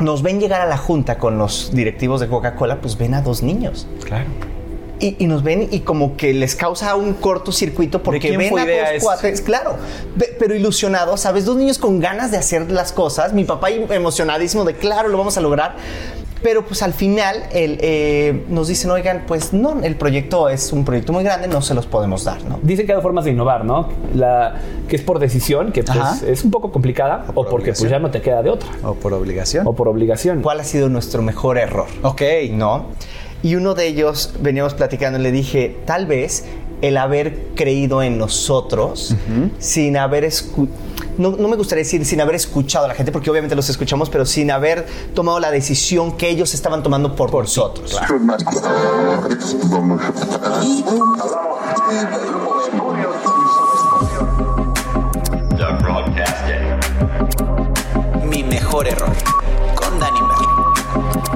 nos 0.00 0.22
ven 0.22 0.40
llegar 0.40 0.60
a 0.62 0.66
la 0.66 0.76
junta 0.78 1.18
con 1.18 1.38
los 1.38 1.70
directivos 1.72 2.20
de 2.20 2.28
Coca-Cola, 2.28 2.80
pues 2.80 2.96
ven 2.96 3.14
a 3.14 3.20
dos 3.22 3.42
niños. 3.42 3.86
Claro. 4.04 4.28
Y, 4.98 5.16
y, 5.18 5.26
nos 5.28 5.42
ven 5.42 5.66
y 5.70 5.80
como 5.80 6.14
que 6.18 6.34
les 6.34 6.54
causa 6.54 6.94
un 6.94 7.14
cortocircuito 7.14 8.02
porque 8.02 8.36
ven 8.36 8.58
a 8.58 8.66
dos 8.92 9.02
cuates, 9.02 9.40
claro, 9.40 9.76
pero 10.38 10.54
ilusionados, 10.54 11.20
¿sabes? 11.22 11.46
Dos 11.46 11.56
niños 11.56 11.78
con 11.78 12.00
ganas 12.00 12.30
de 12.30 12.36
hacer 12.36 12.70
las 12.70 12.92
cosas, 12.92 13.32
mi 13.32 13.44
papá 13.44 13.70
emocionadísimo 13.70 14.62
de, 14.66 14.74
claro, 14.74 15.08
lo 15.08 15.16
vamos 15.16 15.38
a 15.38 15.40
lograr, 15.40 15.76
pero 16.42 16.64
pues 16.64 16.82
al 16.82 16.94
final 16.94 17.36
eh, 17.52 18.44
nos 18.48 18.68
dicen, 18.68 18.90
oigan, 18.90 19.24
pues 19.26 19.52
no, 19.52 19.80
el 19.82 19.96
proyecto 19.96 20.48
es 20.48 20.72
un 20.72 20.84
proyecto 20.86 21.12
muy 21.12 21.22
grande, 21.22 21.48
no 21.48 21.60
se 21.60 21.74
los 21.74 21.86
podemos 21.86 22.24
dar, 22.24 22.42
¿no? 22.46 22.58
Dicen 22.62 22.86
que 22.86 22.94
hay 22.94 23.02
formas 23.02 23.26
de 23.26 23.32
innovar, 23.32 23.64
¿no? 23.66 23.88
La, 24.14 24.56
que 24.88 24.96
es 24.96 25.02
por 25.02 25.18
decisión, 25.18 25.70
que 25.72 25.82
pues, 25.84 26.22
es 26.26 26.42
un 26.42 26.50
poco 26.50 26.72
complicada, 26.72 27.26
o, 27.34 27.44
porque 27.46 27.72
pues, 27.74 27.90
ya 27.90 27.98
no 27.98 28.10
te 28.10 28.22
queda 28.22 28.42
de 28.42 28.48
otra. 28.50 28.68
O 28.84 28.94
por 28.94 29.12
obligación. 29.12 29.66
O 29.66 29.74
por 29.74 29.88
obligación. 29.88 30.40
¿Cuál 30.40 30.60
ha 30.60 30.64
sido 30.64 30.88
nuestro 30.88 31.20
mejor 31.20 31.58
error? 31.58 31.88
Ok. 32.02 32.22
¿No? 32.52 32.84
Y 33.42 33.56
uno 33.56 33.74
de 33.74 33.86
ellos, 33.86 34.34
veníamos 34.40 34.72
platicando, 34.74 35.18
le 35.18 35.32
dije, 35.32 35.76
tal 35.84 36.06
vez 36.06 36.46
el 36.80 36.96
haber 36.96 37.48
creído 37.54 38.02
en 38.02 38.16
nosotros 38.16 39.14
sin 39.58 39.98
haber 39.98 40.24
escuchado 40.24 40.72
no, 41.18 41.30
me 41.32 41.56
gustaría 41.56 41.84
decir 41.84 42.04
sin 42.04 42.20
haber 42.20 42.34
escuchado 42.36 42.84
a 42.84 42.88
la 42.88 42.94
gente, 42.94 43.12
porque 43.12 43.30
obviamente 43.30 43.54
los 43.56 43.68
escuchamos, 43.68 44.10
pero 44.10 44.24
sin 44.26 44.50
haber 44.50 44.86
tomado 45.14 45.40
la 45.40 45.50
decisión 45.50 46.16
que 46.16 46.28
ellos 46.28 46.54
estaban 46.54 46.82
tomando 46.82 47.14
por, 47.16 47.30
por 47.30 47.44
nosotros. 47.44 47.94
Mi 58.28 58.42
mejor 58.44 58.88
error 58.88 59.14
con 59.74 59.98
Dani 59.98 60.20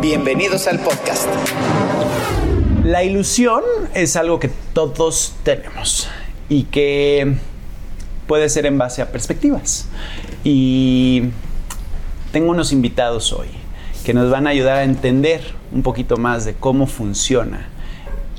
Bienvenidos 0.00 0.66
al 0.66 0.80
podcast. 0.80 1.28
La 2.84 3.02
ilusión 3.02 3.62
es 3.94 4.16
algo 4.16 4.38
que 4.38 4.50
todos 4.72 5.32
tenemos 5.42 6.08
y 6.50 6.64
que 6.64 7.34
puede 8.26 8.48
ser 8.48 8.66
en 8.66 8.78
base 8.78 9.02
a 9.02 9.10
perspectivas. 9.10 9.86
Y 10.44 11.24
tengo 12.32 12.50
unos 12.50 12.72
invitados 12.72 13.32
hoy 13.32 13.48
que 14.04 14.14
nos 14.14 14.30
van 14.30 14.46
a 14.46 14.50
ayudar 14.50 14.78
a 14.78 14.84
entender 14.84 15.42
un 15.72 15.82
poquito 15.82 16.16
más 16.16 16.44
de 16.44 16.54
cómo 16.54 16.86
funciona 16.86 17.68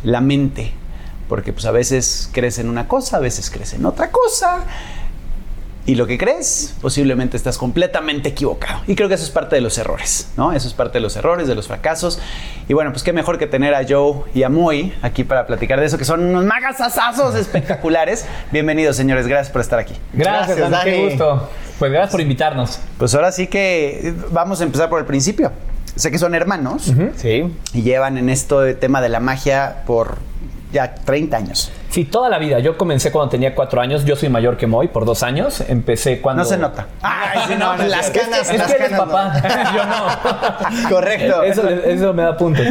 la 0.04 0.22
mente, 0.22 0.72
porque 1.28 1.54
pues 1.54 1.66
a 1.66 1.72
veces 1.72 2.30
crece 2.32 2.62
en 2.62 2.70
una 2.70 2.88
cosa, 2.88 3.18
a 3.18 3.20
veces 3.20 3.50
crece 3.50 3.78
en 3.78 3.86
otra 3.86 4.12
cosa, 4.12 4.66
y 5.88 5.96
lo 5.96 6.08
que 6.08 6.18
crees, 6.18 6.74
posiblemente 6.82 7.38
estás 7.38 7.58
completamente 7.60 8.30
equivocado. 8.30 8.82
Y 8.88 8.96
creo 8.96 9.08
que 9.08 9.16
eso 9.16 9.24
es 9.24 9.30
parte 9.30 9.56
de 9.56 9.62
los 9.62 9.78
errores, 9.78 10.30
¿no? 10.36 10.52
Eso 10.52 10.68
es 10.68 10.74
parte 10.74 10.94
de 10.94 11.00
los 11.02 11.16
errores, 11.16 11.48
de 11.48 11.54
los 11.54 11.68
fracasos. 11.68 12.20
Y 12.68 12.74
bueno, 12.74 12.92
pues 12.92 13.04
qué 13.04 13.14
mejor 13.14 13.38
que 13.38 13.46
tener 13.46 13.76
a 13.76 13.86
Joe 13.88 14.22
y 14.34 14.42
a 14.44 14.50
Moy 14.50 14.94
aquí 15.04 15.24
para 15.24 15.46
platicar 15.46 15.80
de 15.80 15.86
eso, 15.86 15.98
que 16.00 16.06
son 16.06 16.24
unos 16.24 16.44
magasasazos 16.46 17.36
espectaculares. 17.36 18.26
Bienvenidos, 18.52 18.96
señores, 18.96 19.28
gracias 19.28 19.52
por 19.52 19.62
estar 19.62 19.78
aquí. 19.78 19.94
Gracias, 20.14 20.58
Dani. 20.72 20.92
qué 20.92 21.06
gusto. 21.10 21.50
Pues 21.78 21.92
gracias 21.92 22.12
por 22.12 22.22
invitarnos. 22.22 22.80
Pues 22.98 23.14
ahora 23.14 23.32
sí 23.32 23.46
que 23.48 24.16
vamos 24.32 24.62
a 24.62 24.64
empezar 24.64 24.90
por 24.90 25.00
el 25.00 25.06
principio. 25.06 25.52
Sé 25.96 26.10
que 26.10 26.18
son 26.18 26.34
hermanos. 26.34 26.92
Sí. 27.16 27.46
Y 27.74 27.82
llevan 27.84 28.18
en 28.18 28.30
esto 28.30 28.60
de 28.62 28.74
tema 28.74 29.02
de 29.02 29.10
la 29.10 29.20
magia 29.20 29.84
por 29.86 30.18
ya 30.74 30.96
30 30.96 31.38
años. 31.38 31.72
Sí, 31.96 32.04
toda 32.04 32.28
la 32.28 32.40
vida. 32.40 32.60
Yo 32.60 32.78
comencé 32.78 33.10
cuando 33.10 33.30
tenía 33.30 33.56
cuatro 33.56 33.80
años. 33.80 34.04
Yo 34.04 34.18
soy 34.18 34.28
mayor 34.28 34.58
que 34.58 34.68
Moy 34.68 34.90
por 34.90 35.06
dos 35.06 35.24
años. 35.24 35.64
Empecé 35.70 36.20
cuando. 36.20 36.44
No 36.44 36.50
se 36.50 36.58
nota. 36.58 36.88
no, 37.58 37.78
las 37.88 38.12
canas. 38.12 38.54
las 38.54 38.94
papá. 39.00 39.42
Yo 39.74 39.86
no. 40.84 40.90
Correcto. 40.90 41.44
Eso, 41.44 42.14
me 42.14 42.22
da 42.24 42.36
punto 42.36 42.62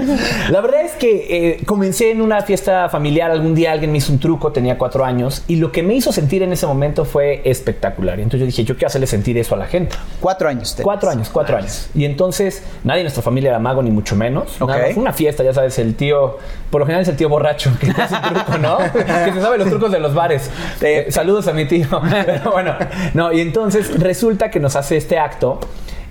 La 0.50 0.60
verdad 0.60 0.82
es 0.82 0.92
que 0.92 1.52
eh, 1.60 1.64
comencé 1.64 2.10
en 2.10 2.20
una 2.20 2.42
fiesta 2.42 2.90
familiar. 2.90 3.30
Algún 3.30 3.54
día 3.54 3.72
alguien 3.72 3.92
me 3.92 3.96
hizo 3.96 4.12
un 4.12 4.18
truco. 4.18 4.52
Tenía 4.52 4.76
cuatro 4.76 5.06
años. 5.06 5.42
Y 5.48 5.56
lo 5.56 5.72
que 5.72 5.82
me 5.82 5.94
hizo 5.94 6.12
sentir 6.12 6.42
en 6.42 6.52
ese 6.52 6.66
momento 6.66 7.06
fue 7.06 7.40
espectacular. 7.48 8.18
Y 8.18 8.24
entonces 8.24 8.40
yo 8.40 8.46
dije, 8.46 8.64
yo 8.64 8.76
qué 8.76 8.84
hacerle 8.84 9.06
sentir 9.06 9.38
eso 9.38 9.54
a 9.54 9.56
la 9.58 9.64
gente. 9.68 9.96
Cuatro 10.20 10.50
años. 10.50 10.76
Cuatro 10.82 11.08
años, 11.08 11.30
cuatro 11.32 11.56
años. 11.56 11.88
Y 11.94 12.04
entonces 12.04 12.62
nadie 12.82 13.00
en 13.00 13.04
nuestra 13.04 13.22
familia 13.22 13.48
era 13.52 13.58
mago, 13.58 13.82
ni 13.82 13.90
mucho 13.90 14.16
menos. 14.16 14.58
una 14.96 15.14
fiesta, 15.14 15.42
ya 15.42 15.54
sabes, 15.54 15.78
el 15.78 15.94
tío. 15.94 16.36
Por 16.70 16.80
lo 16.80 16.86
general 16.86 17.04
es 17.04 17.08
el 17.08 17.16
tío 17.16 17.30
borracho 17.30 17.70
que 17.80 17.88
hace 17.90 18.16
truco, 18.16 18.58
¿no? 18.58 18.78
que 19.24 19.32
se 19.32 19.40
sabe 19.40 19.58
los 19.58 19.68
trucos 19.68 19.92
de 19.92 20.00
los 20.00 20.14
bares. 20.14 20.50
Eh, 20.80 21.06
saludos 21.10 21.46
a 21.48 21.52
mi 21.52 21.66
tío. 21.66 21.86
bueno, 22.52 22.74
no, 23.14 23.32
y 23.32 23.40
entonces 23.40 24.00
resulta 24.00 24.50
que 24.50 24.60
nos 24.60 24.76
hace 24.76 24.96
este 24.96 25.18
acto. 25.18 25.60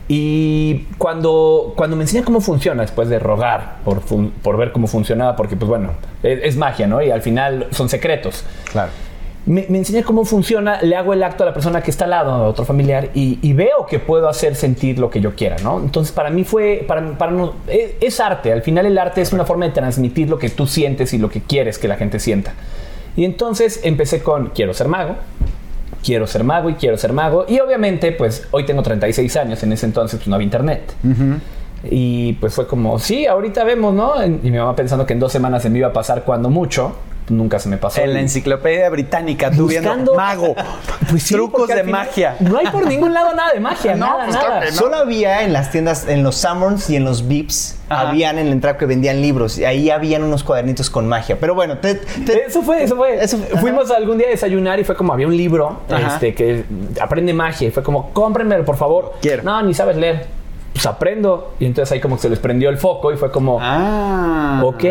Y 0.07 0.85
cuando, 0.97 1.73
cuando 1.77 1.95
me 1.95 2.03
enseña 2.03 2.25
cómo 2.25 2.41
funciona, 2.41 2.81
después 2.81 3.07
de 3.07 3.19
rogar 3.19 3.77
por, 3.85 4.01
por 4.01 4.57
ver 4.57 4.71
cómo 4.73 4.87
funcionaba, 4.87 5.35
porque 5.37 5.55
pues 5.55 5.69
bueno, 5.69 5.91
e, 6.21 6.41
es, 6.43 6.57
magia, 6.57 6.87
¿no? 6.87 7.01
Y 7.01 7.09
al 7.09 7.21
final 7.21 7.67
son 7.71 7.87
secretos. 7.87 8.43
Claro. 8.71 8.91
Me, 9.45 9.65
enseña 9.67 10.03
cómo 10.03 10.23
funciona, 10.23 10.81
le 10.81 10.95
hago 10.95 11.13
el 11.13 11.21
acto 11.23 11.43
a 11.43 11.45
la 11.45 11.53
persona 11.53 11.81
que 11.81 11.91
está 11.91 12.05
al 12.05 12.11
lado, 12.11 12.31
a 12.31 12.47
otro 12.47 12.63
familiar, 12.63 13.09
y, 13.13 13.51
veo 13.53 13.85
que 13.89 13.99
puedo 13.99 14.29
hacer 14.29 14.55
sentir 14.55 14.99
lo 14.99 15.09
que 15.09 15.19
yo 15.19 15.35
quiera, 15.35 15.57
¿no? 15.63 15.79
Entonces 15.79 16.13
para 16.13 16.29
mí 16.29 16.43
fue, 16.45 16.83
para, 16.87 17.17
para 17.17 17.33
e, 17.67 17.95
es 17.99 18.19
arte, 18.21 18.53
al 18.53 18.61
final 18.61 18.85
el 18.85 18.97
arte 18.97 19.21
es 19.21 19.33
una 19.33 19.43
forma 19.43 19.65
de 19.65 19.71
transmitir 19.71 20.29
lo 20.29 20.37
que 20.39 20.47
tú 20.49 20.65
sientes 20.65 21.13
y 21.13 21.17
lo 21.17 21.29
que 21.29 21.41
quieres 21.41 21.77
que 21.77 21.89
la 21.89 21.97
gente 21.97 22.19
sienta. 22.19 22.53
Y 23.15 23.25
entonces 23.25 23.81
empecé 23.83 24.23
con 24.23 24.47
quiero 24.47 24.73
ser 24.73 24.87
mago, 24.87 25.15
quiero 26.03 26.25
ser 26.25 26.43
mago 26.43 26.69
y 26.69 26.73
quiero 26.75 26.97
ser 26.97 27.13
mago. 27.13 27.45
Y 27.47 27.59
obviamente, 27.59 28.11
pues 28.11 28.47
hoy 28.51 28.65
tengo 28.65 28.81
36 28.81 29.35
años, 29.37 29.61
en 29.63 29.73
ese 29.73 29.85
entonces 29.85 30.17
pues, 30.19 30.27
no 30.27 30.35
había 30.35 30.45
internet. 30.45 30.93
Y 31.83 32.33
pues 32.33 32.53
fue 32.53 32.65
como, 32.65 32.97
sí, 32.97 33.25
ahorita 33.25 33.63
vemos, 33.63 33.93
¿no? 33.93 34.23
Y 34.25 34.29
mi 34.49 34.57
mamá 34.57 34.75
pensando 34.75 35.05
que 35.05 35.13
en 35.13 35.19
dos 35.19 35.31
semanas 35.31 35.61
se 35.63 35.69
me 35.69 35.79
iba 35.79 35.89
a 35.89 35.93
pasar 35.93 36.23
cuando 36.23 36.49
mucho 36.49 36.95
nunca 37.33 37.59
se 37.59 37.69
me 37.69 37.77
pasó. 37.77 38.01
En 38.01 38.13
la 38.13 38.19
enciclopedia 38.19 38.89
británica, 38.89 39.51
tú 39.51 39.67
viendo 39.67 40.15
mago, 40.15 40.55
pues 41.09 41.25
trucos 41.25 41.67
de 41.67 41.83
magia. 41.83 42.35
No 42.39 42.57
hay 42.57 42.67
por 42.67 42.85
ningún 42.87 43.13
lado 43.13 43.33
nada 43.33 43.51
de 43.53 43.59
magia, 43.59 43.95
no, 43.95 44.25
nada, 44.27 44.59
pues 44.61 44.75
Solo 44.75 44.95
había 44.95 45.43
en 45.43 45.53
las 45.53 45.71
tiendas, 45.71 46.07
en 46.07 46.23
los 46.23 46.35
Summons 46.35 46.89
y 46.89 46.95
en 46.95 47.03
los 47.05 47.27
Vips, 47.27 47.77
habían 47.89 48.37
en 48.39 48.47
la 48.47 48.53
entrada 48.53 48.77
que 48.77 48.85
vendían 48.85 49.21
libros 49.21 49.57
y 49.57 49.65
ahí 49.65 49.89
habían 49.89 50.23
unos 50.23 50.43
cuadernitos 50.43 50.89
con 50.89 51.07
magia. 51.07 51.37
Pero 51.39 51.55
bueno, 51.55 51.77
eso 51.83 52.61
fue, 52.61 52.83
eso 52.83 52.95
fue. 52.95 53.21
Fuimos 53.59 53.91
algún 53.91 54.17
día 54.17 54.27
a 54.27 54.31
desayunar 54.31 54.79
y 54.79 54.83
fue 54.83 54.95
como 54.95 55.13
había 55.13 55.27
un 55.27 55.37
libro 55.37 55.81
este, 56.07 56.33
que 56.33 56.63
aprende 57.01 57.33
magia 57.33 57.71
fue 57.71 57.83
como, 57.83 58.11
cómprenmelo, 58.13 58.63
por 58.65 58.77
favor. 58.77 59.13
Quiero. 59.21 59.43
No, 59.43 59.61
ni 59.63 59.73
sabes 59.73 59.97
leer 59.97 60.27
pues 60.73 60.85
aprendo. 60.85 61.53
Y 61.59 61.65
entonces 61.65 61.91
ahí 61.91 61.99
como 62.01 62.15
que 62.15 62.23
se 62.23 62.29
les 62.29 62.39
prendió 62.39 62.69
el 62.69 62.77
foco 62.77 63.11
y 63.13 63.17
fue 63.17 63.31
como, 63.31 63.59
ah, 63.61 64.61
ok, 64.65 64.83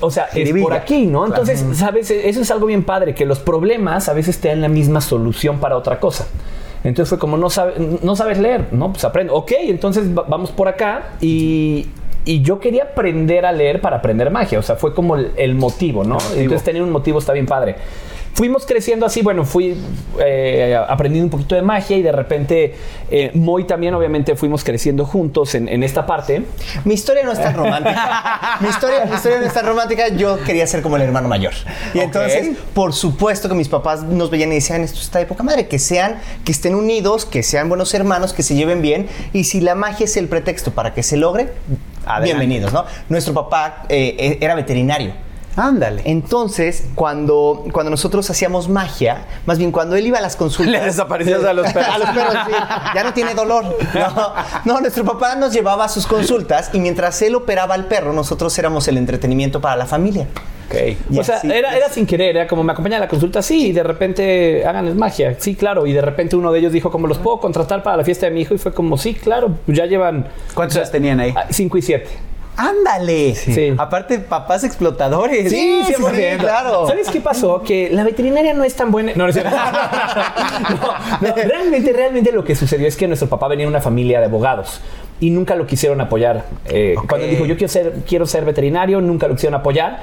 o 0.00 0.10
sea, 0.10 0.24
es 0.34 0.52
por 0.60 0.72
aquí, 0.72 1.06
¿no? 1.06 1.24
Entonces, 1.26 1.64
¿sabes? 1.74 2.10
Eso 2.10 2.40
es 2.42 2.50
algo 2.50 2.66
bien 2.66 2.82
padre, 2.84 3.14
que 3.14 3.24
los 3.24 3.38
problemas 3.38 4.08
a 4.08 4.12
veces 4.12 4.38
te 4.40 4.48
dan 4.48 4.60
la 4.60 4.68
misma 4.68 5.00
solución 5.00 5.58
para 5.58 5.76
otra 5.76 6.00
cosa. 6.00 6.26
Entonces 6.84 7.08
fue 7.08 7.18
como, 7.18 7.36
no, 7.36 7.48
no 8.02 8.16
sabes 8.16 8.38
leer, 8.38 8.68
¿no? 8.72 8.90
Pues 8.90 9.04
aprendo. 9.04 9.34
Ok, 9.34 9.52
entonces 9.58 10.12
vamos 10.14 10.50
por 10.50 10.68
acá 10.68 11.10
y, 11.20 11.86
y 12.24 12.42
yo 12.42 12.58
quería 12.60 12.84
aprender 12.84 13.46
a 13.46 13.52
leer 13.52 13.80
para 13.80 13.96
aprender 13.98 14.30
magia. 14.30 14.58
O 14.58 14.62
sea, 14.62 14.76
fue 14.76 14.92
como 14.94 15.16
el, 15.16 15.54
motivo, 15.54 16.02
¿no? 16.02 16.18
Entonces 16.34 16.64
tener 16.64 16.82
un 16.82 16.90
motivo 16.90 17.20
está 17.20 17.32
bien 17.32 17.46
padre 17.46 17.76
fuimos 18.34 18.66
creciendo 18.66 19.06
así, 19.06 19.22
bueno, 19.22 19.44
fui 19.44 19.76
eh, 20.24 20.78
aprendiendo 20.88 21.26
un 21.26 21.30
poquito 21.30 21.54
de 21.54 21.62
magia 21.62 21.96
y 21.96 22.02
de 22.02 22.12
repente 22.12 22.74
eh, 23.10 23.30
Moy 23.34 23.64
también, 23.64 23.94
obviamente, 23.94 24.36
fuimos 24.36 24.64
creciendo 24.64 25.04
juntos 25.04 25.54
en, 25.54 25.68
esta 25.82 26.06
parte. 26.06 26.42
Mi 26.84 26.94
historia 26.94 27.22
no 27.24 27.32
es 27.32 27.40
tan 27.40 27.54
romántica. 27.56 28.58
mi, 28.60 28.68
historia, 28.68 29.04
no 29.04 29.16
es 29.46 29.52
tan 29.52 29.66
romántica. 29.66 30.08
Yo 30.08 30.42
quería 30.44 30.66
ser 30.66 30.82
como 30.82 30.96
el 30.96 31.02
hermano 31.02 31.28
mayor. 31.28 31.52
Y 31.94 32.00
entonces, 32.00 32.56
por 32.74 32.92
supuesto 32.92 33.48
que 33.48 33.54
mis 33.54 33.68
papás 33.68 34.02
nos 34.02 34.30
veían 34.30 34.50
y 34.52 34.56
decían, 34.56 34.82
esto 34.82 35.00
está 35.00 35.18
de 35.18 35.26
poca 35.26 35.42
madre, 35.42 35.66
que 35.68 35.78
sean, 35.78 36.18
que 36.44 36.52
estén 36.52 36.74
unidos, 36.74 37.24
que 37.24 37.42
sean 37.42 37.68
buenos 37.68 37.94
hermanos, 37.94 38.32
que 38.32 38.42
se 38.42 38.54
lleven 38.54 38.82
bien. 38.82 39.08
Y 39.32 39.44
si 39.44 39.60
la 39.60 39.74
magia 39.74 40.04
es 40.04 40.16
el 40.16 40.28
pretexto 40.28 40.70
para 40.72 40.94
que 40.94 41.02
se 41.02 41.16
logre, 41.16 41.50
bienvenidos, 42.22 42.72
¿no? 42.72 42.84
Nuestro 43.08 43.34
papá 43.34 43.84
eh, 43.88 44.38
e, 44.40 44.44
era 44.44 44.54
veterinario. 44.54 45.12
Ándale. 45.56 46.02
Entonces, 46.04 46.86
cuando, 46.94 47.64
cuando 47.72 47.90
nosotros 47.90 48.28
hacíamos 48.30 48.68
magia, 48.68 49.22
más 49.46 49.58
bien 49.58 49.72
cuando 49.72 49.96
él 49.96 50.06
iba 50.06 50.18
a 50.18 50.20
las 50.20 50.36
consultas. 50.36 50.96
Le 50.96 51.18
a 51.48 51.52
los 51.52 51.72
perros. 51.72 52.08
Ya 52.94 53.02
no 53.02 53.12
tiene 53.12 53.34
dolor. 53.34 53.76
No, 54.64 54.80
nuestro 54.80 55.04
papá 55.04 55.34
nos 55.34 55.52
llevaba 55.52 55.86
a 55.86 55.88
sus 55.88 56.06
consultas 56.06 56.70
y 56.72 56.80
mientras 56.80 57.20
él 57.22 57.34
operaba 57.34 57.74
al 57.74 57.86
perro, 57.86 58.12
nosotros 58.12 58.56
éramos 58.58 58.86
el 58.88 58.98
entretenimiento 58.98 59.60
para 59.60 59.76
la 59.76 59.86
familia. 59.86 60.26
Okay. 60.70 60.98
o 61.18 61.24
sea, 61.24 61.40
era, 61.44 61.88
sin 61.90 62.04
querer, 62.04 62.36
era 62.36 62.46
como 62.46 62.62
me 62.62 62.72
acompaña 62.72 62.98
a 62.98 63.00
la 63.00 63.08
consulta, 63.08 63.40
sí, 63.40 63.68
y 63.68 63.72
de 63.72 63.82
repente 63.82 64.66
háganles 64.66 64.96
magia, 64.96 65.34
sí, 65.38 65.54
claro. 65.54 65.86
Y 65.86 65.94
de 65.94 66.02
repente 66.02 66.36
uno 66.36 66.52
de 66.52 66.58
ellos 66.58 66.72
dijo, 66.72 66.90
como 66.90 67.06
los 67.06 67.16
puedo 67.16 67.40
contratar 67.40 67.82
para 67.82 67.96
la 67.96 68.04
fiesta 68.04 68.26
de 68.26 68.32
mi 68.32 68.42
hijo, 68.42 68.52
y 68.54 68.58
fue 68.58 68.74
como, 68.74 68.98
sí, 68.98 69.14
claro, 69.14 69.54
ya 69.66 69.86
llevan. 69.86 70.26
¿Cuántos 70.52 70.90
tenían 70.90 71.20
ahí? 71.20 71.32
Ah, 71.34 71.46
cinco 71.48 71.78
y 71.78 71.82
siete 71.82 72.10
ándale. 72.58 73.34
Sí. 73.36 73.72
Aparte, 73.78 74.18
papás 74.18 74.64
explotadores. 74.64 75.50
Sí, 75.50 75.82
sí, 75.86 75.94
claro. 76.38 76.86
¿Sabes 76.88 77.08
qué 77.08 77.20
pasó? 77.20 77.62
Que 77.62 77.88
la 77.90 78.02
veterinaria 78.04 78.52
no 78.52 78.64
es 78.64 78.74
tan 78.74 78.90
buena. 78.90 79.12
No, 79.14 79.26
no, 79.28 79.32
no, 81.20 81.34
realmente, 81.36 81.92
realmente 81.92 82.32
lo 82.32 82.44
que 82.44 82.56
sucedió 82.56 82.86
es 82.88 82.96
que 82.96 83.06
nuestro 83.06 83.28
papá 83.28 83.46
venía 83.48 83.64
de 83.64 83.70
una 83.70 83.80
familia 83.80 84.18
de 84.18 84.26
abogados 84.26 84.80
y 85.20 85.30
nunca 85.30 85.54
lo 85.54 85.66
quisieron 85.66 86.00
apoyar. 86.00 86.44
Eh, 86.66 86.94
cuando 87.08 87.24
él 87.26 87.32
dijo, 87.32 87.46
yo 87.46 87.56
quiero 87.56 87.68
ser, 87.68 87.92
quiero 88.06 88.26
ser 88.26 88.44
veterinario, 88.44 89.00
nunca 89.00 89.26
lo 89.26 89.34
quisieron 89.34 89.58
apoyar. 89.58 90.00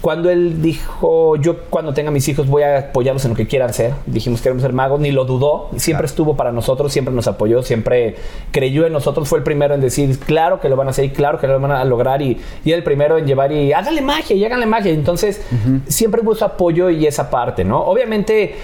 Cuando 0.00 0.30
él 0.30 0.62
dijo, 0.62 1.36
yo 1.36 1.56
cuando 1.70 1.92
tenga 1.94 2.10
mis 2.12 2.28
hijos 2.28 2.46
voy 2.46 2.62
a 2.62 2.78
apoyarlos 2.78 3.24
en 3.24 3.30
lo 3.32 3.36
que 3.36 3.48
quieran 3.48 3.74
ser, 3.74 3.94
dijimos 4.06 4.40
queremos 4.40 4.62
ser 4.62 4.72
magos, 4.72 5.00
ni 5.00 5.10
lo 5.10 5.24
dudó, 5.24 5.70
siempre 5.76 6.06
estuvo 6.06 6.36
para 6.36 6.52
nosotros, 6.52 6.92
siempre 6.92 7.12
nos 7.12 7.26
apoyó, 7.26 7.62
siempre 7.64 8.14
creyó 8.52 8.86
en 8.86 8.92
nosotros, 8.92 9.28
fue 9.28 9.38
el 9.38 9.44
primero 9.44 9.74
en 9.74 9.80
decir, 9.80 10.16
claro 10.20 10.60
que 10.60 10.68
lo 10.68 10.76
van 10.76 10.86
a 10.86 10.90
hacer 10.90 11.06
y 11.06 11.10
claro 11.10 11.40
que 11.40 11.48
lo 11.48 11.58
van 11.58 11.72
a 11.72 11.84
lograr 11.84 12.22
y, 12.22 12.38
y 12.64 12.70
el 12.72 12.84
primero 12.84 13.18
en 13.18 13.26
llevar 13.26 13.50
y 13.50 13.72
háganle 13.72 14.00
magia 14.02 14.36
y 14.36 14.44
háganle 14.44 14.66
magia. 14.66 14.92
Entonces, 14.92 15.44
siempre 15.88 16.20
hubo 16.22 16.34
su 16.36 16.44
apoyo 16.44 16.90
y 16.90 17.06
esa 17.06 17.28
parte, 17.28 17.64
¿no? 17.64 17.80
Obviamente, 17.84 18.54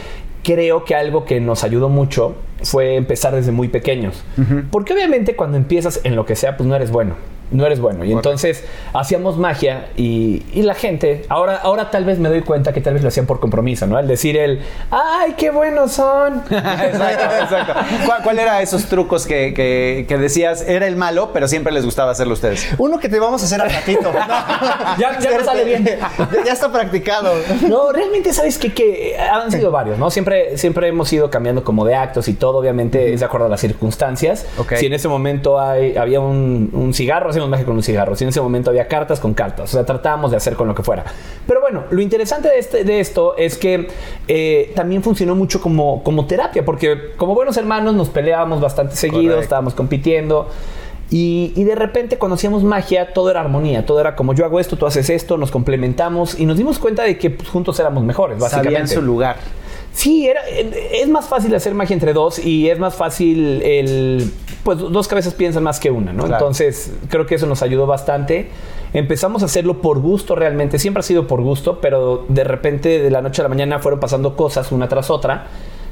creo 0.45 0.85
que 0.85 0.95
algo 0.95 1.25
que 1.25 1.41
nos 1.41 1.65
ayudó 1.65 1.89
mucho 1.89 2.37
fue 2.65 2.97
empezar 2.97 3.35
desde 3.35 3.53
muy 3.53 3.69
pequeños. 3.69 4.23
Porque 4.71 4.93
obviamente 4.93 5.37
cuando 5.37 5.57
empiezas 5.57 6.01
en 6.05 6.17
lo 6.17 6.27
que 6.27 6.37
sea, 6.37 6.57
pues 6.57 6.69
no 6.69 6.75
eres 6.75 6.91
bueno 6.91 7.15
no 7.55 7.65
eres 7.67 7.81
bueno. 7.81 8.05
Y 8.05 8.13
entonces 8.13 8.65
hacíamos 8.93 9.37
magia 9.39 9.89
y, 9.97 10.43
la 10.65 10.75
gente, 10.75 11.25
ahora, 11.29 11.61
tal 11.91 12.05
vez 12.05 12.19
me 12.19 12.29
doy 12.29 12.41
cuenta 12.43 12.73
que 12.73 12.81
tal 12.81 12.95
vez 12.95 13.03
lo 13.03 13.09
hacían 13.09 13.27
por 13.27 13.39
compromiso, 13.41 13.87
¿no? 13.87 13.97
Al 13.99 14.09
decir 14.09 14.37
el, 14.37 14.61
¡ay, 14.91 15.35
qué 15.37 15.51
buenos 15.51 15.93
son! 15.93 16.43
exacto, 16.51 17.55
exacto. 17.57 17.73
¿Cuál, 18.25 18.39
era 18.39 18.63
esos 18.63 18.87
trucos 18.87 19.27
que, 19.27 20.05
decías, 20.21 20.67
era 20.67 20.87
el 20.87 20.97
malo, 20.97 21.31
pero 21.35 21.49
siempre 21.49 21.73
les 21.73 21.85
gustaba 21.85 22.11
hacerlo 22.13 22.33
a 22.33 22.35
ustedes? 22.35 22.69
Uno 22.79 22.99
que 22.99 23.09
te 23.09 23.21
vamos 23.21 23.43
a 23.43 23.45
hacer 23.45 23.61
al 23.61 23.71
ratito. 23.71 24.13
ya, 24.99 25.19
sale 25.45 25.65
bien. 25.65 25.85
ya 26.45 26.53
está 26.53 26.73
practicado. 26.73 27.33
No, 27.69 27.93
realmente 27.93 28.33
sabes 28.33 28.59
que, 28.59 29.17
han 29.31 29.51
sido 29.53 29.71
varios, 29.71 29.99
¿no? 29.99 30.11
Siempre, 30.11 30.57
siempre 30.59 30.89
hemos 30.89 31.13
ido 31.13 31.31
cambiando 31.31 31.63
como 31.63 31.85
de 31.85 31.95
actos 31.95 32.29
y 32.29 32.35
todo, 32.35 32.59
obviamente, 32.59 33.13
es 33.13 33.21
de 33.21 33.27
acuerdo 33.27 33.47
a 33.47 33.51
las 33.51 33.61
circunstancias. 33.61 34.47
Si 34.77 34.87
en 34.87 34.95
ese 34.95 35.09
momento 35.09 35.59
había 35.61 36.21
un, 36.21 36.91
cigarro, 36.95 37.31
magia 37.49 37.65
con 37.65 37.75
un 37.75 37.83
cigarro. 37.83 38.15
Si 38.17 38.25
en 38.25 38.29
ese 38.31 38.41
momento 38.41 38.71
había 38.71 38.89
cartas 38.89 39.21
con 39.21 39.35
cartas. 39.35 39.71
O 39.71 39.73
sea, 39.73 39.85
tratábamos 39.85 40.31
de 40.31 40.37
hacer 40.37 40.55
con 40.55 40.69
lo 40.69 40.75
que 40.75 40.83
fuera. 40.83 41.05
Pero 41.47 41.61
bueno, 41.61 41.85
lo 41.91 42.01
interesante 42.01 42.49
de, 42.49 42.59
este, 42.59 42.85
de 42.85 43.01
esto 43.01 43.37
es 43.37 43.57
que 43.57 43.89
eh, 44.29 44.73
también 44.75 45.03
funcionó 45.03 45.35
mucho 45.35 45.61
como, 45.61 46.03
como 46.03 46.27
terapia, 46.27 46.65
porque 46.65 47.13
como 47.17 47.35
buenos 47.35 47.57
hermanos 47.57 47.95
nos 47.95 48.09
peleábamos 48.09 48.61
bastante 48.61 48.97
seguido, 48.97 49.39
estábamos 49.41 49.75
compitiendo. 49.75 50.49
Y, 51.11 51.53
de 51.63 51.77
repente 51.77 52.19
cuando 52.19 52.35
hacíamos 52.35 52.65
magia, 52.65 53.13
todo 53.13 53.31
era 53.31 53.39
armonía, 53.41 53.87
todo 53.87 54.01
era 54.01 54.17
como 54.17 54.35
yo 54.35 54.45
hago 54.45 54.59
esto, 54.59 54.77
tú 54.77 54.85
haces 54.87 55.09
esto, 55.11 55.37
nos 55.37 55.51
complementamos 55.53 56.41
y 56.41 56.45
nos 56.47 56.57
dimos 56.57 56.81
cuenta 56.81 57.05
de 57.05 57.19
que 57.19 57.31
pues, 57.31 57.49
juntos 57.51 57.79
éramos 57.79 58.03
mejores, 58.03 58.39
básicamente. 58.39 58.81
en 58.81 58.89
su 58.89 59.01
lugar. 59.03 59.37
Sí, 59.95 60.27
era, 60.27 60.41
es 60.49 61.09
más 61.09 61.27
fácil 61.27 61.55
hacer 61.55 61.73
magia 61.73 61.95
entre 61.95 62.13
dos 62.13 62.41
y 62.41 62.69
es 62.69 62.79
más 62.81 62.95
fácil 62.97 63.63
el... 63.63 64.33
Pues 64.65 64.79
dos 64.79 65.07
cabezas 65.09 65.35
piensan 65.35 65.63
más 65.63 65.79
que 65.79 65.91
una, 65.91 66.13
¿no? 66.13 66.27
Entonces 66.27 66.91
creo 67.11 67.27
que 67.27 67.35
eso 67.37 67.47
nos 67.47 67.63
ayudó 67.63 67.87
bastante. 67.87 68.49
Empezamos 68.93 69.43
a 69.43 69.47
hacerlo 69.47 69.81
por 69.83 70.01
gusto 70.01 70.35
realmente, 70.35 70.79
siempre 70.81 71.01
ha 71.01 71.03
sido 71.03 71.27
por 71.29 71.43
gusto, 71.43 71.81
pero 71.81 72.25
de 72.29 72.43
repente 72.45 72.99
de 72.99 73.11
la 73.11 73.21
noche 73.23 73.41
a 73.43 73.45
la 73.45 73.49
mañana 73.51 73.79
fueron 73.79 74.01
pasando 74.01 74.37
cosas 74.37 74.73
una 74.73 74.89
tras 74.89 75.11
otra. 75.11 75.47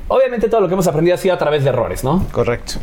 Obviamente 0.08 0.48
todo 0.48 0.60
lo 0.60 0.66
que 0.68 0.74
hemos 0.74 0.86
aprendido 0.88 1.14
ha 1.14 1.18
sido 1.18 1.34
a 1.34 1.38
través 1.38 1.62
de 1.62 1.70
errores, 1.70 2.02
¿no? 2.02 2.24
Correcto. 2.32 2.74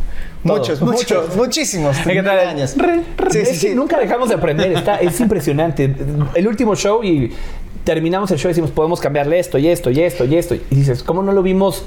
Muchos, 0.44 0.81
muchos, 0.81 1.36
muchísimos. 1.36 1.98
¿Qué 2.04 2.24
tal? 2.24 2.68
sí, 3.30 3.45
sí, 3.45 3.56
sí. 3.56 3.75
Nunca 3.75 4.00
dejamos 4.00 4.30
de 4.30 4.36
aprender, 4.36 4.83
es 5.01 5.19
impresionante. 5.19 5.94
El 6.36 6.48
último 6.48 6.75
show 6.75 7.04
y 7.04 7.33
terminamos 7.94 8.30
el 8.30 8.38
show 8.38 8.50
y 8.50 8.51
decimos, 8.51 8.69
podemos 8.69 9.00
cambiarle 9.01 9.39
esto 9.39 9.57
y 9.57 9.68
esto 9.68 9.89
y 9.89 10.00
esto 10.01 10.24
y 10.24 10.36
esto. 10.36 10.53
Y 10.53 10.62
dices, 10.69 11.01
¿cómo 11.01 11.24
no 11.24 11.31
lo 11.31 11.41
vimos 11.41 11.86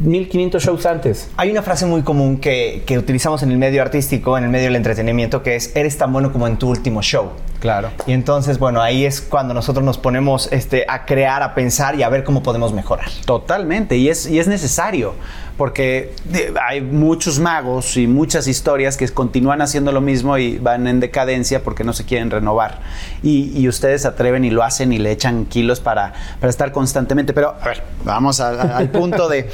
1500 0.00 0.64
shows 0.64 0.86
antes. 0.86 1.28
Hay 1.36 1.50
una 1.50 1.62
frase 1.62 1.84
muy 1.84 2.00
común 2.00 2.38
que, 2.38 2.82
que, 2.86 2.96
utilizamos 2.98 3.42
en 3.44 3.52
el 3.52 3.58
medio 3.58 3.82
artístico, 3.82 4.36
en 4.38 4.44
el 4.44 4.50
medio 4.50 4.64
del 4.64 4.76
entretenimiento, 4.76 5.42
que 5.42 5.54
es, 5.54 5.76
eres 5.76 5.96
tan 5.98 6.10
bueno 6.12 6.32
como 6.32 6.46
en 6.48 6.56
tu 6.58 6.68
último 6.70 7.02
show. 7.02 7.28
Claro. 7.62 7.90
Y 8.08 8.12
entonces, 8.12 8.58
bueno, 8.58 8.82
ahí 8.82 9.04
es 9.04 9.20
cuando 9.20 9.54
nosotros 9.54 9.84
nos 9.86 9.96
ponemos 9.96 10.48
este, 10.50 10.84
a 10.88 11.04
crear, 11.06 11.44
a 11.44 11.54
pensar 11.54 11.94
y 11.96 12.02
a 12.02 12.08
ver 12.08 12.24
cómo 12.24 12.42
podemos 12.42 12.72
mejorar. 12.72 13.08
Totalmente, 13.24 13.96
y 13.96 14.08
es, 14.08 14.26
es 14.26 14.48
necesario, 14.48 15.14
porque 15.56 16.12
hay 16.60 16.80
muchos 16.80 17.38
magos 17.38 17.96
y 17.96 18.08
muchas 18.08 18.48
historias 18.48 18.96
que 18.96 19.08
continúan 19.10 19.62
haciendo 19.62 19.92
lo 19.92 20.00
mismo 20.00 20.38
y 20.38 20.58
van 20.58 20.88
en 20.88 20.98
decadencia 20.98 21.62
porque 21.62 21.84
no 21.84 21.92
se 21.92 22.04
quieren 22.04 22.32
renovar. 22.32 22.80
Y, 23.22 23.50
ustedes 23.68 23.72
ustedes 23.82 24.06
atreven 24.06 24.44
y 24.44 24.50
lo 24.50 24.64
hacen 24.64 24.92
y 24.92 24.98
le 24.98 25.12
echan 25.12 25.46
kilos 25.46 25.78
para, 25.78 26.14
para 26.40 26.50
estar 26.50 26.72
constantemente. 26.72 27.32
Pero, 27.32 27.54
a 27.60 27.64
ver, 27.64 27.82
vamos 28.04 28.40
al 28.40 28.88
punto 28.88 29.28
de... 29.28 29.48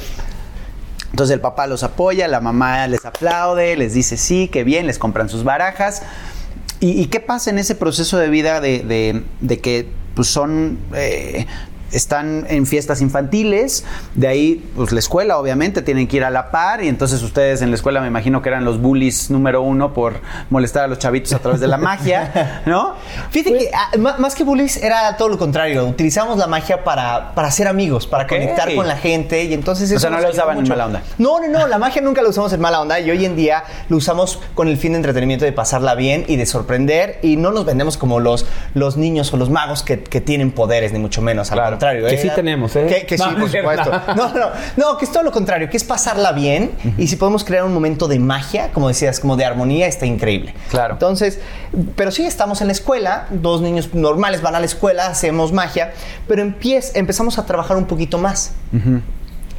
Entonces 1.11 1.35
el 1.35 1.41
papá 1.41 1.67
los 1.67 1.83
apoya, 1.83 2.27
la 2.27 2.39
mamá 2.41 2.87
les 2.87 3.05
aplaude, 3.05 3.75
les 3.77 3.93
dice 3.93 4.17
sí, 4.17 4.47
qué 4.47 4.63
bien, 4.63 4.87
les 4.87 4.97
compran 4.99 5.27
sus 5.29 5.43
barajas 5.43 6.01
¿Y, 6.81 7.07
qué 7.07 7.19
pasa 7.19 7.49
en 7.49 7.59
ese 7.59 7.75
proceso 7.75 8.17
de 8.17 8.29
vida 8.29 8.61
de, 8.61 9.21
de, 9.41 9.59
que 9.59 9.87
pues 10.15 10.29
son 10.29 10.77
eh, 10.95 11.45
están 11.91 12.45
en 12.49 12.65
fiestas 12.65 13.01
infantiles, 13.01 13.85
de 14.15 14.27
ahí 14.27 14.69
pues 14.75 14.91
la 14.91 14.99
escuela 14.99 15.37
obviamente 15.37 15.81
tienen 15.81 16.07
que 16.07 16.17
ir 16.17 16.23
a 16.23 16.29
la 16.29 16.51
par 16.51 16.83
y 16.83 16.87
entonces 16.87 17.21
ustedes 17.23 17.61
en 17.61 17.69
la 17.69 17.75
escuela 17.75 18.01
me 18.01 18.07
imagino 18.07 18.41
que 18.41 18.49
eran 18.49 18.63
los 18.65 18.81
bullies 18.81 19.29
número 19.29 19.61
uno 19.61 19.93
por 19.93 20.19
molestar 20.49 20.83
a 20.83 20.87
los 20.87 20.99
chavitos 20.99 21.33
a 21.33 21.39
través 21.39 21.59
de 21.59 21.67
la 21.67 21.77
magia, 21.77 22.61
¿no? 22.65 22.93
Fíjate 23.31 23.57
que 23.57 23.71
ah, 23.73 24.17
más 24.19 24.35
que 24.35 24.43
bullies 24.43 24.77
era 24.77 25.15
todo 25.17 25.29
lo 25.29 25.37
contrario, 25.37 25.85
utilizamos 25.85 26.37
la 26.37 26.47
magia 26.47 26.83
para, 26.83 27.33
para 27.35 27.47
hacer 27.47 27.67
amigos, 27.67 28.07
para 28.07 28.27
conectar 28.27 28.73
con 28.75 28.87
la 28.87 28.97
gente 28.97 29.43
y 29.45 29.53
entonces... 29.53 29.89
Eso 29.89 29.97
o 29.97 29.99
sea, 29.99 30.09
no 30.09 30.19
la 30.19 30.29
usaban 30.29 30.55
mucho. 30.55 30.65
en 30.73 30.77
mala 30.77 30.85
onda. 30.85 31.01
No, 31.17 31.39
no, 31.39 31.47
no, 31.47 31.67
la 31.67 31.77
magia 31.77 32.01
nunca 32.01 32.21
la 32.21 32.29
usamos 32.29 32.53
en 32.53 32.61
mala 32.61 32.81
onda 32.81 32.99
y 32.99 33.09
hoy 33.09 33.25
en 33.25 33.35
día 33.35 33.63
lo 33.89 33.97
usamos 33.97 34.39
con 34.55 34.67
el 34.67 34.77
fin 34.77 34.91
de 34.93 34.97
entretenimiento, 34.97 35.45
de 35.45 35.51
pasarla 35.51 35.95
bien 35.95 36.23
y 36.27 36.35
de 36.35 36.45
sorprender 36.45 37.19
y 37.21 37.35
no 37.37 37.51
nos 37.51 37.65
vendemos 37.65 37.97
como 37.97 38.19
los, 38.19 38.45
los 38.73 38.97
niños 38.97 39.33
o 39.33 39.37
los 39.37 39.49
magos 39.49 39.83
que, 39.83 40.01
que 40.03 40.21
tienen 40.21 40.51
poderes, 40.51 40.91
ni 40.93 40.99
mucho 40.99 41.21
menos. 41.21 41.49
Claro. 41.49 41.78
Que 41.79 42.15
¿eh? 42.15 42.17
sí 42.21 42.29
tenemos, 42.35 42.75
¿eh? 42.75 43.05
Que, 43.07 43.17
sí, 43.17 43.23
No, 43.23 44.33
no, 44.33 44.49
no, 44.75 44.97
que 44.97 45.05
es 45.05 45.11
todo 45.11 45.23
lo 45.23 45.31
contrario, 45.31 45.69
que 45.69 45.77
es 45.77 45.83
pasarla 45.83 46.33
bien 46.33 46.71
y 46.97 47.07
si 47.07 47.15
podemos 47.15 47.43
crear 47.43 47.63
un 47.63 47.73
momento 47.73 48.07
de 48.07 48.19
magia, 48.19 48.71
como 48.73 48.89
decías, 48.89 49.19
como 49.19 49.37
de 49.37 49.45
armonía, 49.45 49.87
está 49.87 50.05
increíble. 50.05 50.53
Claro. 50.69 50.93
Entonces, 50.93 51.39
pero 51.95 52.11
sí 52.11 52.25
estamos 52.25 52.61
en 52.61 52.67
la 52.67 52.73
escuela, 52.73 53.27
dos 53.29 53.61
niños 53.61 53.93
normales 53.93 54.41
van 54.41 54.55
a 54.55 54.59
la 54.59 54.65
escuela, 54.65 55.07
hacemos 55.07 55.53
magia, 55.53 55.93
pero 56.27 56.41
empezamos 56.41 57.37
a 57.37 57.45
trabajar 57.45 57.77
un 57.77 57.85
poquito 57.85 58.17
más. 58.17 58.51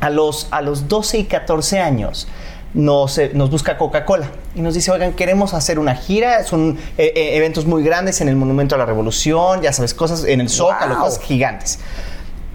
a, 0.00 0.10
los, 0.10 0.48
a 0.50 0.60
los 0.60 0.88
12 0.88 1.18
y 1.18 1.24
14 1.24 1.80
años. 1.80 2.28
Nos, 2.72 3.18
eh, 3.18 3.32
nos, 3.34 3.50
busca 3.50 3.76
Coca-Cola 3.76 4.28
y 4.54 4.60
nos 4.60 4.74
dice, 4.76 4.92
oigan, 4.92 5.14
queremos 5.14 5.54
hacer 5.54 5.80
una 5.80 5.96
gira, 5.96 6.44
son 6.44 6.78
eh, 6.98 7.12
eventos 7.34 7.66
muy 7.66 7.82
grandes 7.82 8.20
en 8.20 8.28
el 8.28 8.36
Monumento 8.36 8.76
a 8.76 8.78
la 8.78 8.86
Revolución, 8.86 9.60
ya 9.60 9.72
sabes, 9.72 9.92
cosas 9.92 10.22
en 10.22 10.40
el 10.40 10.48
Zócalo, 10.48 10.96
cosas 11.00 11.18
gigantes 11.18 11.80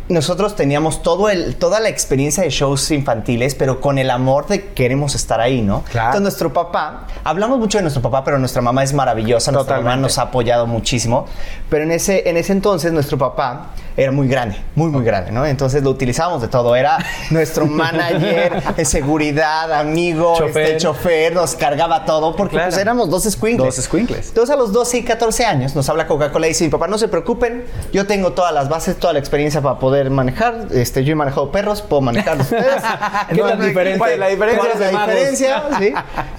nosotros 0.08 0.56
teníamos 0.56 1.02
todo 1.02 1.30
el, 1.30 1.56
toda 1.56 1.80
la 1.80 1.90
experiencia 1.90 2.44
de 2.44 2.50
shows 2.52 2.92
infantiles, 2.92 3.56
pero 3.56 3.82
con 3.82 3.98
el 3.98 4.12
amor 4.12 4.48
de 4.48 4.68
queremos 4.74 5.16
estar 5.16 5.42
ahí, 5.42 5.62
¿no? 5.62 5.82
Claro. 5.84 6.10
Entonces, 6.18 6.22
nuestro 6.22 6.54
papá, 6.54 7.08
hablamos 7.24 7.58
mucho 7.58 7.80
de 7.80 7.84
nuestro 7.84 8.04
papá, 8.04 8.24
pero 8.24 8.38
nuestra 8.38 8.62
mamá 8.62 8.84
es 8.84 8.94
maravillosa, 8.94 9.52
nuestra 9.52 9.78
mamá 9.78 9.96
nos 9.96 10.18
ha 10.20 10.24
apoyado 10.24 10.68
muchísimo, 10.68 11.26
pero 11.70 11.84
en 11.86 11.92
ese, 11.92 12.30
en 12.30 12.38
ese 12.38 12.52
entonces 12.54 12.94
nuestro 12.94 13.18
papá 13.18 13.72
era 13.98 14.12
muy 14.12 14.28
grande, 14.28 14.58
muy, 14.76 14.90
muy 14.90 15.04
grande, 15.06 15.32
¿no? 15.32 15.46
Entonces 15.46 15.82
lo 15.82 15.90
utilizábamos 15.90 16.42
de 16.42 16.50
todo, 16.50 16.76
era 16.76 16.98
nuestro 17.32 17.66
manager, 17.66 18.62
de 18.76 18.86
seguridad, 18.86 19.72
amigo, 19.74 20.34
este, 20.34 20.44
chofer. 20.46 20.64
Este, 20.64 20.78
chofer, 20.78 21.34
nos 21.34 21.56
cargaba 21.56 22.06
todo, 22.06 22.36
porque 22.36 22.60
pues 22.60 22.78
éramos 22.78 23.10
dos 23.10 23.24
squinkles. 23.24 23.76
Dos 23.76 23.86
squinkles. 23.86 24.28
Entonces 24.28 24.54
a 24.54 24.58
los 24.60 24.72
12 24.72 24.98
y 25.00 25.04
14 25.04 25.46
años 25.46 25.76
nos 25.76 25.90
habla 25.90 26.06
Coca-Cola 26.06 26.46
y 26.46 26.50
dice, 26.50 26.66
mi 26.66 26.70
papá, 26.70 26.88
no 26.88 27.00
se 27.00 27.08
preocupen, 27.08 27.66
yo 27.92 28.06
tengo 28.06 28.34
todas 28.34 28.54
las 28.54 28.70
bases, 28.70 28.98
toda 28.98 29.14
la 29.14 29.20
experiencia 29.20 29.62
para 29.62 29.80
poder 29.80 29.95
manejar. 30.10 30.68
Este, 30.74 31.04
yo 31.04 31.14
he 31.14 31.16
manejado 31.16 31.52
perros, 31.52 31.82
puedo 31.82 32.02
manejar 32.02 32.40
ustedes. 32.42 32.82
la 33.32 33.56
diferencia? 33.56 33.98
¿Cuál 33.98 34.20
la 34.20 34.28
diferencia? 34.28 35.64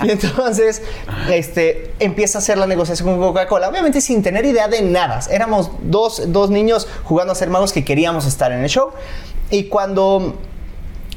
Y 0.02 0.10
entonces 0.10 0.82
este, 1.30 1.94
empieza 1.98 2.38
a 2.38 2.40
hacer 2.40 2.58
la 2.58 2.66
negociación 2.66 3.08
con 3.08 3.18
Coca-Cola, 3.18 3.68
obviamente 3.68 4.00
sin 4.00 4.22
tener 4.22 4.44
idea 4.44 4.68
de 4.68 4.82
nada. 4.82 5.20
Éramos 5.30 5.70
dos, 5.82 6.22
dos 6.32 6.50
niños 6.50 6.86
jugando 7.04 7.32
a 7.32 7.36
ser 7.36 7.48
magos 7.50 7.72
que 7.72 7.84
queríamos 7.84 8.26
estar 8.26 8.52
en 8.52 8.62
el 8.62 8.68
show. 8.68 8.90
Y 9.50 9.64
cuando 9.64 10.34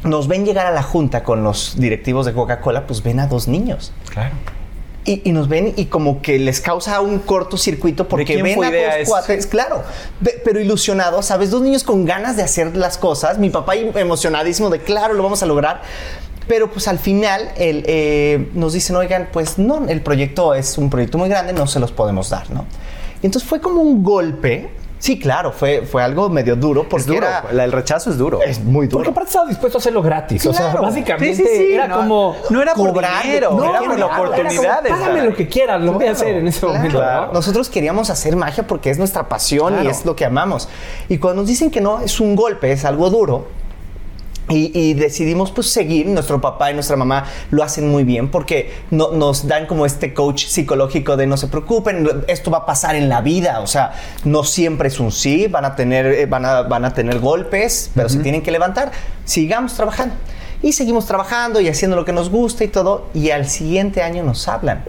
nos 0.04 0.28
ven 0.28 0.46
llegar 0.46 0.66
a 0.66 0.72
la 0.72 0.84
junta 0.84 1.24
con 1.24 1.44
los 1.44 1.76
directivos 1.78 2.26
de 2.26 2.34
Coca-Cola, 2.34 2.88
pues 2.88 3.04
ven 3.04 3.20
a 3.20 3.28
dos 3.28 3.48
niños. 3.48 3.92
Claro. 4.12 4.32
Y, 5.06 5.32
nos 5.32 5.48
ven 5.48 5.74
y 5.78 5.86
como 5.86 6.22
que 6.22 6.38
les 6.40 6.60
causa 6.60 7.00
un 7.00 7.20
cortocircuito 7.20 8.08
porque 8.08 8.42
ven 8.44 8.62
a 8.64 8.70
dos 8.98 9.08
cuates, 9.08 9.48
claro, 9.48 9.84
pero 10.44 10.60
ilusionados, 10.60 11.26
¿sabes? 11.28 11.50
Dos 11.52 11.62
niños 11.62 11.84
con 11.84 12.04
ganas 12.06 12.36
de 12.36 12.44
hacer 12.44 12.76
las 12.76 12.98
cosas, 12.98 13.38
mi 13.40 13.50
papá 13.50 13.76
emocionadísimo 13.78 14.70
de, 14.70 14.80
claro, 14.80 15.14
lo 15.14 15.24
vamos 15.24 15.42
a 15.42 15.46
lograr, 15.46 15.82
pero 16.48 16.70
pues 16.70 16.88
al 16.90 17.00
final 17.00 17.50
eh, 17.56 18.50
nos 18.54 18.74
dicen, 18.74 18.98
oigan, 18.98 19.30
pues 19.32 19.58
no, 19.58 19.88
el 19.88 20.02
proyecto 20.02 20.54
es 20.54 20.78
un 20.78 20.90
proyecto 20.90 21.18
muy 21.18 21.30
grande, 21.30 21.54
no 21.54 21.66
se 21.66 21.80
los 21.80 21.92
podemos 21.92 22.30
dar, 22.30 22.50
¿no? 22.52 22.66
Y 23.24 23.26
entonces 23.26 23.48
fue 23.50 23.62
como 23.62 23.82
un 23.82 24.04
golpe 24.04 24.70
Sí, 25.00 25.18
claro, 25.18 25.54
fue, 25.54 25.84
fue 25.90 26.04
algo 26.04 26.30
medio 26.30 26.58
duro 26.58 26.88
porque 26.90 27.16
el 27.52 27.72
rechazo 27.72 28.10
es 28.10 28.18
duro. 28.18 28.42
Es 28.42 28.60
muy 28.62 28.88
duro. 28.88 29.00
Porque 29.00 29.12
aparte 29.12 29.30
estaba 29.30 29.48
dispuesto 29.48 29.78
a 29.78 29.80
hacerlo 29.80 30.02
gratis. 30.04 30.46
O 30.46 30.54
sea, 30.54 30.74
básicamente 30.76 31.74
era 31.74 31.90
como. 31.90 32.36
No 32.50 32.62
era 32.62 32.76
por 32.76 32.94
dinero, 32.94 33.54
no, 33.54 33.64
era 33.70 33.80
por 33.80 33.98
la 33.98 34.06
oportunidad. 34.08 34.84
Págame 34.86 35.22
lo 35.24 35.34
que 35.36 35.48
quieras, 35.48 35.82
lo 35.82 35.94
voy 35.94 36.06
a 36.06 36.12
hacer 36.12 36.36
en 36.36 36.48
ese 36.48 36.66
momento. 36.66 37.00
Nosotros 37.34 37.70
queríamos 37.70 38.10
hacer 38.10 38.36
magia 38.36 38.68
porque 38.68 38.90
es 38.90 38.98
nuestra 38.98 39.28
pasión 39.30 39.84
y 39.84 39.88
es 39.88 40.06
lo 40.06 40.16
que 40.18 40.26
amamos. 40.26 40.68
Y 41.08 41.18
cuando 41.18 41.42
nos 41.44 41.48
dicen 41.50 41.72
que 41.72 41.80
no, 41.80 42.02
es 42.02 42.20
un 42.20 42.36
golpe, 42.36 42.74
es 42.74 42.84
algo 42.84 43.10
duro 43.10 43.46
y, 44.52 44.94
decidimos 44.96 45.52
pues 45.52 45.70
seguir, 45.70 46.08
nuestro 46.08 46.42
papá 46.42 46.72
y 46.72 46.74
nuestra 46.74 46.96
mamá 46.96 47.26
lo 47.52 47.64
hacen 47.64 47.88
muy 47.90 48.04
bien 48.04 48.32
porque 48.32 48.72
nos 48.90 49.48
dan 49.48 49.68
como 49.68 49.86
este 49.86 50.14
coach 50.16 50.48
psicológico 50.48 51.16
de 51.18 51.28
no 51.28 51.38
se 51.38 51.48
preocupen, 51.48 52.10
esto 52.28 52.50
va 52.50 52.60
a 52.60 52.66
pasar 52.66 52.96
en 52.96 53.10
la 53.10 53.22
vida, 53.22 53.60
o 53.60 53.68
sea, 53.68 53.94
no 54.26 54.44
siempre 54.44 54.88
es 54.88 55.00
un 55.00 55.12
sí, 55.12 55.46
van 55.46 55.66
a 55.66 55.76
tener, 55.76 56.08
eh, 56.08 56.26
van 56.26 56.46
a, 56.46 56.64
van 56.64 56.84
a 56.84 56.94
tener 56.94 57.20
golpes, 57.20 57.92
pero 57.94 58.10
se 58.10 58.20
tienen 58.20 58.42
que 58.42 58.50
levantar, 58.50 58.92
sigamos 59.24 59.76
trabajando. 59.76 60.16
Y 60.62 60.74
seguimos 60.74 61.06
trabajando 61.06 61.62
y 61.62 61.70
haciendo 61.70 61.96
lo 61.96 62.04
que 62.04 62.12
nos 62.12 62.30
gusta 62.32 62.64
y 62.64 62.68
todo, 62.70 63.08
y 63.14 63.30
al 63.30 63.46
siguiente 63.48 64.02
año 64.02 64.24
nos 64.24 64.48
hablan 64.48 64.84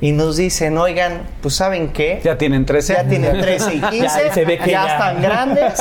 y 0.00 0.12
nos 0.12 0.36
dicen, 0.36 0.78
oigan, 0.78 1.22
pues 1.42 1.54
¿saben 1.56 1.88
qué? 1.88 2.20
Ya 2.22 2.38
tienen 2.38 2.64
13. 2.66 2.92
Ya 2.94 3.04
tienen 3.08 3.40
13 3.40 3.74
y 3.76 3.80
15, 3.80 4.08
ya, 4.42 4.46
ve 4.46 4.58
que 4.58 4.70
ya, 4.70 4.86
están 4.86 5.22
grandes 5.22 5.80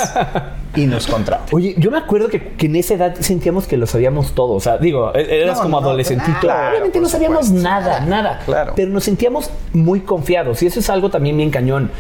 y 0.78 0.88
nos 0.88 1.08
contra 1.08 1.42
Oye, 1.52 1.76
yo 1.78 1.92
me 1.92 1.98
acuerdo 1.98 2.28
que, 2.30 2.54
en 2.60 2.76
esa 2.76 2.96
edad 2.96 3.16
sentíamos 3.20 3.68
que 3.68 3.78
lo 3.78 3.88
sabíamos 3.88 4.34
todo. 4.34 4.54
O 4.54 4.60
sea, 4.60 4.78
digo, 4.78 5.14
e-, 5.16 5.42
eras 5.42 5.60
como 5.60 5.78
adolescentito. 5.78 6.38
Claro, 6.42 6.70
Obviamente 6.70 7.00
no 7.00 7.10
sabíamos 7.10 7.52
nada, 7.52 8.02
nada. 8.02 8.40
Claro. 8.46 8.74
Pero 8.76 8.92
nos 8.92 9.04
sentíamos 9.04 9.50
muy 9.74 10.02
confiados. 10.02 10.62
Y 10.64 10.68
eso 10.68 10.80
es 10.80 10.90
algo 10.90 11.10
también 11.10 11.38
bien 11.38 11.50
cañón 11.52 11.92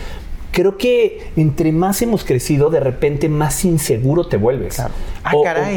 creo 0.56 0.78
que 0.78 1.28
entre 1.36 1.74
más 1.74 2.02
hemos 2.02 2.24
crecido, 2.24 2.70
de 2.70 2.80
repente 2.80 3.28
más 3.28 3.66
inseguro 3.66 4.26
te 4.26 4.38
vuelves. 4.38 4.80
Ah, 4.80 4.90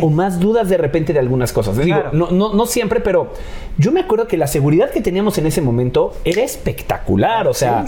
o, 0.01 0.09
más 0.09 0.39
dudas 0.39 0.69
de 0.69 0.77
repente 0.77 1.13
de 1.13 1.19
algunas 1.19 1.53
cosas. 1.53 1.77
Digo, 1.77 1.99
no, 2.13 2.31
no, 2.31 2.55
no, 2.55 2.65
siempre, 2.65 3.01
pero 3.01 3.33
yo 3.77 3.91
me 3.91 3.99
acuerdo 3.99 4.29
que 4.29 4.37
la 4.37 4.47
seguridad 4.47 4.91
que 4.91 5.01
teníamos 5.01 5.37
en 5.39 5.47
ese 5.47 5.63
momento 5.63 6.13
era 6.25 6.43
espectacular. 6.43 7.49
O 7.49 7.55
sea, 7.55 7.85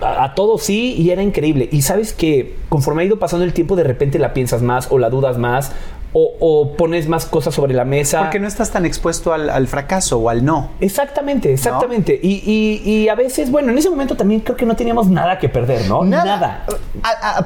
a, 0.00 0.24
a 0.24 0.34
todos 0.34 0.62
sí 0.64 0.94
y 0.98 1.10
era 1.10 1.22
increíble. 1.22 1.68
Y 1.70 1.82
sabes 1.82 2.12
que 2.12 2.56
conforme 2.68 3.02
ha 3.04 3.06
ido 3.06 3.20
pasando 3.20 3.44
el 3.44 3.52
tiempo, 3.52 3.76
de 3.76 3.84
repente 3.84 4.18
la 4.18 4.34
piensas 4.34 4.60
más 4.60 4.88
o 4.90 4.98
la 4.98 5.08
dudas 5.08 5.38
más 5.38 5.70
o, 6.14 6.74
pones 6.76 7.08
más 7.08 7.24
cosas 7.26 7.54
sobre 7.54 7.74
la 7.74 7.84
mesa. 7.84 8.18
Porque 8.20 8.38
no 8.38 8.46
estás 8.46 8.70
tan 8.70 8.84
expuesto 8.84 9.32
al, 9.32 9.68
fracaso 9.68 10.18
o 10.18 10.28
al 10.28 10.44
no. 10.44 10.70
Exactamente, 10.80 11.52
exactamente. 11.52 12.18
Y, 12.22 13.08
a 13.08 13.14
veces, 13.14 13.50
bueno, 13.50 13.70
en 13.72 13.78
ese 13.78 13.90
momento 13.90 14.16
también 14.16 14.40
creo 14.40 14.56
que 14.56 14.66
no 14.66 14.76
teníamos 14.76 15.08
nada 15.08 15.38
que 15.38 15.48
perder, 15.48 15.88
¿no? 15.88 16.04
Nada. 16.04 16.64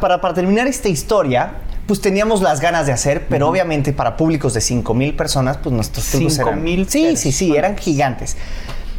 para, 0.01 0.21
para 0.21 0.35
terminar 0.35 0.67
esta 0.67 0.89
historia, 0.89 1.53
pues 1.87 2.01
teníamos 2.01 2.43
las 2.43 2.61
ganas 2.61 2.87
de 2.87 2.93
hacer, 2.93 3.27
pero 3.29 3.49
obviamente 3.49 3.93
para 3.93 4.17
públicos 4.17 4.55
de 4.55 4.61
5 4.61 4.95
mil 4.95 5.15
personas, 5.15 5.59
pues 5.59 5.73
nuestros 5.75 6.07
trucos 6.07 6.39
eran... 6.39 6.63
mil? 6.63 6.89
Sí, 6.89 7.17
sí, 7.17 7.31
sí, 7.31 7.55
eran 7.57 7.77
gigantes. 7.79 8.37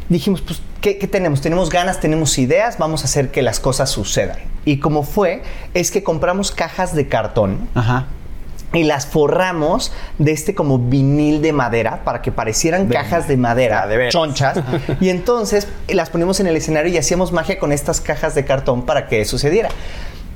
Dijimos, 0.08 0.40
pues, 0.42 0.62
¿qué, 0.80 0.98
¿qué, 0.98 1.06
tenemos? 1.10 1.42
Tenemos 1.42 1.70
ganas, 1.70 2.00
tenemos 2.00 2.38
ideas, 2.40 2.78
vamos 2.78 3.02
a 3.02 3.06
hacer 3.06 3.30
que 3.30 3.42
las 3.42 3.60
cosas 3.60 3.90
sucedan. 3.90 4.38
Y 4.64 4.80
como 4.80 5.04
fue, 5.04 5.44
es 5.74 5.92
que 5.92 6.02
compramos 6.04 6.52
cajas 6.52 6.96
de 6.96 7.10
cartón 7.10 7.68
Ajá 7.76 8.08
y 8.74 8.84
las 8.84 9.06
forramos 9.08 9.92
de 10.18 10.32
este 10.32 10.54
como 10.54 10.78
vinil 10.80 11.42
de 11.42 11.54
madera 11.54 12.02
para 12.04 12.22
que 12.22 12.32
parecieran 12.32 12.88
cajas 12.88 13.28
de 13.28 13.38
madera, 13.38 13.84
ah, 13.84 13.88
de 13.88 14.10
chonchas. 14.10 14.60
y 15.00 15.10
entonces 15.10 15.68
eh, 15.88 15.96
las 15.96 16.10
ponemos 16.10 16.40
en 16.40 16.48
el 16.48 16.56
escenario 16.56 16.92
y 16.92 16.98
hacíamos 16.98 17.32
magia 17.32 17.60
con 17.60 17.72
estas 17.72 18.02
cajas 18.02 18.36
de 18.36 18.46
cartón 18.46 18.86
para 18.86 19.08
que 19.08 19.24
sucediera. 19.26 19.70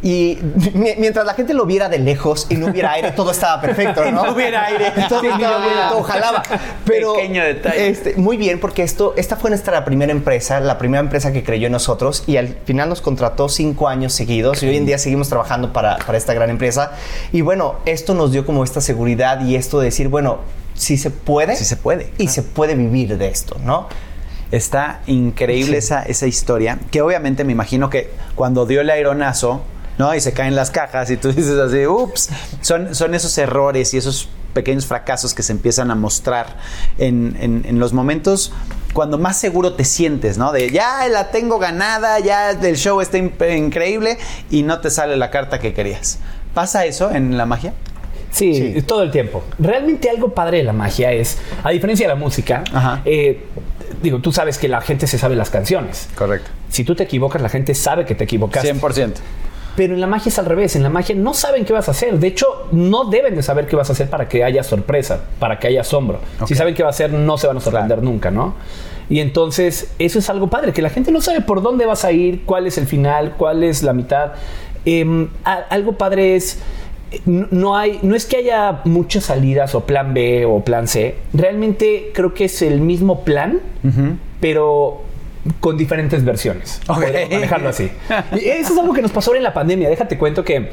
Y 0.03 0.37
mientras 0.97 1.25
la 1.25 1.33
gente 1.33 1.53
lo 1.53 1.65
viera 1.65 1.87
de 1.89 1.99
lejos 1.99 2.47
y 2.49 2.55
no 2.55 2.67
hubiera 2.67 2.91
aire, 2.93 3.11
todo 3.11 3.31
estaba 3.31 3.61
perfecto, 3.61 4.03
¿no? 4.11 4.25
no 4.25 4.33
hubiera 4.33 4.65
aire, 4.65 4.91
todo, 5.09 5.21
todo 5.21 6.03
jalaba. 6.03 6.43
Pero, 6.85 7.13
Pequeño 7.15 7.43
detalle. 7.43 7.87
Este, 7.89 8.15
muy 8.15 8.37
bien, 8.37 8.59
porque 8.59 8.83
esto, 8.83 9.13
esta 9.17 9.35
fue 9.35 9.49
nuestra 9.51 9.85
primera 9.85 10.11
empresa, 10.11 10.59
la 10.59 10.77
primera 10.77 11.01
empresa 11.01 11.31
que 11.31 11.43
creyó 11.43 11.67
en 11.67 11.73
nosotros 11.73 12.23
y 12.27 12.37
al 12.37 12.47
final 12.65 12.89
nos 12.89 13.01
contrató 13.01 13.47
cinco 13.49 13.87
años 13.87 14.13
seguidos 14.13 14.63
y 14.63 14.67
hoy 14.67 14.77
en 14.77 14.85
día 14.85 14.97
seguimos 14.97 15.29
trabajando 15.29 15.71
para, 15.73 15.97
esta 16.13 16.33
gran 16.33 16.49
empresa. 16.49 16.93
Y 17.31 17.41
bueno, 17.41 17.75
esto 17.85 18.13
nos 18.15 18.31
dio 18.31 18.45
como 18.45 18.63
esta 18.63 18.81
seguridad 18.81 19.41
y 19.45 19.55
esto 19.55 19.79
de 19.79 19.85
decir, 19.85 20.07
bueno, 20.07 20.39
si 20.73 20.97
se 20.97 21.09
puede. 21.11 21.55
Si 21.55 21.65
se 21.65 21.75
puede. 21.77 22.09
Y 22.17 22.27
se 22.29 22.41
puede 22.41 22.73
vivir 22.75 23.17
de 23.17 23.27
esto, 23.27 23.57
¿no? 23.63 23.87
Está 24.51 25.01
increíble 25.07 25.77
esa, 25.77 26.01
esa 26.03 26.27
historia, 26.27 26.77
que 26.91 27.01
obviamente 27.01 27.43
me 27.45 27.53
imagino 27.53 27.89
que 27.89 28.09
cuando 28.35 28.65
dio 28.65 28.81
el 28.81 28.89
aeronazo, 28.89 29.61
¿no? 30.01 30.15
Y 30.15 30.19
se 30.19 30.33
caen 30.33 30.55
las 30.55 30.71
cajas 30.71 31.11
y 31.11 31.17
tú 31.17 31.31
dices 31.31 31.59
así, 31.59 31.85
ups, 31.85 32.29
son, 32.61 32.95
son 32.95 33.13
esos 33.13 33.37
errores 33.37 33.93
y 33.93 33.97
esos 33.97 34.29
pequeños 34.51 34.87
fracasos 34.87 35.35
que 35.35 35.43
se 35.43 35.51
empiezan 35.53 35.91
a 35.91 35.95
mostrar 35.95 36.57
en, 36.97 37.79
los 37.79 37.93
momentos 37.93 38.51
cuando 38.93 39.19
más 39.19 39.37
seguro 39.39 39.73
te 39.73 39.85
sientes, 39.85 40.39
¿no? 40.39 40.51
De 40.51 40.71
ya 40.71 41.07
la 41.07 41.29
tengo 41.29 41.59
ganada, 41.59 42.17
ya 42.19 42.49
el 42.49 42.75
show 42.77 42.99
está 42.99 43.19
increíble 43.19 44.17
y 44.49 44.63
no 44.63 44.79
te 44.79 44.89
sale 44.89 45.15
la 45.17 45.29
carta 45.29 45.59
que 45.59 45.71
querías. 45.73 46.17
¿Pasa 46.55 46.83
eso 46.85 47.11
en 47.11 47.37
la 47.37 47.45
magia? 47.45 47.75
Sí, 48.31 48.81
todo 48.87 49.03
el 49.03 49.11
tiempo. 49.11 49.43
Realmente 49.59 50.09
algo 50.09 50.33
padre 50.33 50.57
de 50.59 50.63
la 50.63 50.73
magia 50.73 51.11
es, 51.11 51.37
a 51.63 51.69
diferencia 51.69 52.07
de 52.07 52.13
la 52.15 52.19
música, 52.19 52.63
eh, 53.05 53.45
digo, 54.01 54.17
tú 54.19 54.31
sabes 54.31 54.57
que 54.57 54.67
la 54.67 54.81
gente 54.81 55.05
se 55.05 55.19
sabe 55.19 55.35
las 55.35 55.51
canciones. 55.51 56.07
Correcto. 56.15 56.49
Si 56.71 56.83
tú 56.83 56.95
te 56.95 57.03
equivocas, 57.03 57.39
la 57.41 57.49
gente 57.49 57.75
sabe 57.75 58.03
que 58.05 58.15
te 58.15 58.23
equivocaste. 58.23 58.73
100%. 58.73 59.13
Pero 59.75 59.93
en 59.93 60.01
la 60.01 60.07
magia 60.07 60.29
es 60.29 60.37
al 60.37 60.45
revés, 60.45 60.75
en 60.75 60.83
la 60.83 60.89
magia 60.89 61.15
no 61.15 61.33
saben 61.33 61.63
qué 61.65 61.71
vas 61.73 61.87
a 61.87 61.91
hacer. 61.91 62.19
De 62.19 62.27
hecho, 62.27 62.67
no 62.71 63.05
deben 63.05 63.35
de 63.35 63.43
saber 63.43 63.67
qué 63.67 63.75
vas 63.75 63.89
a 63.89 63.93
hacer 63.93 64.09
para 64.09 64.27
que 64.27 64.43
haya 64.43 64.63
sorpresa, 64.63 65.21
para 65.39 65.59
que 65.59 65.67
haya 65.67 65.81
asombro. 65.81 66.19
Si 66.45 66.55
saben 66.55 66.75
qué 66.75 66.83
va 66.83 66.89
a 66.89 66.91
hacer, 66.91 67.11
no 67.13 67.37
se 67.37 67.47
van 67.47 67.57
a 67.57 67.61
sorprender 67.61 68.03
nunca, 68.03 68.31
¿no? 68.31 68.55
Y 69.09 69.19
entonces, 69.21 69.91
eso 69.99 70.19
es 70.19 70.29
algo 70.29 70.49
padre, 70.49 70.73
que 70.73 70.81
la 70.81 70.89
gente 70.89 71.11
no 71.11 71.21
sabe 71.21 71.41
por 71.41 71.61
dónde 71.61 71.85
vas 71.85 72.03
a 72.05 72.11
ir, 72.11 72.41
cuál 72.45 72.67
es 72.67 72.77
el 72.77 72.85
final, 72.85 73.35
cuál 73.37 73.63
es 73.63 73.81
la 73.83 73.93
mitad. 73.93 74.33
Em, 74.85 75.29
algo 75.43 75.93
padre 75.93 76.35
es 76.35 76.59
no 77.25 77.75
hay, 77.77 77.99
no 78.03 78.15
es 78.15 78.25
que 78.25 78.37
haya 78.37 78.81
muchas 78.85 79.25
salidas 79.25 79.75
o 79.75 79.81
plan 79.85 80.13
B 80.13 80.45
o 80.45 80.61
plan 80.65 80.87
C. 80.87 81.15
Realmente 81.33 82.11
creo 82.13 82.33
que 82.33 82.45
es 82.45 82.61
el 82.61 82.79
mismo 82.81 83.23
plan, 83.25 83.59
pero 84.41 85.01
con 85.59 85.77
diferentes 85.77 86.23
versiones. 86.23 86.81
Okay. 86.87 87.27
Manejarlo 87.31 87.69
así. 87.69 87.91
eso 88.33 88.73
es 88.73 88.77
algo 88.79 88.93
que 88.93 89.01
nos 89.01 89.11
pasó 89.11 89.35
en 89.35 89.43
la 89.43 89.53
pandemia. 89.53 89.89
Déjate 89.89 90.17
cuento 90.17 90.43
que 90.43 90.69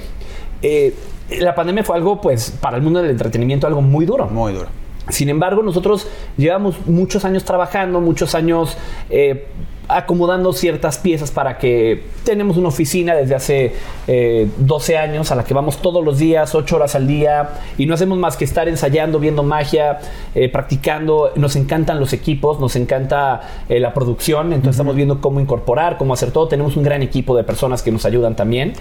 eh, 0.62 0.94
la 1.38 1.54
pandemia 1.54 1.84
fue 1.84 1.96
algo, 1.96 2.20
pues, 2.20 2.50
para 2.60 2.76
el 2.76 2.82
mundo 2.82 3.00
del 3.02 3.10
entretenimiento, 3.10 3.66
algo 3.66 3.80
muy 3.80 4.04
duro. 4.06 4.26
Muy 4.28 4.52
duro. 4.52 4.68
Sin 5.08 5.30
embargo, 5.30 5.62
nosotros 5.62 6.06
llevamos 6.36 6.76
muchos 6.86 7.24
años 7.24 7.44
trabajando, 7.44 8.00
muchos 8.00 8.34
años 8.34 8.76
eh, 9.08 9.46
acomodando 9.88 10.52
ciertas 10.52 10.98
piezas 10.98 11.30
para 11.30 11.56
que 11.58 12.04
tenemos 12.22 12.58
una 12.58 12.68
oficina 12.68 13.14
desde 13.14 13.34
hace 13.34 13.72
12 14.06 14.92
eh, 14.92 14.98
años 14.98 15.32
a 15.32 15.34
la 15.34 15.44
que 15.44 15.54
vamos 15.54 15.78
todos 15.78 16.04
los 16.04 16.18
días, 16.18 16.54
8 16.54 16.76
horas 16.76 16.94
al 16.94 17.06
día, 17.06 17.48
y 17.78 17.86
no 17.86 17.94
hacemos 17.94 18.18
más 18.18 18.36
que 18.36 18.44
estar 18.44 18.68
ensayando, 18.68 19.18
viendo 19.18 19.42
magia, 19.42 19.98
eh, 20.34 20.50
practicando. 20.50 21.30
Nos 21.36 21.56
encantan 21.56 21.98
los 21.98 22.12
equipos, 22.12 22.60
nos 22.60 22.76
encanta 22.76 23.40
eh, 23.68 23.80
la 23.80 23.94
producción, 23.94 24.48
entonces 24.52 24.76
estamos 24.78 24.94
viendo 24.94 25.22
cómo 25.22 25.40
incorporar, 25.40 25.96
cómo 25.96 26.12
hacer 26.12 26.30
todo. 26.30 26.48
Tenemos 26.48 26.76
un 26.76 26.82
gran 26.82 27.02
equipo 27.02 27.34
de 27.34 27.44
personas 27.44 27.82
que 27.82 27.90
nos 27.90 28.04
ayudan 28.04 28.36
también. 28.36 28.74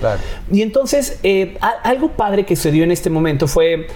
Y 0.52 0.62
entonces, 0.62 1.20
algo 1.84 2.10
padre 2.12 2.46
que 2.46 2.56
se 2.58 2.72
dio 2.72 2.84
en 2.84 2.92
este 2.92 3.10
momento 3.10 3.48
fue 3.48 3.88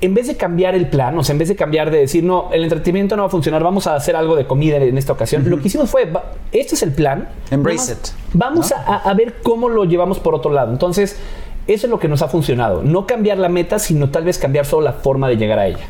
en 0.00 0.14
vez 0.14 0.26
de 0.28 0.36
cambiar 0.36 0.74
el 0.76 0.86
plan, 0.88 1.18
o 1.18 1.24
sea, 1.24 1.32
en 1.32 1.38
vez 1.40 1.48
de 1.48 1.56
cambiar 1.56 1.90
de 1.90 1.98
decir, 1.98 2.22
no, 2.22 2.50
el 2.52 2.62
entretenimiento 2.62 3.16
no 3.16 3.22
va 3.22 3.26
a 3.28 3.30
funcionar, 3.30 3.62
vamos 3.64 3.86
a 3.86 3.96
hacer 3.96 4.14
algo 4.14 4.36
de 4.36 4.46
comida 4.46 4.76
en 4.76 4.96
esta 4.96 5.12
ocasión, 5.12 5.48
lo 5.48 5.58
que 5.60 5.66
hicimos 5.68 5.90
fue, 5.90 6.08
este 6.52 6.74
es 6.76 6.82
el 6.82 6.92
plan. 6.92 7.28
Embrace 7.50 7.94
vamos, 8.32 8.68
it. 8.70 8.74
Vamos 8.76 9.04
a, 9.06 9.12
ver 9.14 9.34
cómo 9.42 9.68
lo 9.68 9.84
llevamos 9.84 10.20
por 10.20 10.34
otro 10.34 10.52
lado. 10.52 10.72
Entonces, 10.72 11.18
eso 11.66 11.86
es 11.86 11.90
lo 11.90 11.98
que 11.98 12.06
nos 12.08 12.22
ha 12.22 12.28
funcionado. 12.28 12.82
No 12.82 13.06
cambiar 13.06 13.38
la 13.38 13.48
meta, 13.48 13.78
sino 13.78 14.10
tal 14.10 14.24
vez 14.24 14.38
cambiar 14.38 14.66
solo 14.66 14.82
la 14.82 14.92
forma 14.92 15.28
de 15.28 15.36
llegar 15.36 15.58
a 15.58 15.66
ella. 15.66 15.84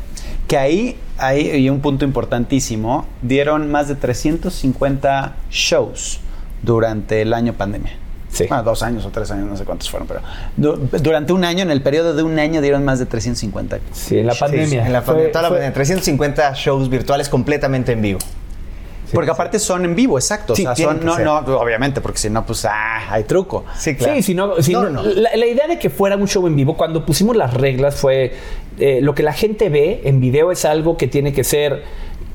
Que 0.47 0.57
ahí, 0.57 0.97
ahí 1.19 1.49
hay 1.51 1.69
un 1.69 1.79
punto 1.79 2.03
importantísimo, 2.03 3.05
dieron 3.21 3.71
más 3.71 3.87
de 3.87 3.93
350 3.95 5.35
shows 5.51 6.19
durante 6.63 7.21
el 7.21 7.33
año 7.35 7.53
pandemia 7.53 7.91
dos 8.63 8.83
años 8.83 9.05
o 9.05 9.09
tres 9.09 9.31
años, 9.31 9.47
no 9.47 9.57
sé 9.57 9.65
cuántos 9.65 9.89
fueron, 9.89 10.07
pero 10.07 10.21
durante 10.77 11.33
un 11.33 11.43
año, 11.43 11.63
en 11.63 11.71
el 11.71 11.81
periodo 11.81 12.13
de 12.13 12.23
un 12.23 12.37
año, 12.39 12.61
dieron 12.61 12.85
más 12.85 12.99
de 12.99 13.05
350. 13.05 13.79
Sí, 13.91 14.19
en 14.19 14.27
la 14.27 14.33
pandemia. 14.33 14.67
Sí, 14.67 14.77
en 14.77 14.93
la 14.93 15.03
pandemia. 15.03 15.73
350 15.73 16.53
shows 16.55 16.89
virtuales 16.89 17.27
completamente 17.29 17.91
en 17.93 18.01
vivo. 18.01 18.19
porque 19.11 19.31
aparte 19.31 19.57
son 19.59 19.83
en 19.85 19.95
vivo, 19.95 20.17
exacto. 20.19 20.53
o 20.53 20.75
son, 20.75 21.03
no, 21.03 21.17
no, 21.17 21.37
obviamente, 21.57 21.99
porque 21.99 22.19
si 22.19 22.29
no, 22.29 22.45
pues 22.45 22.63
ah, 22.65 23.07
hay 23.11 23.23
truco. 23.23 23.65
Sí, 23.77 23.95
claro. 23.95 24.21
si 24.21 24.33
no, 24.35 24.55
La, 25.37 25.45
idea 25.45 25.67
de 25.67 25.79
que 25.79 25.89
fuera 25.89 26.15
un 26.15 26.27
show 26.27 26.45
en 26.47 26.55
vivo, 26.55 26.77
cuando 26.77 27.05
pusimos 27.05 27.35
las 27.35 27.53
reglas, 27.53 27.95
fue 27.95 28.33
eh, 28.77 28.99
lo 29.01 29.15
que 29.15 29.23
la 29.23 29.33
gente 29.33 29.69
ve 29.69 30.01
en 30.05 30.19
video 30.21 30.51
es 30.51 30.63
algo 30.63 30.95
que 30.97 31.07
tiene 31.07 31.33
que 31.33 31.43
ser 31.43 31.83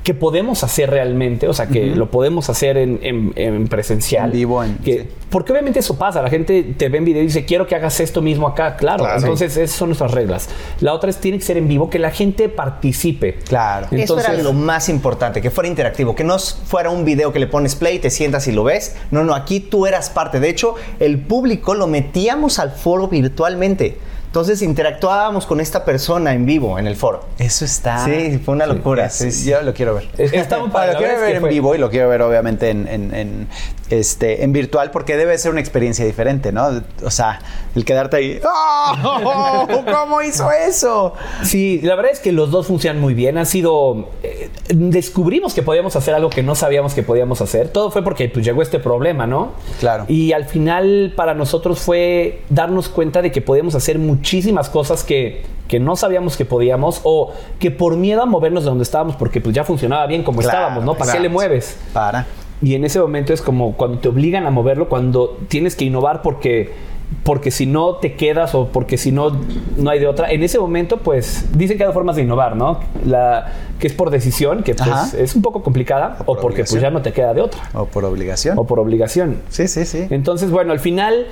que 0.05 0.13
podemos 0.13 0.63
hacer 0.63 0.91
realmente, 0.91 1.47
o 1.47 1.53
sea, 1.53 1.65
que 1.65 1.87
lo 1.95 2.11
podemos 2.11 2.47
hacer 2.51 2.77
en, 2.77 3.67
presencial. 3.69 4.25
En 4.27 4.31
vivo, 4.31 4.63
que, 4.83 5.07
Porque 5.31 5.51
obviamente 5.51 5.79
eso 5.79 5.97
pasa, 5.97 6.21
la 6.21 6.29
gente 6.29 6.61
te 6.77 6.89
ve 6.89 6.99
en 6.99 7.05
video 7.05 7.23
y 7.23 7.25
dice, 7.25 7.43
quiero 7.45 7.65
que 7.65 7.73
hagas 7.73 7.99
esto 7.99 8.21
mismo 8.21 8.47
acá, 8.47 8.75
claro. 8.75 9.03
entonces, 9.17 9.57
esas 9.57 9.75
son 9.75 9.89
nuestras 9.89 10.11
reglas. 10.11 10.47
La 10.79 10.93
otra 10.93 11.09
es, 11.09 11.17
tiene 11.17 11.39
que 11.39 11.43
ser 11.43 11.57
en 11.57 11.67
vivo, 11.67 11.89
que 11.89 11.97
la 11.97 12.11
gente 12.11 12.49
participe. 12.49 13.33
Claro. 13.49 13.87
Entonces, 13.89 14.25
eso 14.29 14.33
era 14.35 14.43
lo 14.43 14.53
más 14.53 14.89
importante, 14.89 15.41
que 15.41 15.49
fuera 15.49 15.67
interactivo, 15.67 16.13
que 16.13 16.23
no 16.23 16.37
fuera 16.37 16.91
un 16.91 17.03
video 17.03 17.33
que 17.33 17.39
le 17.39 17.47
pones 17.47 17.75
play, 17.75 17.97
te 17.97 18.11
sientas 18.11 18.47
y 18.47 18.51
lo 18.51 18.63
ves. 18.63 18.95
No, 19.09 19.23
no, 19.23 19.33
aquí 19.33 19.59
tú 19.59 19.87
eras 19.87 20.11
parte. 20.11 20.39
De 20.39 20.49
hecho, 20.49 20.75
el 20.99 21.17
público 21.19 21.73
lo 21.73 21.87
metíamos 21.87 22.59
al 22.59 22.69
foro 22.69 23.07
virtualmente. 23.07 23.97
Entonces 24.35 24.61
interactuábamos 24.63 25.45
con 25.45 25.61
esta 25.61 25.85
persona 25.85 26.33
en 26.33 26.45
vivo 26.45 26.77
en 26.77 26.87
el 26.87 26.97
foro. 26.97 27.23
Eso 27.39 27.63
está. 27.63 28.03
Sí, 28.03 28.37
fue 28.43 28.53
una 28.53 28.65
locura. 28.65 29.07
Yo 29.07 29.61
lo 29.61 29.73
quiero 29.73 29.95
ver. 29.95 30.09
Lo 30.17 30.97
quiero 30.97 31.21
ver 31.21 31.35
en 31.37 31.47
vivo 31.47 31.73
y 31.73 31.77
lo 31.77 31.89
quiero 31.89 32.09
ver 32.09 32.21
obviamente 32.21 32.69
en 32.71 33.47
este, 33.89 34.43
en 34.43 34.53
virtual, 34.53 34.91
porque 34.91 35.15
debe 35.15 35.37
ser 35.37 35.51
una 35.51 35.59
experiencia 35.61 36.05
diferente, 36.05 36.51
¿no? 36.51 36.65
O 37.03 37.11
sea, 37.11 37.39
el 37.75 37.85
quedarte 37.85 38.17
ahí, 38.17 38.39
¡Oh! 38.43 39.67
¿Cómo 39.99 40.21
hizo 40.21 40.49
eso? 40.51 41.13
Sí, 41.43 41.79
la 41.83 41.95
verdad 41.95 42.11
es 42.13 42.19
que 42.19 42.31
los 42.31 42.51
dos 42.51 42.67
funcionan 42.67 43.01
muy 43.01 43.13
bien. 43.13 43.37
Ha 43.37 43.45
sido. 43.45 44.09
Eh, 44.23 44.49
descubrimos 44.69 45.53
que 45.53 45.61
podíamos 45.61 45.95
hacer 45.95 46.15
algo 46.15 46.29
que 46.29 46.41
no 46.41 46.55
sabíamos 46.55 46.93
que 46.93 47.03
podíamos 47.03 47.41
hacer. 47.41 47.69
Todo 47.69 47.91
fue 47.91 48.03
porque 48.03 48.29
pues, 48.29 48.45
llegó 48.45 48.61
este 48.61 48.79
problema, 48.79 49.27
¿no? 49.27 49.51
Claro. 49.79 50.05
Y 50.07 50.31
al 50.31 50.45
final, 50.45 51.13
para 51.15 51.33
nosotros 51.33 51.79
fue 51.79 52.41
darnos 52.49 52.89
cuenta 52.89 53.21
de 53.21 53.31
que 53.31 53.41
podíamos 53.41 53.75
hacer 53.75 53.99
muchísimas 53.99 54.69
cosas 54.69 55.03
que, 55.03 55.43
no 55.79 55.95
sabíamos 55.95 56.37
que 56.37 56.45
podíamos 56.45 57.01
o 57.03 57.33
que 57.59 57.69
por 57.69 57.97
miedo 57.97 58.23
a 58.23 58.25
movernos 58.25 58.63
de 58.63 58.69
donde 58.69 58.83
estábamos, 58.83 59.15
porque 59.15 59.41
pues 59.41 59.53
ya 59.55 59.63
funcionaba 59.63 60.07
bien 60.07 60.23
como 60.23 60.41
estábamos, 60.41 60.83
¿no? 60.83 60.95
¿Para 60.95 61.11
qué 61.11 61.19
le 61.19 61.29
mueves? 61.29 61.77
Para. 61.93 62.25
Y 62.61 62.75
en 62.75 62.85
ese 62.85 62.99
momento 62.99 63.33
es 63.33 63.41
como 63.41 63.73
cuando 63.73 63.99
te 63.99 64.09
obligan 64.09 64.45
a 64.45 64.49
moverlo, 64.51 64.87
cuando 64.87 65.37
tienes 65.47 65.75
que 65.75 65.85
innovar 65.85 66.21
porque 66.21 66.95
porque 67.23 67.51
si 67.51 67.67
no 67.67 67.97
te 67.97 68.13
quedas 68.15 68.55
o 68.55 68.67
porque 68.73 68.97
si 68.97 69.11
no 69.11 69.39
no 69.77 69.89
hay 69.91 69.99
de 69.99 70.07
otra. 70.07 70.31
En 70.31 70.41
ese 70.41 70.57
momento, 70.57 70.97
pues 70.97 71.45
dicen 71.55 71.77
que 71.77 71.85
hay 71.85 71.93
formas 71.93 72.15
de 72.15 72.23
innovar, 72.23 72.55
¿no? 72.55 72.79
La 73.05 73.51
que 73.77 73.87
es 73.87 73.93
por 73.93 74.09
decisión, 74.09 74.63
que 74.63 74.73
pues, 74.73 75.13
es 75.13 75.35
un 75.35 75.41
poco 75.43 75.61
complicada, 75.61 76.17
o, 76.25 76.37
porque 76.37 76.63
pues 76.63 76.81
ya 76.81 76.89
no 76.89 77.01
te 77.03 77.13
queda 77.13 77.33
de 77.35 77.41
otra. 77.41 77.61
O 77.73 77.85
por 77.85 78.05
obligación. 78.05 78.57
O 78.57 78.65
por 78.65 78.79
obligación. 78.79 79.41
Sí, 79.49 79.67
sí, 79.67 79.85
sí. 79.85 80.07
Entonces, 80.09 80.49
bueno, 80.49 80.71
al 80.71 80.79
final 80.79 81.27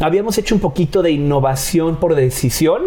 habíamos 0.00 0.38
hecho 0.38 0.54
un 0.54 0.60
poquito 0.60 1.02
de 1.02 1.10
innovación 1.12 1.96
por 1.96 2.14
decisión, 2.14 2.80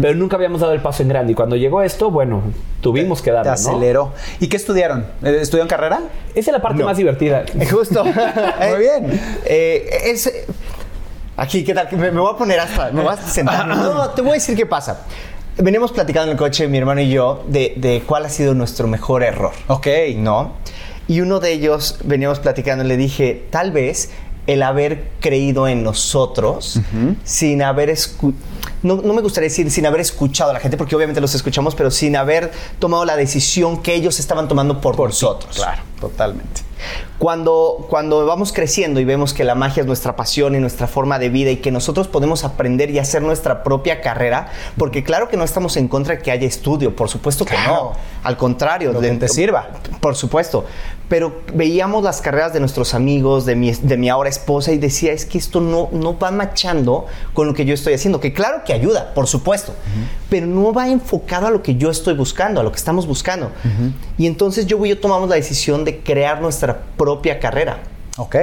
pero 0.00 0.14
nunca 0.14 0.36
habíamos 0.36 0.60
dado 0.60 0.74
el 0.74 0.80
paso 0.80 1.02
en 1.02 1.08
grande. 1.08 1.32
Y 1.32 1.34
cuando 1.34 1.56
llegó 1.56 1.82
esto, 1.82 2.10
bueno, 2.10 2.42
tuvimos 2.82 3.22
que 3.22 3.30
darlo. 3.30 3.50
Te 3.50 3.54
aceleró. 3.54 4.12
¿Y 4.40 4.48
qué 4.48 4.56
estudiaron? 4.56 5.06
Eh, 5.22 5.38
¿Estudiaron 5.40 5.68
carrera? 5.68 6.00
Esa 6.34 6.50
es 6.50 6.52
la 6.56 6.60
parte 6.62 6.84
más 6.84 6.98
divertida. 6.98 7.44
Justo. 7.70 8.04
Muy 8.04 8.78
bien. 8.78 9.20
Eh, 9.46 10.16
aquí, 11.38 11.64
¿qué 11.64 11.72
tal? 11.72 11.88
Me, 11.92 12.10
voy 12.10 12.34
a 12.34 12.36
poner 12.36 12.60
hasta. 12.60 12.90
Me 12.90 13.04
vas 13.04 13.20
a 13.20 13.28
sentar. 13.28 13.66
No, 13.68 14.10
te 14.10 14.20
voy 14.20 14.32
a 14.32 14.34
decir 14.34 14.54
qué 14.56 14.66
pasa. 14.66 15.06
Venimos 15.56 15.92
platicando 15.92 16.26
en 16.26 16.32
el 16.32 16.38
coche, 16.38 16.68
mi 16.68 16.76
hermano 16.78 17.00
y 17.00 17.10
yo, 17.10 17.42
de, 17.48 17.74
de 17.76 18.02
cuál 18.06 18.24
ha 18.26 18.30
sido 18.30 18.52
nuestro 18.54 18.86
mejor 18.86 19.22
error. 19.22 19.52
Ok. 19.68 19.86
¿No? 20.16 20.52
Y 21.08 21.22
uno 21.22 21.40
de 21.40 21.52
ellos 21.52 21.98
veníamos 22.04 22.38
platicando, 22.38 22.84
le 22.84 22.96
dije, 22.96 23.46
tal 23.50 23.72
vez 23.72 24.10
el 24.52 24.62
haber 24.64 25.06
creído 25.20 25.68
en 25.68 25.84
nosotros 25.84 26.80
sin 27.22 27.62
haber 27.62 27.96
no, 28.82 28.96
no, 28.96 29.14
me 29.14 29.22
gustaría 29.22 29.48
decir 29.48 29.70
sin 29.70 29.86
haber 29.86 30.00
escuchado 30.00 30.50
a 30.50 30.54
la 30.54 30.60
gente, 30.60 30.76
porque 30.76 30.96
obviamente 30.96 31.20
los 31.20 31.32
escuchamos, 31.36 31.74
pero 31.76 31.90
sin 31.92 32.16
haber 32.16 32.50
tomado 32.80 33.04
la 33.04 33.16
decisión 33.16 33.80
que 33.82 33.94
ellos 33.94 34.18
estaban 34.18 34.48
tomando 34.48 34.80
por, 34.80 34.98
nosotros. 34.98 35.54
claro, 35.56 35.82
totalmente. 36.00 36.62
Cuando, 37.20 37.86
cuando 37.90 38.24
vamos 38.24 38.50
creciendo 38.50 38.98
y 38.98 39.04
vemos 39.04 39.34
que 39.34 39.44
la 39.44 39.54
magia 39.54 39.82
es 39.82 39.86
nuestra 39.86 40.16
pasión 40.16 40.54
y 40.54 40.58
nuestra 40.58 40.86
forma 40.86 41.18
de 41.18 41.28
vida 41.28 41.50
y 41.50 41.58
que 41.58 41.70
nosotros 41.70 42.08
podemos 42.08 42.44
aprender 42.44 42.88
y 42.88 42.98
hacer 42.98 43.20
nuestra 43.20 43.62
propia 43.62 44.00
carrera, 44.00 44.48
porque 44.78 45.04
claro 45.04 45.28
que 45.28 45.36
no 45.36 45.44
estamos 45.44 45.76
en 45.76 45.86
contra 45.86 46.16
de 46.16 46.22
que 46.22 46.30
haya 46.30 46.46
estudio, 46.48 46.96
por 46.96 47.10
supuesto 47.10 47.44
que 47.44 47.56
no, 47.66 47.92
al 48.22 48.38
contrario, 48.38 48.94
de, 48.98 49.14
te 49.18 49.28
sirva. 49.28 49.68
Por 50.00 50.16
supuesto, 50.16 50.64
pero 51.10 51.42
veíamos 51.52 52.02
las 52.02 52.22
carreras 52.22 52.54
de 52.54 52.60
nuestros 52.60 52.94
amigos, 52.94 53.44
de 53.44 53.54
mi, 53.54 53.70
de 53.72 53.98
mi 53.98 54.08
ahora 54.08 54.30
esposa 54.30 54.72
y 54.72 54.78
decía, 54.78 55.12
es 55.12 55.26
que 55.26 55.36
esto 55.36 55.60
no, 55.60 55.90
no 55.92 56.18
va 56.18 56.30
machando 56.30 57.04
con 57.34 57.46
lo 57.46 57.52
que 57.52 57.66
yo 57.66 57.74
estoy 57.74 57.92
haciendo, 57.92 58.18
que 58.20 58.32
claro 58.32 58.62
que 58.64 58.72
ayuda, 58.72 59.12
por 59.12 59.26
supuesto, 59.26 59.74
pero 60.30 60.46
no 60.46 60.72
va 60.72 60.88
enfocado 60.88 61.48
a 61.48 61.50
lo 61.50 61.62
que 61.62 61.74
yo 61.74 61.90
estoy 61.90 62.14
buscando, 62.14 62.60
a 62.62 62.64
lo 62.64 62.70
que 62.72 62.78
estamos 62.78 63.06
buscando. 63.06 63.50
Y 64.16 64.26
entonces 64.26 64.66
yo 64.66 64.80
y 64.86 64.88
yo 64.88 64.98
tomamos 65.00 65.28
la 65.28 65.34
decisión 65.36 65.84
de 65.84 65.98
crear 65.98 66.40
nuestra 66.40 66.78
propia 66.96 67.09
propia 67.10 67.38
carrera. 67.40 67.78
Ok. 68.18 68.36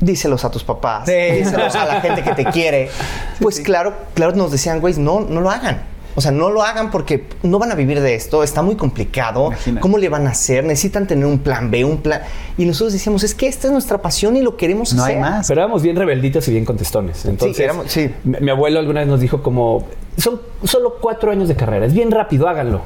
Díselos 0.00 0.44
a 0.46 0.50
tus 0.50 0.64
papás, 0.64 1.06
díselos 1.06 1.74
a 1.76 1.84
la 1.84 2.00
gente 2.00 2.22
que 2.22 2.32
te 2.32 2.44
quiere. 2.46 2.88
Pues 3.40 3.60
claro, 3.60 3.94
claro, 4.12 4.32
nos 4.34 4.50
decían, 4.52 4.80
güey, 4.80 4.94
no, 4.98 5.20
no 5.20 5.40
lo 5.40 5.48
hagan. 5.50 5.80
O 6.16 6.20
sea, 6.20 6.30
no 6.32 6.50
lo 6.50 6.62
hagan 6.64 6.90
porque 6.90 7.26
no 7.42 7.58
van 7.58 7.70
a 7.70 7.74
vivir 7.76 8.00
de 8.02 8.14
esto, 8.16 8.42
está 8.42 8.60
muy 8.62 8.74
complicado. 8.76 9.50
¿Cómo 9.80 9.96
le 9.98 10.08
van 10.10 10.26
a 10.26 10.30
hacer? 10.32 10.64
Necesitan 10.64 11.06
tener 11.06 11.24
un 11.26 11.38
plan 11.38 11.70
B, 11.70 11.82
un 11.86 11.98
plan. 12.02 12.20
Y 12.58 12.64
nosotros 12.66 12.92
decíamos, 12.94 13.22
es 13.22 13.34
que 13.34 13.46
esta 13.46 13.68
es 13.68 13.72
nuestra 13.72 13.96
pasión 14.02 14.36
y 14.36 14.40
lo 14.42 14.56
queremos 14.58 14.92
no 14.92 15.04
hacer. 15.04 15.16
hay 15.16 15.20
más. 15.22 15.46
Pero 15.48 15.60
éramos 15.62 15.82
bien 15.82 15.94
rebelditos 15.96 16.46
y 16.48 16.50
bien 16.50 16.64
contestones. 16.66 17.24
Entonces, 17.24 17.70
sí, 17.86 18.08
sí. 18.10 18.14
mi, 18.24 18.50
abuelo 18.50 18.78
alguna 18.80 19.00
vez 19.00 19.08
nos 19.08 19.20
dijo 19.20 19.42
como, 19.42 19.86
son 20.18 20.40
solo 20.64 20.94
cuatro 21.00 21.30
años 21.30 21.46
de 21.48 21.56
carrera, 21.56 21.86
es 21.86 21.94
bien 21.94 22.10
rápido, 22.10 22.46
háganlo. 22.48 22.82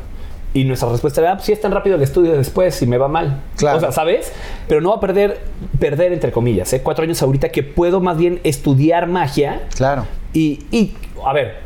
Y 0.55 0.63
nuestra 0.65 0.89
respuesta 0.89 1.21
era, 1.21 1.33
ah, 1.33 1.35
si 1.41 1.47
pues 1.47 1.51
es 1.59 1.61
tan 1.61 1.73
rápido 1.73 1.97
el 1.97 2.03
estudio 2.03 2.33
después, 2.33 2.77
si 2.77 2.87
me 2.87 2.97
va 2.97 3.09
mal. 3.09 3.41
Claro. 3.57 3.79
O 3.79 3.81
sea, 3.81 3.91
¿sabes? 3.93 4.33
Pero 4.69 4.81
no 4.81 4.91
va 4.91 4.97
a 4.97 5.01
perder, 5.01 5.41
perder 5.81 6.13
entre 6.13 6.31
comillas, 6.31 6.73
¿eh? 6.73 6.81
cuatro 6.81 7.03
años 7.03 7.21
ahorita 7.23 7.49
que 7.49 7.65
puedo 7.65 8.01
más 8.01 8.17
bien 8.17 8.39
estudiar 8.45 9.09
magia. 9.09 9.63
Claro. 9.77 10.07
Y, 10.33 10.61
y 10.71 10.95
a 11.27 11.33
ver, 11.33 11.57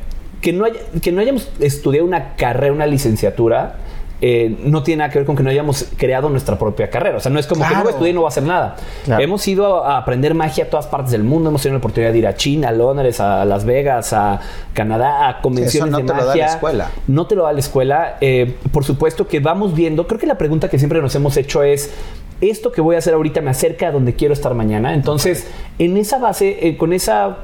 que 0.41 0.55
no, 0.55 0.65
que 1.03 1.13
no 1.13 1.21
hayamos 1.21 1.51
estudiado 1.61 2.07
una 2.07 2.35
carrera, 2.37 2.73
una 2.73 2.87
licenciatura, 2.87 3.77
eh, 4.21 4.57
no 4.65 4.83
tiene 4.83 4.99
nada 5.01 5.13
que 5.13 5.21
ver 5.21 5.27
con 5.27 5.37
que 5.37 5.45
no 5.45 5.51
hayamos 5.51 5.87
creado 5.97 6.29
nuestra 6.29 6.59
propia 6.59 6.91
carrera. 6.91 7.19
O 7.19 7.21
sea, 7.21 7.31
no 7.31 7.39
es 7.39 7.47
como 7.47 7.63
que 7.67 7.73
no 7.75 7.83
voy 7.83 7.89
a 7.89 7.91
estudiar 7.93 8.11
y 8.11 8.15
no 8.15 8.23
va 8.23 8.29
a 8.29 8.31
hacer 8.31 8.43
nada. 8.43 8.75
Hemos 9.07 9.47
ido 9.47 9.85
a, 9.85 9.99
aprender 9.99 10.35
magia 10.35 10.65
a 10.65 10.67
todas 10.69 10.87
partes 10.89 11.13
del 11.13 11.23
mundo. 11.23 11.51
Hemos 11.51 11.63
tenido 11.63 11.75
la 11.79 11.79
oportunidad 11.79 12.13
de 12.13 12.19
ir 12.19 12.27
a 12.27 12.35
China, 12.35 12.69
a 12.71 12.73
Londres, 12.73 13.21
a 13.21 13.45
Las 13.45 13.65
Vegas, 13.65 14.13
a 14.13 14.41
Canadá, 14.75 15.29
a 15.29 15.41
convenciones 15.41 15.95
de 15.97 16.03
magia. 16.03 16.15
No 16.19 16.19
te 16.19 16.25
lo 16.25 16.29
da 16.29 16.35
la 16.37 16.47
escuela. 16.47 16.91
No 17.07 17.27
te 17.27 17.35
lo 17.37 17.45
da 17.45 17.53
la 17.53 17.61
escuela. 17.61 18.17
Eh, 18.21 18.57
por 18.73 18.85
supuesto 18.85 19.29
que 19.29 19.39
vamos 19.39 19.73
viendo. 19.75 20.09
Creo 20.09 20.19
que 20.19 20.27
la 20.27 20.39
pregunta 20.39 20.69
que 20.69 20.79
siempre 20.81 21.01
nos 21.01 21.15
hemos 21.15 21.37
hecho 21.37 21.63
es 21.63 21.93
esto 22.41 22.73
que 22.73 22.81
voy 22.81 22.95
a 22.97 22.99
hacer 22.99 23.15
ahorita 23.15 23.41
me 23.41 23.51
acerca 23.51 23.89
a 23.89 23.93
donde 23.93 24.15
quiero 24.15 24.35
estar 24.35 24.53
mañana. 24.55 24.95
Entonces, 24.95 25.47
en 25.79 25.97
esa 25.97 26.19
base, 26.19 26.59
eh, 26.69 26.77
con 26.77 26.93
esa 26.93 27.37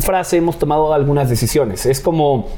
frase 0.00 0.38
hemos 0.38 0.58
tomado 0.58 0.94
algunas 0.94 1.28
decisiones. 1.28 1.84
Es 1.84 2.00
como 2.00 2.48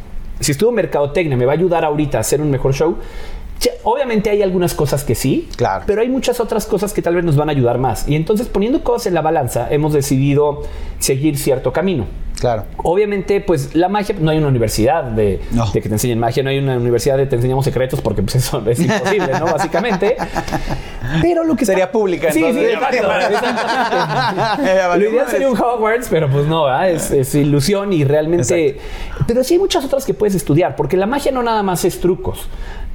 si 0.41 0.53
estuvo 0.53 0.73
mercadotecnia, 0.73 1.37
me 1.37 1.47
va 1.47 1.53
a 1.53 1.57
ayudar 1.57 1.85
ahorita 1.85 2.19
a 2.19 2.21
hacer 2.21 2.41
un 2.41 2.51
mejor 2.51 2.75
show, 2.75 2.97
obviamente 3.85 4.31
hay 4.31 4.41
algunas 4.43 4.73
cosas 4.75 5.03
que 5.05 5.15
sí, 5.17 5.49
pero 5.87 6.01
hay 6.03 6.09
muchas 6.09 6.41
otras 6.41 6.67
cosas 6.67 6.93
que 6.93 7.03
tal 7.03 7.15
vez 7.15 7.23
nos 7.25 7.37
van 7.37 7.49
a 7.51 7.53
ayudar 7.53 7.79
más. 7.79 8.09
Y 8.09 8.17
entonces 8.17 8.49
poniendo 8.49 8.83
cosas 8.83 9.07
en 9.09 9.15
la 9.15 9.23
balanza, 9.23 9.69
hemos 9.71 9.93
decidido 9.93 10.63
seguir 10.99 11.37
cierto 11.39 11.73
camino. 11.73 12.07
Claro. 12.39 12.65
Obviamente, 12.79 13.41
pues 13.41 13.75
la 13.77 13.89
magia, 13.89 14.17
no 14.19 14.31
hay 14.31 14.39
una 14.39 14.49
universidad 14.49 15.05
de, 15.05 15.41
que 15.73 15.81
te 15.81 15.89
enseñen 15.89 16.19
magia, 16.19 16.43
no 16.43 16.51
hay 16.51 16.59
una 16.59 16.77
universidad 16.77 17.17
de 17.17 17.25
te 17.27 17.37
enseñamos 17.37 17.65
secretos 17.65 18.01
porque 18.03 18.23
pues, 18.23 18.35
eso 18.37 18.63
es 18.69 18.81
imposible, 18.81 19.33
¿no? 19.39 19.47
Básicamente. 19.47 20.15
Pero 21.23 21.43
lo 21.45 21.57
que 21.57 21.65
sería 21.65 21.91
pública. 21.91 22.31
Sí, 22.33 22.41
sí, 22.41 22.53
lo 22.53 22.61
ideal 22.61 22.81
sería 25.31 25.49
un 25.49 25.57
Hogwarts, 25.57 26.09
pero 26.11 26.29
pues 26.29 26.47
no, 26.47 26.69
Es, 26.83 27.35
ilusión 27.35 27.93
y 27.95 28.05
realmente. 28.05 28.77
Pero 29.27 29.43
sí 29.45 29.55
hay 29.55 29.61
muchas 29.61 29.83
otras 29.85 30.05
que 30.05 30.13
puedes 30.13 30.35
estudiar, 30.35 30.77
porque 30.77 30.97
la 30.99 31.07
magia 31.07 31.33
no 31.33 31.43
nada 31.43 31.63
más 31.63 31.85
es 31.87 31.99
trucos 32.01 32.47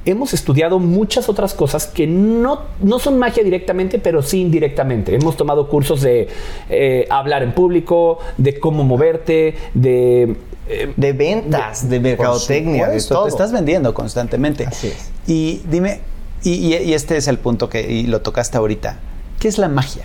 hemos 0.06 0.34
estudiado 0.34 0.80
muchas 0.80 1.30
otras 1.30 1.54
cosas 1.54 1.86
que 1.88 2.08
no, 2.08 2.62
no 2.82 3.00
son 3.00 3.18
magia 3.20 3.44
directamente, 3.44 4.00
pero 4.00 4.22
sí 4.22 4.42
indirectamente. 4.42 5.16
Hemos 5.16 5.38
tomado 5.38 5.68
cursos 5.68 6.02
de 6.02 6.28
eh, 6.70 7.06
hablar 7.10 7.44
en 7.44 7.54
público, 7.54 8.20
de 8.38 8.60
cómo 8.60 8.84
moverte, 8.84 9.56
de... 9.74 10.36
Eh, 10.72 10.94
de 10.96 11.14
ventas, 11.14 11.90
de, 11.90 12.00
mercadotecnia, 12.00 12.88
de 12.90 13.02
todo. 13.02 13.24
Te 13.24 13.30
estás 13.30 13.52
vendiendo 13.52 13.92
constantemente. 13.96 14.68
Así 14.68 14.86
es. 14.88 15.10
Y 15.26 15.62
dime, 15.68 16.02
y, 16.44 16.74
este 16.94 17.18
es 17.18 17.28
el 17.28 17.40
punto 17.40 17.70
que 17.70 18.04
lo 18.08 18.22
tocaste 18.22 18.56
ahorita. 18.60 19.00
¿Qué 19.40 19.48
es 19.48 19.58
la 19.58 19.68
magia? 19.68 20.04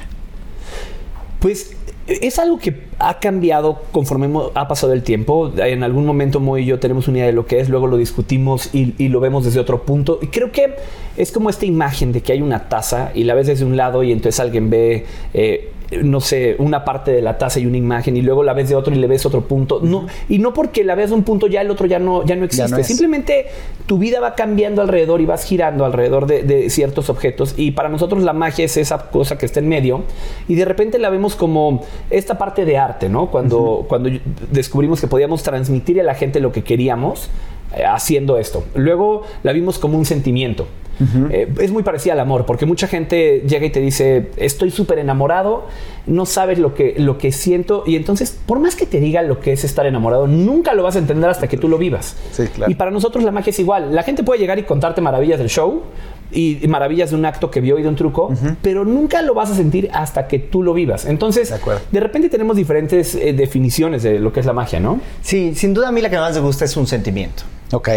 Pues 1.40 1.76
es 2.06 2.38
algo 2.38 2.58
que 2.58 2.82
ha 2.98 3.18
cambiado 3.18 3.78
conforme 3.92 4.28
ha 4.54 4.68
pasado 4.68 4.92
el 4.92 5.02
tiempo. 5.02 5.52
En 5.56 5.82
algún 5.82 6.04
momento 6.04 6.38
Mo 6.40 6.58
y 6.58 6.66
yo 6.66 6.78
tenemos 6.78 7.08
una 7.08 7.18
idea 7.18 7.26
de 7.28 7.32
lo 7.32 7.46
que 7.46 7.60
es, 7.60 7.68
luego 7.68 7.86
lo 7.86 7.96
discutimos 7.96 8.70
y, 8.74 9.08
lo 9.08 9.20
vemos 9.20 9.44
desde 9.44 9.60
otro 9.60 9.82
punto. 9.82 10.18
Y 10.20 10.26
creo 10.26 10.52
que 10.52 10.74
es 11.16 11.32
como 11.32 11.48
esta 11.50 11.64
imagen 11.64 12.12
de 12.12 12.20
que 12.22 12.32
hay 12.32 12.42
una 12.42 12.68
taza 12.68 13.10
y 13.14 13.24
la 13.24 13.34
ves 13.34 13.46
desde 13.46 13.64
un 13.64 13.76
lado 13.76 14.02
y 14.02 14.12
entonces 14.12 14.38
alguien 14.40 14.68
ve 14.68 15.06
eh, 15.32 15.70
no 16.02 16.20
sé, 16.20 16.56
una 16.58 16.84
parte 16.84 17.10
de 17.12 17.22
la 17.22 17.36
taza 17.38 17.60
y 17.60 17.66
una 17.66 17.76
imagen 17.76 18.16
y 18.16 18.22
luego 18.22 18.42
la 18.42 18.52
ves 18.52 18.68
de 18.68 18.74
otro 18.74 18.94
y 18.94 18.96
le 18.98 19.06
ves 19.06 19.26
otro 19.26 19.42
punto. 19.42 19.80
No, 19.82 20.06
y 20.28 20.38
no 20.38 20.54
porque 20.54 20.82
la 20.84 20.94
ves 20.94 21.10
de 21.10 21.16
un 21.16 21.24
punto 21.24 21.46
ya 21.46 21.60
el 21.60 21.70
otro 21.70 21.86
ya 21.86 21.98
no, 21.98 22.24
ya 22.24 22.36
no 22.36 22.44
existe. 22.44 22.84
Simplemente 22.84 23.46
tu 23.86 23.98
vida 23.98 24.20
va 24.20 24.34
cambiando 24.34 24.82
alrededor 24.82 25.20
y 25.20 25.26
vas 25.26 25.44
girando 25.44 25.84
alrededor 25.84 26.26
de, 26.26 26.64
ciertos 26.70 27.10
objetos 27.10 27.54
y 27.56 27.72
para 27.72 27.88
nosotros 27.88 28.22
la 28.22 28.32
magia 28.32 28.64
es 28.64 28.76
esa 28.76 29.10
cosa 29.10 29.36
que 29.38 29.44
está 29.46 29.60
en 29.60 29.68
medio 29.68 30.04
y 30.48 30.54
de 30.54 30.64
repente 30.64 30.98
la 30.98 31.10
vemos 31.10 31.36
como 31.36 31.82
esta 32.10 32.38
parte 32.38 32.64
de 32.64 32.78
arte, 32.78 33.08
¿no? 33.08 33.30
Cuando, 33.30 33.84
cuando 33.88 34.08
descubrimos 34.50 35.00
que 35.00 35.06
podíamos 35.06 35.42
transmitir 35.42 36.00
a 36.00 36.04
la 36.04 36.14
gente 36.14 36.40
lo 36.40 36.52
que 36.52 36.64
queríamos 36.64 37.28
eh, 37.76 37.84
haciendo 37.84 38.38
esto. 38.38 38.64
Luego 38.74 39.22
la 39.42 39.52
vimos 39.52 39.78
como 39.78 39.98
un 39.98 40.06
sentimiento. 40.06 40.66
Eh, 41.30 41.52
es 41.60 41.70
muy 41.72 41.82
parecida 41.82 42.12
al 42.14 42.20
amor, 42.20 42.46
porque 42.46 42.66
mucha 42.66 42.86
gente 42.86 43.42
llega 43.46 43.66
y 43.66 43.70
te 43.70 43.80
dice, 43.80 44.30
estoy 44.36 44.70
súper 44.70 44.98
enamorado, 44.98 45.64
no 46.06 46.24
sabes 46.26 46.58
lo 46.58 46.74
que, 46.74 46.94
lo 46.98 47.18
que 47.18 47.32
siento, 47.32 47.82
y 47.86 47.96
entonces, 47.96 48.38
por 48.46 48.60
más 48.60 48.76
que 48.76 48.86
te 48.86 49.00
diga 49.00 49.22
lo 49.22 49.40
que 49.40 49.52
es 49.52 49.64
estar 49.64 49.86
enamorado, 49.86 50.26
nunca 50.26 50.74
lo 50.74 50.82
vas 50.82 50.96
a 50.96 50.98
entender 51.00 51.28
hasta 51.28 51.48
que 51.48 51.56
tú 51.56 51.68
lo 51.68 51.78
vivas. 51.78 52.16
Sí, 52.32 52.44
claro. 52.54 52.70
Y 52.70 52.74
para 52.76 52.90
nosotros 52.90 53.24
la 53.24 53.32
magia 53.32 53.50
es 53.50 53.58
igual. 53.58 53.94
La 53.94 54.02
gente 54.02 54.22
puede 54.22 54.40
llegar 54.40 54.58
y 54.58 54.62
contarte 54.62 55.00
maravillas 55.00 55.38
del 55.38 55.48
show, 55.48 55.82
y 56.36 56.66
maravillas 56.66 57.10
de 57.10 57.16
un 57.16 57.26
acto 57.26 57.48
que 57.48 57.60
vio 57.60 57.78
y 57.78 57.82
de 57.82 57.88
un 57.88 57.94
truco, 57.94 58.32
pero 58.60 58.84
nunca 58.84 59.22
lo 59.22 59.34
vas 59.34 59.50
a 59.52 59.54
sentir 59.54 59.88
hasta 59.92 60.26
que 60.26 60.40
tú 60.40 60.64
lo 60.64 60.74
vivas. 60.74 61.04
Entonces, 61.04 61.54
de, 61.92 62.00
repente 62.00 62.28
tenemos 62.28 62.56
diferentes 62.56 63.14
eh, 63.14 63.34
definiciones 63.34 64.02
de 64.02 64.18
lo 64.18 64.32
que 64.32 64.40
es 64.40 64.46
la 64.46 64.52
magia, 64.52 64.80
¿no? 64.80 65.00
Sí, 65.22 65.54
sin 65.54 65.72
duda 65.74 65.88
a 65.88 65.92
mí 65.92 66.00
la 66.00 66.10
que 66.10 66.16
más 66.16 66.34
me 66.34 66.40
gusta 66.40 66.64
es 66.64 66.76
un 66.76 66.88
sentimiento. 66.88 67.44
Ok. 67.72 67.88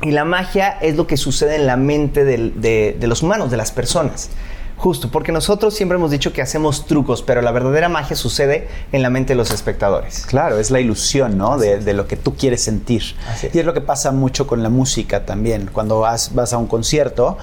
Y 0.00 0.12
la 0.12 0.24
magia 0.24 0.78
es 0.80 0.96
lo 0.96 1.06
que 1.06 1.16
sucede 1.16 1.56
en 1.56 1.66
la 1.66 1.76
mente 1.76 2.24
de, 2.24 2.94
de 2.98 3.06
los 3.08 3.22
humanos, 3.22 3.50
de 3.50 3.56
las 3.56 3.72
personas. 3.72 4.30
Justo, 4.78 5.08
porque 5.08 5.32
nosotros 5.32 5.74
siempre 5.74 5.96
hemos 5.98 6.12
dicho 6.12 6.32
que 6.32 6.40
hacemos 6.40 6.86
trucos, 6.86 7.22
pero 7.22 7.42
la 7.42 7.50
verdadera 7.50 7.88
magia 7.88 8.14
sucede 8.14 8.68
en 8.92 9.02
la 9.02 9.10
mente 9.10 9.32
de 9.32 9.36
los 9.36 9.50
espectadores. 9.50 10.24
Claro, 10.24 10.58
es 10.60 10.70
la 10.70 10.78
ilusión, 10.78 11.36
¿no? 11.36 11.58
De, 11.58 11.92
lo 11.94 12.06
que 12.06 12.16
tú 12.16 12.36
quieres 12.36 12.62
sentir. 12.62 13.02
Y 13.52 13.58
es 13.58 13.64
lo 13.64 13.74
que 13.74 13.80
pasa 13.80 14.12
mucho 14.12 14.46
con 14.46 14.62
la 14.62 14.68
música 14.68 15.26
también. 15.26 15.68
Cuando 15.72 15.98
vas, 15.98 16.32
vas 16.32 16.52
a 16.52 16.58
un 16.58 16.68
concierto, 16.68 17.36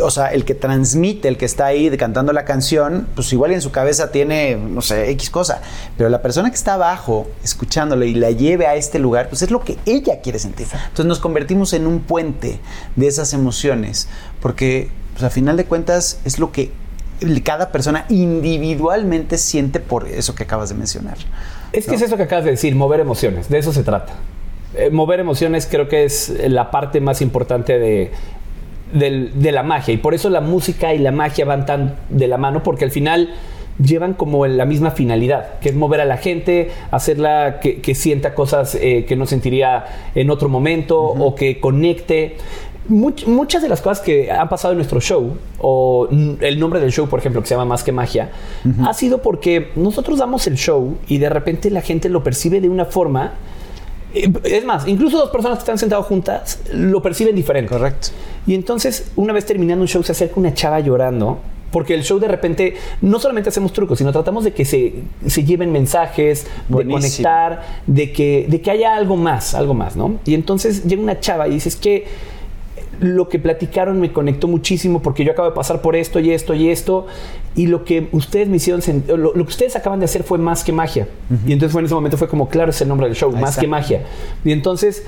o 0.00 0.10
sea, 0.12 0.28
el 0.28 0.44
que 0.44 0.54
transmite, 0.54 1.26
el 1.26 1.38
que 1.38 1.44
está 1.44 1.66
ahí 1.66 1.90
cantando 1.96 2.32
la 2.32 2.44
canción, 2.44 3.08
pues 3.16 3.32
igual 3.32 3.50
en 3.50 3.60
su 3.60 3.72
cabeza 3.72 4.12
tiene, 4.12 4.54
no 4.54 4.80
sé, 4.80 5.10
X 5.12 5.30
cosa, 5.30 5.60
pero 5.96 6.08
la 6.08 6.22
persona 6.22 6.50
que 6.50 6.56
está 6.56 6.74
abajo 6.74 7.26
escuchándolo 7.42 8.04
y 8.04 8.14
la 8.14 8.30
lleve 8.30 8.68
a 8.68 8.76
este 8.76 9.00
lugar, 9.00 9.28
pues 9.28 9.42
es 9.42 9.50
lo 9.50 9.64
que 9.64 9.76
ella 9.86 10.20
quiere 10.22 10.38
sentir. 10.38 10.68
Entonces 10.72 11.06
nos 11.06 11.18
convertimos 11.18 11.72
en 11.72 11.88
un 11.88 11.98
puente 11.98 12.60
de 12.94 13.06
esas 13.08 13.32
emociones, 13.32 14.06
porque 14.40 14.92
pues 15.14 15.24
a 15.24 15.30
final 15.30 15.56
de 15.56 15.64
cuentas 15.64 16.20
es 16.24 16.38
lo 16.38 16.50
que 16.52 16.70
cada 17.44 17.70
persona 17.72 18.04
individualmente 18.08 19.38
siente 19.38 19.80
por 19.80 20.06
eso 20.08 20.34
que 20.34 20.42
acabas 20.42 20.68
de 20.68 20.74
mencionar. 20.74 21.16
Es 21.72 21.86
que 21.86 21.94
es 21.94 22.02
eso 22.02 22.16
que 22.16 22.24
acabas 22.24 22.44
de 22.44 22.50
decir, 22.50 22.74
mover 22.74 23.00
emociones, 23.00 23.48
de 23.48 23.58
eso 23.58 23.72
se 23.72 23.82
trata. 23.84 24.12
Eh, 24.76 24.90
mover 24.90 25.20
emociones 25.20 25.66
creo 25.70 25.88
que 25.88 26.04
es 26.04 26.32
la 26.48 26.70
parte 26.72 27.00
más 27.00 27.22
importante 27.22 27.78
de, 27.78 28.10
la 29.52 29.62
magia 29.62 29.94
y 29.94 29.96
por 29.96 30.14
eso 30.14 30.28
la 30.30 30.40
música 30.40 30.92
y 30.94 30.98
la 30.98 31.10
magia 31.12 31.44
van 31.44 31.64
tan 31.66 31.96
de 32.10 32.28
la 32.28 32.36
mano 32.36 32.62
porque 32.62 32.84
al 32.84 32.90
final 32.92 33.32
llevan 33.82 34.14
como 34.14 34.46
la 34.46 34.64
misma 34.66 34.90
finalidad, 34.92 35.58
que 35.60 35.68
es 35.70 35.74
mover 35.74 36.00
a 36.00 36.04
la 36.04 36.16
gente, 36.16 36.70
hacerla 36.90 37.58
que, 37.60 37.94
sienta 37.94 38.34
cosas 38.34 38.76
eh, 38.76 39.04
que 39.08 39.16
no 39.16 39.26
sentiría 39.26 39.84
en 40.14 40.30
otro 40.30 40.48
momento 40.48 41.00
o 41.00 41.34
que 41.36 41.60
conecte 41.60 42.36
muchas 42.88 43.62
de 43.62 43.68
las 43.68 43.80
cosas 43.80 44.00
que 44.04 44.30
han 44.30 44.48
pasado 44.48 44.72
en 44.72 44.78
nuestro 44.78 45.00
show, 45.00 45.32
o 45.58 46.08
el 46.40 46.58
nombre 46.60 46.80
del 46.80 46.92
show, 46.92 47.08
por 47.08 47.18
ejemplo, 47.18 47.40
que 47.40 47.48
se 47.48 47.54
llama 47.54 47.64
Más 47.64 47.82
que 47.82 47.92
Magia, 47.92 48.30
ha 48.86 48.94
sido 48.94 49.22
porque 49.22 49.70
nosotros 49.76 50.18
damos 50.18 50.46
el 50.46 50.56
show 50.56 50.96
y 51.08 51.18
de 51.18 51.28
repente 51.28 51.70
la 51.70 51.80
gente 51.80 52.08
lo 52.08 52.22
percibe 52.22 52.60
de 52.60 52.68
una 52.68 52.84
forma. 52.84 53.32
Eh, 54.12 54.32
es 54.44 54.64
más, 54.64 54.86
incluso 54.86 55.16
dos 55.18 55.30
personas 55.30 55.58
que 55.58 55.62
están 55.62 55.78
sentadas 55.78 56.06
juntas 56.06 56.60
lo 56.72 57.02
perciben 57.02 57.34
diferente. 57.34 57.70
Correcto. 57.70 58.08
Y 58.46 58.54
entonces, 58.54 59.10
una 59.16 59.32
vez 59.32 59.46
terminando 59.46 59.82
un 59.82 59.88
show, 59.88 60.02
se 60.02 60.12
acerca 60.12 60.34
una 60.36 60.54
chava 60.54 60.78
llorando 60.80 61.38
porque 61.72 61.94
el 61.94 62.04
show 62.04 62.20
de 62.20 62.28
repente 62.28 62.76
no 63.00 63.18
solamente 63.18 63.48
hacemos 63.48 63.72
trucos, 63.72 63.98
sino 63.98 64.12
tratamos 64.12 64.44
de 64.44 64.52
que 64.52 64.64
se, 64.64 64.94
lleven 65.44 65.72
mensajes, 65.72 66.46
de 66.68 66.86
conectar, 66.86 67.62
de 67.88 68.12
que, 68.12 68.46
de 68.48 68.60
que 68.60 68.70
haya 68.70 68.94
algo 68.94 69.16
más, 69.16 69.54
algo 69.56 69.74
más, 69.74 69.96
¿no? 69.96 70.18
Y 70.24 70.34
entonces 70.34 70.84
llega 70.84 71.02
una 71.02 71.18
chava 71.18 71.48
y 71.48 71.52
dices 71.52 71.74
que 71.74 72.04
lo 73.00 73.28
que 73.28 73.38
platicaron 73.38 74.00
me 74.00 74.12
conectó 74.12 74.48
muchísimo 74.48 75.00
porque 75.02 75.24
yo 75.24 75.32
acabo 75.32 75.48
de 75.48 75.54
pasar 75.54 75.82
por 75.82 75.96
esto 75.96 76.20
y 76.20 76.30
esto 76.30 76.54
y 76.54 76.68
esto 76.70 77.06
y 77.56 77.66
lo 77.66 77.84
que 77.84 78.08
ustedes 78.12 78.48
me 78.48 78.56
hicieron 78.56 78.82
lo, 79.08 79.16
lo 79.16 79.32
que 79.32 79.40
ustedes 79.42 79.76
acaban 79.76 79.98
de 79.98 80.04
hacer 80.04 80.22
fue 80.22 80.38
más 80.38 80.64
que 80.64 80.72
magia 80.72 81.08
y 81.46 81.52
entonces 81.52 81.72
fue 81.72 81.80
en 81.82 81.86
ese 81.86 81.94
momento 81.94 82.16
fue 82.16 82.28
como 82.28 82.48
claro 82.48 82.70
es 82.70 82.80
el 82.80 82.88
nombre 82.88 83.06
del 83.06 83.16
show 83.16 83.32
más 83.36 83.58
que 83.58 83.66
magia 83.66 84.02
y 84.44 84.52
entonces 84.52 85.04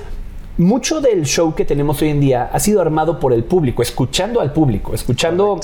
mucho 0.57 1.01
del 1.01 1.25
show 1.25 1.53
que 1.55 1.65
tenemos 1.65 2.01
hoy 2.01 2.09
en 2.09 2.19
día 2.19 2.49
ha 2.51 2.59
sido 2.59 2.81
armado 2.81 3.19
por 3.19 3.33
el 3.33 3.43
público 3.43 3.81
escuchando 3.81 4.41
al 4.41 4.53
público 4.53 4.93
escuchando 4.93 5.59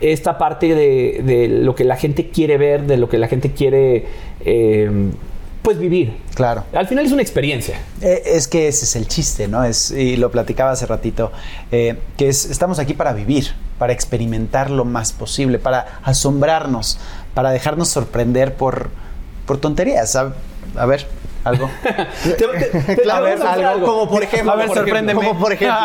esta 0.00 0.36
parte 0.36 0.74
de, 0.74 1.48
lo 1.62 1.74
que 1.74 1.84
la 1.84 1.96
gente 1.96 2.28
quiere 2.28 2.58
ver 2.58 2.86
de 2.86 2.98
lo 2.98 3.08
que 3.08 3.16
la 3.18 3.28
gente 3.28 3.52
quiere 3.52 4.04
eh, 4.44 4.90
pues 5.66 5.78
vivir. 5.80 6.16
Claro. 6.36 6.62
Al 6.72 6.86
final 6.86 7.04
es 7.04 7.10
una 7.10 7.22
experiencia. 7.22 7.80
Eh, 8.00 8.22
es 8.24 8.46
que 8.46 8.68
ese 8.68 8.84
es 8.84 8.94
el 8.94 9.08
chiste, 9.08 9.48
¿no? 9.48 9.64
Es, 9.64 9.90
y 9.90 10.14
lo 10.16 10.30
platicaba 10.30 10.70
hace 10.70 10.86
ratito, 10.86 11.32
eh, 11.72 11.98
que 12.16 12.28
estamos 12.28 12.78
aquí 12.78 12.94
para 12.94 13.12
vivir, 13.12 13.52
para 13.76 13.92
experimentar 13.92 14.70
lo 14.70 14.84
más 14.84 15.12
posible, 15.12 15.58
para 15.58 15.98
asombrarnos, 16.04 17.00
para 17.34 17.50
dejarnos 17.50 17.88
sorprender 17.88 18.54
por, 18.54 18.90
por 19.44 19.58
tonterías. 19.58 20.14
a 20.14 20.30
ver, 20.86 21.04
¿Algo? 21.46 21.70
a 21.86 23.20
ver, 23.20 23.38
algo, 23.42 23.86
Como 23.86 24.10
por 24.10 24.22
ejemplo. 24.24 24.50
A 24.52 24.56
ver, 24.56 24.66
sorpréndeme. 24.68 25.14
Como 25.14 25.38
por 25.38 25.52
ejemplo. 25.52 25.76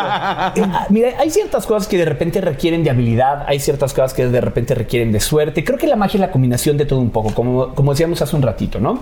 Eh, 0.56 0.62
mira, 0.88 1.10
hay 1.20 1.30
ciertas 1.30 1.66
cosas 1.66 1.86
que 1.88 1.96
de 1.96 2.04
repente 2.04 2.40
requieren 2.40 2.82
de 2.82 2.90
habilidad, 2.90 3.44
hay 3.46 3.60
ciertas 3.60 3.92
cosas 3.94 4.12
que 4.12 4.26
de 4.26 4.40
repente 4.40 4.74
requieren 4.74 5.12
de 5.12 5.20
suerte. 5.20 5.62
Creo 5.62 5.78
que 5.78 5.86
la 5.86 5.94
magia 5.94 6.18
es 6.18 6.20
la 6.20 6.32
combinación 6.32 6.76
de 6.76 6.84
todo 6.84 6.98
un 7.00 7.10
poco, 7.10 7.32
como, 7.32 7.66
decíamos 7.92 8.20
hace 8.22 8.34
un 8.34 8.42
ratito, 8.42 8.80
¿no? 8.80 8.98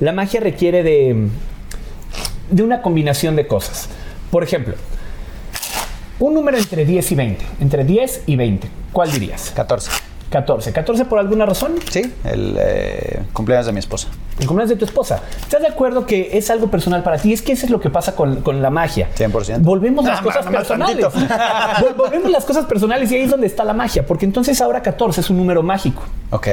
La 0.00 0.12
magia 0.12 0.40
requiere 0.40 0.82
de, 0.82 1.28
de 2.50 2.62
una 2.62 2.82
combinación 2.82 3.34
de 3.34 3.46
cosas. 3.46 3.88
Por 4.30 4.44
ejemplo, 4.44 4.74
un 6.18 6.34
número 6.34 6.58
entre 6.58 6.84
10 6.84 7.10
y 7.10 7.14
20. 7.14 7.44
Entre 7.60 7.84
10 7.84 8.24
y 8.26 8.36
20. 8.36 8.68
¿Cuál 8.92 9.10
dirías? 9.10 9.50
14. 9.56 9.90
14. 10.32 10.72
14 10.72 11.04
por 11.04 11.18
alguna 11.18 11.44
razón. 11.46 11.74
Sí, 11.90 12.12
el 12.24 12.56
eh, 12.58 13.22
cumpleaños 13.34 13.66
de 13.66 13.72
mi 13.72 13.78
esposa. 13.78 14.08
El 14.40 14.46
cumpleaños 14.46 14.70
de 14.70 14.76
tu 14.76 14.84
esposa. 14.86 15.20
¿Estás 15.42 15.60
de 15.60 15.68
acuerdo 15.68 16.04
que 16.06 16.30
es 16.38 16.50
algo 16.50 16.68
personal 16.70 17.02
para 17.02 17.18
ti? 17.18 17.32
Es 17.34 17.42
que 17.42 17.52
eso 17.52 17.66
es 17.66 17.70
lo 17.70 17.78
que 17.80 17.90
pasa 17.90 18.16
con, 18.16 18.40
la 18.60 18.70
magia. 18.70 19.08
100%. 19.16 19.60
Volvemos 19.60 20.04
las 20.06 20.20
ah, 20.20 20.22
cosas 20.22 20.46
personales. 20.46 21.06
Volvemos 21.96 22.30
las 22.30 22.44
cosas 22.46 22.64
personales 22.64 23.12
y 23.12 23.16
ahí 23.16 23.22
es 23.22 23.30
donde 23.30 23.46
está 23.46 23.62
la 23.62 23.74
magia. 23.74 24.04
Porque 24.06 24.24
entonces 24.24 24.60
ahora 24.62 24.82
14 24.82 25.20
es 25.20 25.30
un 25.30 25.36
número 25.36 25.62
mágico. 25.62 26.02
Ok. 26.30 26.48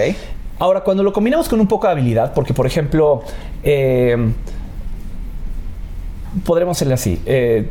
Ahora, 0.60 0.82
cuando 0.82 1.02
lo 1.04 1.14
combinamos 1.14 1.48
con 1.48 1.62
un 1.62 1.68
poco 1.68 1.88
de 1.88 1.94
habilidad, 1.94 2.34
porque 2.34 2.54
por 2.54 2.68
ejemplo, 2.68 3.24
eh, 3.64 4.34
podremos 6.44 6.76
hacerle 6.78 6.96
así. 6.96 7.22
Eh, 7.26 7.70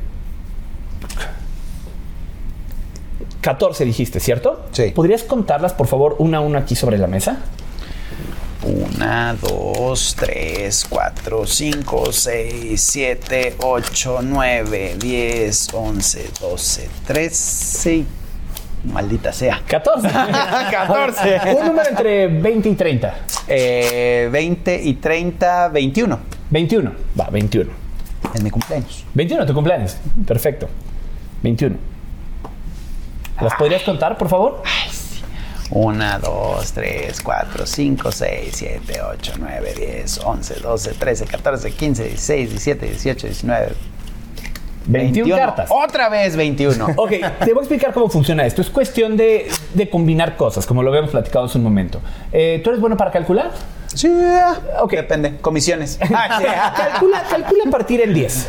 14 3.41 3.85
dijiste, 3.85 4.21
¿cierto? 4.21 4.65
Sí. 4.73 4.91
¿Podrías 4.95 5.23
contarlas, 5.23 5.73
por 5.73 5.87
favor, 5.87 6.17
una 6.19 6.39
a 6.39 6.41
una 6.41 6.61
aquí 6.61 6.75
sobre 6.75 6.99
la 6.99 7.07
mesa? 7.07 7.39
Una, 8.65 9.35
dos, 9.41 10.17
tres, 10.19 10.85
cuatro, 10.89 11.47
cinco, 11.47 12.13
seis, 12.13 12.81
siete, 12.81 13.55
ocho, 13.61 14.19
nueve, 14.23 14.97
diez, 14.99 15.69
once, 15.73 16.29
doce, 16.41 16.89
trece. 17.07 18.05
Maldita 18.85 19.33
sea. 19.33 19.63
14. 19.67 20.09
14. 20.09 21.41
Un 21.59 21.67
número 21.67 21.89
entre 21.89 22.27
20 22.27 22.69
y 22.71 22.75
30. 22.75 23.15
20 24.31 24.75
eh, 24.75 24.81
y 24.85 24.95
30, 24.95 25.69
21. 25.69 26.19
21. 26.51 26.93
Va, 27.19 27.29
21. 27.31 27.71
Es 28.35 28.43
mi 28.43 28.51
cumpleaños. 28.51 29.05
21, 29.15 29.47
tu 29.47 29.55
cumpleaños. 29.55 29.97
Perfecto. 30.27 30.69
21. 31.43 31.98
¿Las 33.41 33.55
podrías 33.55 33.83
contar, 33.83 34.19
por 34.19 34.29
favor? 34.29 34.63
Ay, 34.65 34.91
sí. 34.91 35.23
1, 35.71 36.19
2, 36.21 36.73
3, 36.73 37.21
4, 37.23 37.67
5, 37.67 38.13
6, 38.13 38.49
7, 38.55 39.03
8, 39.03 39.33
9, 39.39 39.75
10, 39.77 40.21
11, 40.25 40.55
12, 40.61 40.91
13, 40.95 41.27
14, 41.27 41.71
15, 41.71 42.03
16, 42.05 42.51
17, 42.51 42.87
18, 42.87 43.27
19. 43.27 43.73
21, 44.87 45.37
cartas. 45.37 45.69
Otra 45.71 46.09
vez 46.09 46.35
21. 46.35 46.95
Ok, 46.97 47.11
te 47.11 47.21
voy 47.53 47.59
a 47.59 47.59
explicar 47.59 47.93
cómo 47.93 48.09
funciona 48.09 48.45
esto. 48.47 48.63
Es 48.63 48.71
cuestión 48.71 49.17
de, 49.19 49.49
de 49.75 49.91
combinar 49.91 50.37
cosas, 50.39 50.67
como 50.67 50.83
lo 50.83 50.89
habíamos 50.89 51.11
platicado 51.11 51.45
hace 51.45 51.59
un 51.59 51.65
momento. 51.65 52.01
Eh, 52.33 52.61
¿Tú 52.65 52.71
eres 52.71 52.81
bueno 52.81 52.97
para 52.97 53.11
calcular? 53.11 53.51
Sí. 53.89 54.09
Ok. 54.81 54.93
Depende. 54.95 55.37
Comisiones. 55.43 55.99
Ah, 56.15 56.39
sí. 56.41 56.47
calcula, 57.31 57.67
a 57.67 57.71
partir 57.71 58.01
en 58.01 58.15
10. 58.15 58.49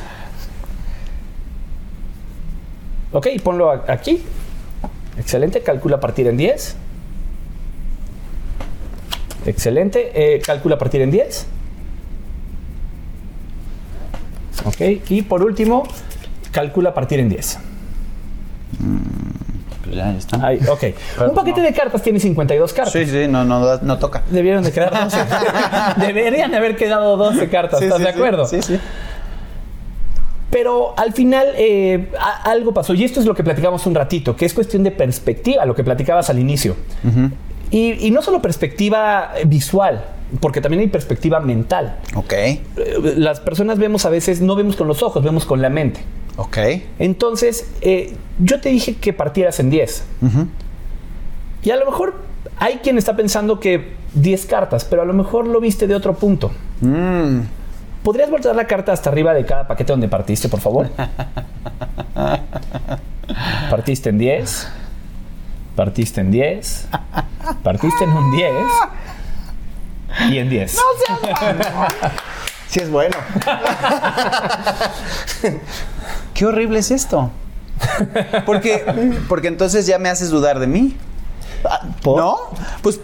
Ok, 3.12 3.28
ponlo 3.43 3.71
aquí. 3.71 4.23
Excelente, 5.19 5.62
calcula 5.62 5.99
partir 5.99 6.27
en 6.27 6.38
10. 6.38 6.75
Excelente, 9.45 10.12
eh, 10.15 10.39
calcula 10.41 10.77
partir 10.77 11.01
en 11.01 11.12
10. 11.12 11.45
Ok, 14.65 14.82
y 15.10 15.21
por 15.21 15.43
último, 15.43 15.84
calcula 16.51 16.91
a 16.91 16.93
partir 16.93 17.19
en 17.19 17.27
10. 17.29 17.60
Mm, 18.79 18.97
pues 19.84 19.95
ya 19.95 20.15
está. 20.15 20.45
Ahí, 20.47 20.60
ok. 20.69 20.84
un 21.29 21.36
paquete 21.36 21.62
de 21.62 21.73
cartas 21.73 22.01
tiene 22.01 22.19
52 22.21 22.71
cartas. 22.73 22.93
Sí, 22.93 23.05
sí, 23.05 23.27
no, 23.27 23.97
toca. 23.99 24.23
Debieron 24.29 24.63
de 24.63 24.71
quedar 24.71 24.93
Deberían 25.97 26.55
haber 26.55 26.77
quedado 26.77 27.17
12 27.17 27.49
cartas, 27.49 27.82
¿estás 27.82 27.99
de 27.99 28.10
acuerdo? 28.10 28.45
sí. 28.47 28.62
sí. 28.62 28.79
Pero 30.52 30.94
al 30.98 31.14
final 31.14 31.48
eh, 31.58 32.10
algo 32.44 32.74
pasó, 32.74 32.94
y 32.96 33.04
esto 33.04 33.20
es 33.20 33.26
lo 33.28 33.36
que 33.36 33.44
platicamos 33.44 33.86
un 33.86 33.94
ratito, 33.94 34.36
que 34.36 34.46
es 34.46 34.54
cuestión 34.54 34.84
de 34.84 34.90
perspectiva, 34.90 35.64
lo 35.66 35.76
que 35.76 35.84
platicabas 35.84 36.30
al 36.32 36.40
inicio. 36.40 36.76
y, 37.70 38.10
no 38.12 38.22
solo 38.24 38.42
perspectiva 38.42 39.34
eh, 39.38 39.46
visual, 39.46 40.04
porque 40.40 40.60
también 40.60 40.82
hay 40.82 40.88
perspectiva 40.88 41.40
mental. 41.40 41.98
Ok. 42.16 42.34
Eh, 42.34 42.64
las 43.18 43.40
personas 43.40 43.78
vemos 43.78 44.06
a 44.06 44.10
veces, 44.10 44.42
no 44.42 44.56
vemos 44.56 44.76
con 44.76 44.88
los 44.88 45.04
ojos, 45.04 45.24
vemos 45.24 45.46
con 45.46 45.62
la 45.62 45.70
mente. 45.70 46.00
Ok. 46.38 46.58
Entonces, 46.98 47.68
yo 48.40 48.60
te 48.62 48.70
dije 48.70 48.96
que 48.96 49.12
partieras 49.14 49.60
en 49.60 49.70
10. 49.70 50.04
Y 51.64 51.70
a 51.70 51.76
lo 51.76 51.86
mejor 51.86 52.16
hay 52.58 52.76
quien 52.76 52.98
está 52.98 53.16
pensando 53.18 53.60
que 53.60 53.92
10 54.16 54.46
cartas, 54.46 54.86
pero 54.86 55.02
a 55.02 55.06
lo 55.06 55.12
mejor 55.14 55.46
lo 55.48 55.60
viste 55.60 55.86
de 55.86 55.96
otro 55.96 56.14
punto. 56.16 56.50
Mm. 56.80 57.40
¿Podrías 58.04 58.30
voltear 58.30 58.56
la 58.56 58.66
carta 58.66 58.94
hasta 58.94 59.10
arriba 59.10 59.34
de 59.34 59.46
cada 59.46 59.68
paquete 59.68 59.92
donde 59.92 60.08
partiste, 60.08 60.48
por 60.48 60.62
favor? 60.62 60.90
partiste 63.70 64.10
en 64.10 64.18
10. 64.18 64.68
Partiste 65.76 66.22
en 66.22 66.32
10. 66.32 66.88
Partiste 67.64 68.04
en 68.06 68.10
un 68.12 68.32
10. 68.32 68.52
Y 70.30 70.38
en 70.38 70.50
10. 70.50 70.76
No 70.76 71.18
seas 71.38 71.68
Sí 72.70 72.80
es 72.80 72.90
bueno. 72.90 73.18
Qué 76.34 76.46
horrible 76.46 76.80
es 76.80 76.92
esto. 76.92 77.30
Porque, 78.46 78.86
porque 79.28 79.48
entonces 79.50 79.88
ya 79.88 79.98
me 80.00 80.10
haces 80.10 80.30
dudar 80.30 80.60
de 80.60 80.68
mí. 80.68 80.96
¿Por? 82.02 82.18
¿No? 82.20 82.38
Pues 82.82 83.00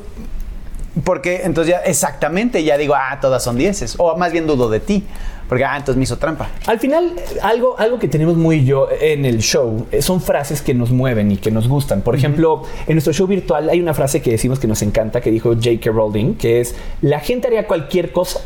porque 1.03 1.41
entonces 1.43 1.73
ya 1.75 1.79
exactamente 1.81 2.63
ya 2.63 2.77
digo, 2.77 2.93
ah, 2.95 3.19
todas 3.19 3.43
son 3.43 3.57
dieces. 3.57 3.95
O 3.97 4.15
más 4.17 4.31
bien 4.31 4.47
dudo 4.47 4.69
de 4.69 4.79
ti. 4.79 5.03
Porque, 5.49 5.63
ah, 5.63 5.75
entonces 5.75 5.97
me 5.97 6.03
hizo 6.05 6.17
trampa. 6.17 6.49
Al 6.65 6.79
final, 6.79 7.11
algo, 7.43 7.77
algo 7.77 7.99
que 7.99 8.07
tenemos 8.07 8.35
muy 8.35 8.65
yo 8.65 8.87
en 8.99 9.25
el 9.25 9.39
show 9.41 9.85
eh, 9.91 10.01
son 10.01 10.19
frases 10.19 10.61
que 10.63 10.73
nos 10.73 10.89
mueven 10.89 11.31
y 11.31 11.37
que 11.37 11.51
nos 11.51 11.67
gustan. 11.67 12.01
Por 12.01 12.15
ejemplo, 12.15 12.63
en 12.87 12.93
nuestro 12.95 13.13
show 13.13 13.27
virtual 13.27 13.69
hay 13.69 13.79
una 13.79 13.93
frase 13.93 14.23
que 14.23 14.31
decimos 14.31 14.57
que 14.59 14.67
nos 14.67 14.81
encanta, 14.81 15.21
que 15.21 15.29
dijo 15.29 15.53
J.K. 15.53 15.91
Rowling, 15.91 16.33
que 16.35 16.61
es, 16.61 16.73
la 17.01 17.19
gente 17.19 17.47
haría 17.47 17.67
cualquier 17.67 18.11
cosa 18.11 18.39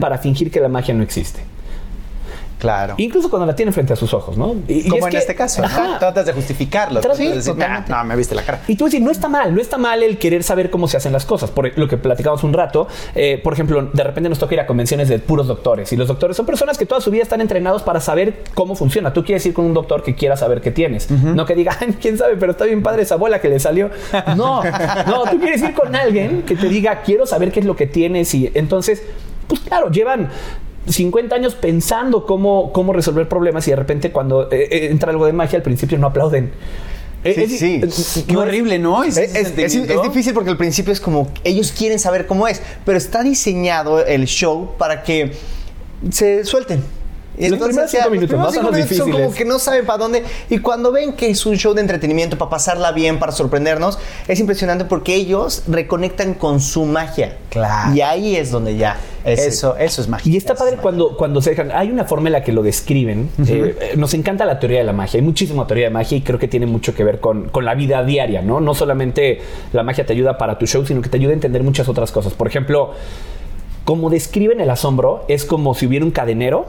para 0.00 0.18
fingir 0.18 0.52
que 0.52 0.60
la 0.60 0.68
magia 0.68 0.94
no 0.94 1.02
existe. 1.02 1.40
Claro. 2.64 2.94
Incluso 2.96 3.28
cuando 3.28 3.44
la 3.44 3.54
tienen 3.54 3.74
frente 3.74 3.92
a 3.92 3.96
sus 3.96 4.14
ojos, 4.14 4.38
¿no? 4.38 4.54
Y, 4.66 4.88
Como 4.88 5.06
en 5.06 5.16
este 5.16 5.34
caso, 5.34 5.60
¿no? 5.60 5.98
tratas 5.98 6.24
de 6.24 6.32
justificarlo. 6.32 7.02
no, 7.86 8.04
me 8.06 8.16
viste 8.16 8.34
la 8.34 8.40
cara. 8.40 8.62
Y 8.66 8.74
tú 8.74 8.86
decir, 8.86 9.02
no 9.02 9.10
está 9.10 9.28
mal, 9.28 9.54
no 9.54 9.60
está 9.60 9.76
mal 9.76 10.02
el 10.02 10.16
querer 10.16 10.42
saber 10.42 10.70
cómo 10.70 10.88
se 10.88 10.96
hacen 10.96 11.12
las 11.12 11.26
cosas. 11.26 11.50
Por 11.50 11.76
lo 11.78 11.86
que 11.88 11.98
platicamos 11.98 12.42
un 12.42 12.54
rato, 12.54 12.88
eh, 13.14 13.38
por 13.44 13.52
ejemplo, 13.52 13.90
de 13.92 14.02
repente 14.02 14.30
nos 14.30 14.38
toca 14.38 14.54
ir 14.54 14.60
a 14.60 14.66
convenciones 14.66 15.10
de 15.10 15.18
puros 15.18 15.46
doctores. 15.46 15.92
Y 15.92 15.96
los 15.98 16.08
doctores 16.08 16.38
son 16.38 16.46
personas 16.46 16.78
que 16.78 16.86
toda 16.86 17.02
su 17.02 17.10
vida 17.10 17.22
están 17.22 17.42
entrenados 17.42 17.82
para 17.82 18.00
saber 18.00 18.44
cómo 18.54 18.74
funciona. 18.76 19.12
Tú 19.12 19.24
quieres 19.26 19.44
ir 19.44 19.52
con 19.52 19.66
un 19.66 19.74
doctor 19.74 20.02
que 20.02 20.14
quiera 20.14 20.34
saber 20.38 20.62
qué 20.62 20.70
tienes. 20.70 21.10
No 21.10 21.44
que 21.44 21.54
diga, 21.54 21.76
quién 22.00 22.16
sabe, 22.16 22.36
pero 22.40 22.52
está 22.52 22.64
bien 22.64 22.82
padre 22.82 23.02
esa 23.02 23.16
abuela 23.16 23.42
que 23.42 23.50
le 23.50 23.60
salió. 23.60 23.90
No, 24.38 24.62
no, 24.64 25.24
tú 25.30 25.38
quieres 25.38 25.60
ir 25.60 25.74
con 25.74 25.94
alguien 25.94 26.44
que 26.44 26.56
te 26.56 26.70
diga, 26.70 27.02
quiero 27.02 27.26
saber 27.26 27.52
qué 27.52 27.60
es 27.60 27.66
lo 27.66 27.76
que 27.76 27.86
tienes. 27.86 28.34
Y 28.34 28.50
entonces, 28.54 29.02
pues 29.48 29.60
claro, 29.60 29.90
llevan 29.90 30.30
50 30.88 31.34
años 31.34 31.54
pensando 31.54 32.26
cómo, 32.26 32.72
cómo 32.72 32.92
resolver 32.92 33.28
problemas 33.28 33.66
y 33.68 33.70
de 33.70 33.76
repente 33.76 34.12
cuando 34.12 34.50
eh, 34.50 34.68
eh, 34.70 34.88
entra 34.90 35.10
algo 35.10 35.26
de 35.26 35.32
magia 35.32 35.56
al 35.56 35.62
principio 35.62 35.98
no 35.98 36.06
aplauden. 36.08 36.52
Sí, 37.48 37.80
sí. 37.88 38.26
horrible, 38.36 38.78
¿no? 38.78 39.02
Es, 39.02 39.16
es, 39.16 39.56
difícil 39.56 40.34
porque 40.34 40.50
al 40.50 40.58
principio 40.58 40.92
es 40.92 41.00
como 41.00 41.28
ellos 41.42 41.72
quieren 41.72 41.98
saber 41.98 42.26
cómo 42.26 42.46
es, 42.46 42.60
pero 42.84 42.98
está 42.98 43.22
diseñado 43.22 44.04
el 44.04 44.26
show 44.26 44.72
para 44.76 45.02
que 45.02 45.32
se 46.10 46.44
suelten. 46.44 46.82
Y 47.36 47.48
los 47.48 47.58
son 47.58 49.08
como 49.12 49.34
que 49.34 49.44
no 49.44 49.58
saben 49.58 49.84
para 49.86 49.98
dónde. 49.98 50.22
Y 50.50 50.58
cuando 50.58 50.92
ven 50.92 51.12
que 51.14 51.30
es 51.30 51.44
un 51.46 51.56
show 51.56 51.74
de 51.74 51.80
entretenimiento 51.80 52.38
para 52.38 52.50
pasarla 52.50 52.92
bien, 52.92 53.18
para 53.18 53.32
sorprendernos, 53.32 53.98
es 54.28 54.38
impresionante 54.38 54.84
porque 54.84 55.14
ellos 55.14 55.64
reconectan 55.66 56.34
con 56.34 56.60
su 56.60 56.84
magia. 56.84 57.36
Claro. 57.50 57.92
Y 57.94 58.02
ahí 58.02 58.36
es 58.36 58.52
donde 58.52 58.76
ya. 58.76 58.98
eso, 59.24 59.76
eso 59.78 60.02
es 60.02 60.08
magia. 60.08 60.32
Y 60.32 60.36
está 60.36 60.54
padre 60.54 60.76
cuando, 60.80 61.16
cuando 61.16 61.42
se 61.42 61.50
dejan. 61.50 61.72
Hay 61.72 61.90
una 61.90 62.04
forma 62.04 62.28
en 62.28 62.34
la 62.34 62.44
que 62.44 62.52
lo 62.52 62.62
describen. 62.62 63.28
Eh, 63.48 63.76
eh, 63.80 63.94
nos 63.96 64.14
encanta 64.14 64.44
la 64.44 64.60
teoría 64.60 64.78
de 64.78 64.84
la 64.84 64.92
magia. 64.92 65.18
Hay 65.18 65.26
muchísima 65.26 65.66
teoría 65.66 65.86
de 65.86 65.90
magia 65.90 66.16
y 66.16 66.20
creo 66.20 66.38
que 66.38 66.46
tiene 66.48 66.66
mucho 66.66 66.94
que 66.94 67.02
ver 67.02 67.18
con, 67.18 67.48
con 67.48 67.64
la 67.64 67.74
vida 67.74 68.04
diaria, 68.04 68.42
¿no? 68.42 68.60
No 68.60 68.74
solamente 68.76 69.40
la 69.72 69.82
magia 69.82 70.06
te 70.06 70.12
ayuda 70.12 70.38
para 70.38 70.56
tu 70.58 70.66
show, 70.66 70.86
sino 70.86 71.02
que 71.02 71.08
te 71.08 71.16
ayuda 71.16 71.30
a 71.30 71.34
entender 71.34 71.64
muchas 71.64 71.88
otras 71.88 72.12
cosas. 72.12 72.32
Por 72.34 72.46
ejemplo, 72.46 72.92
como 73.84 74.08
describen 74.08 74.60
el 74.60 74.70
asombro, 74.70 75.24
es 75.26 75.44
como 75.44 75.74
si 75.74 75.86
hubiera 75.88 76.04
un 76.04 76.12
cadenero 76.12 76.66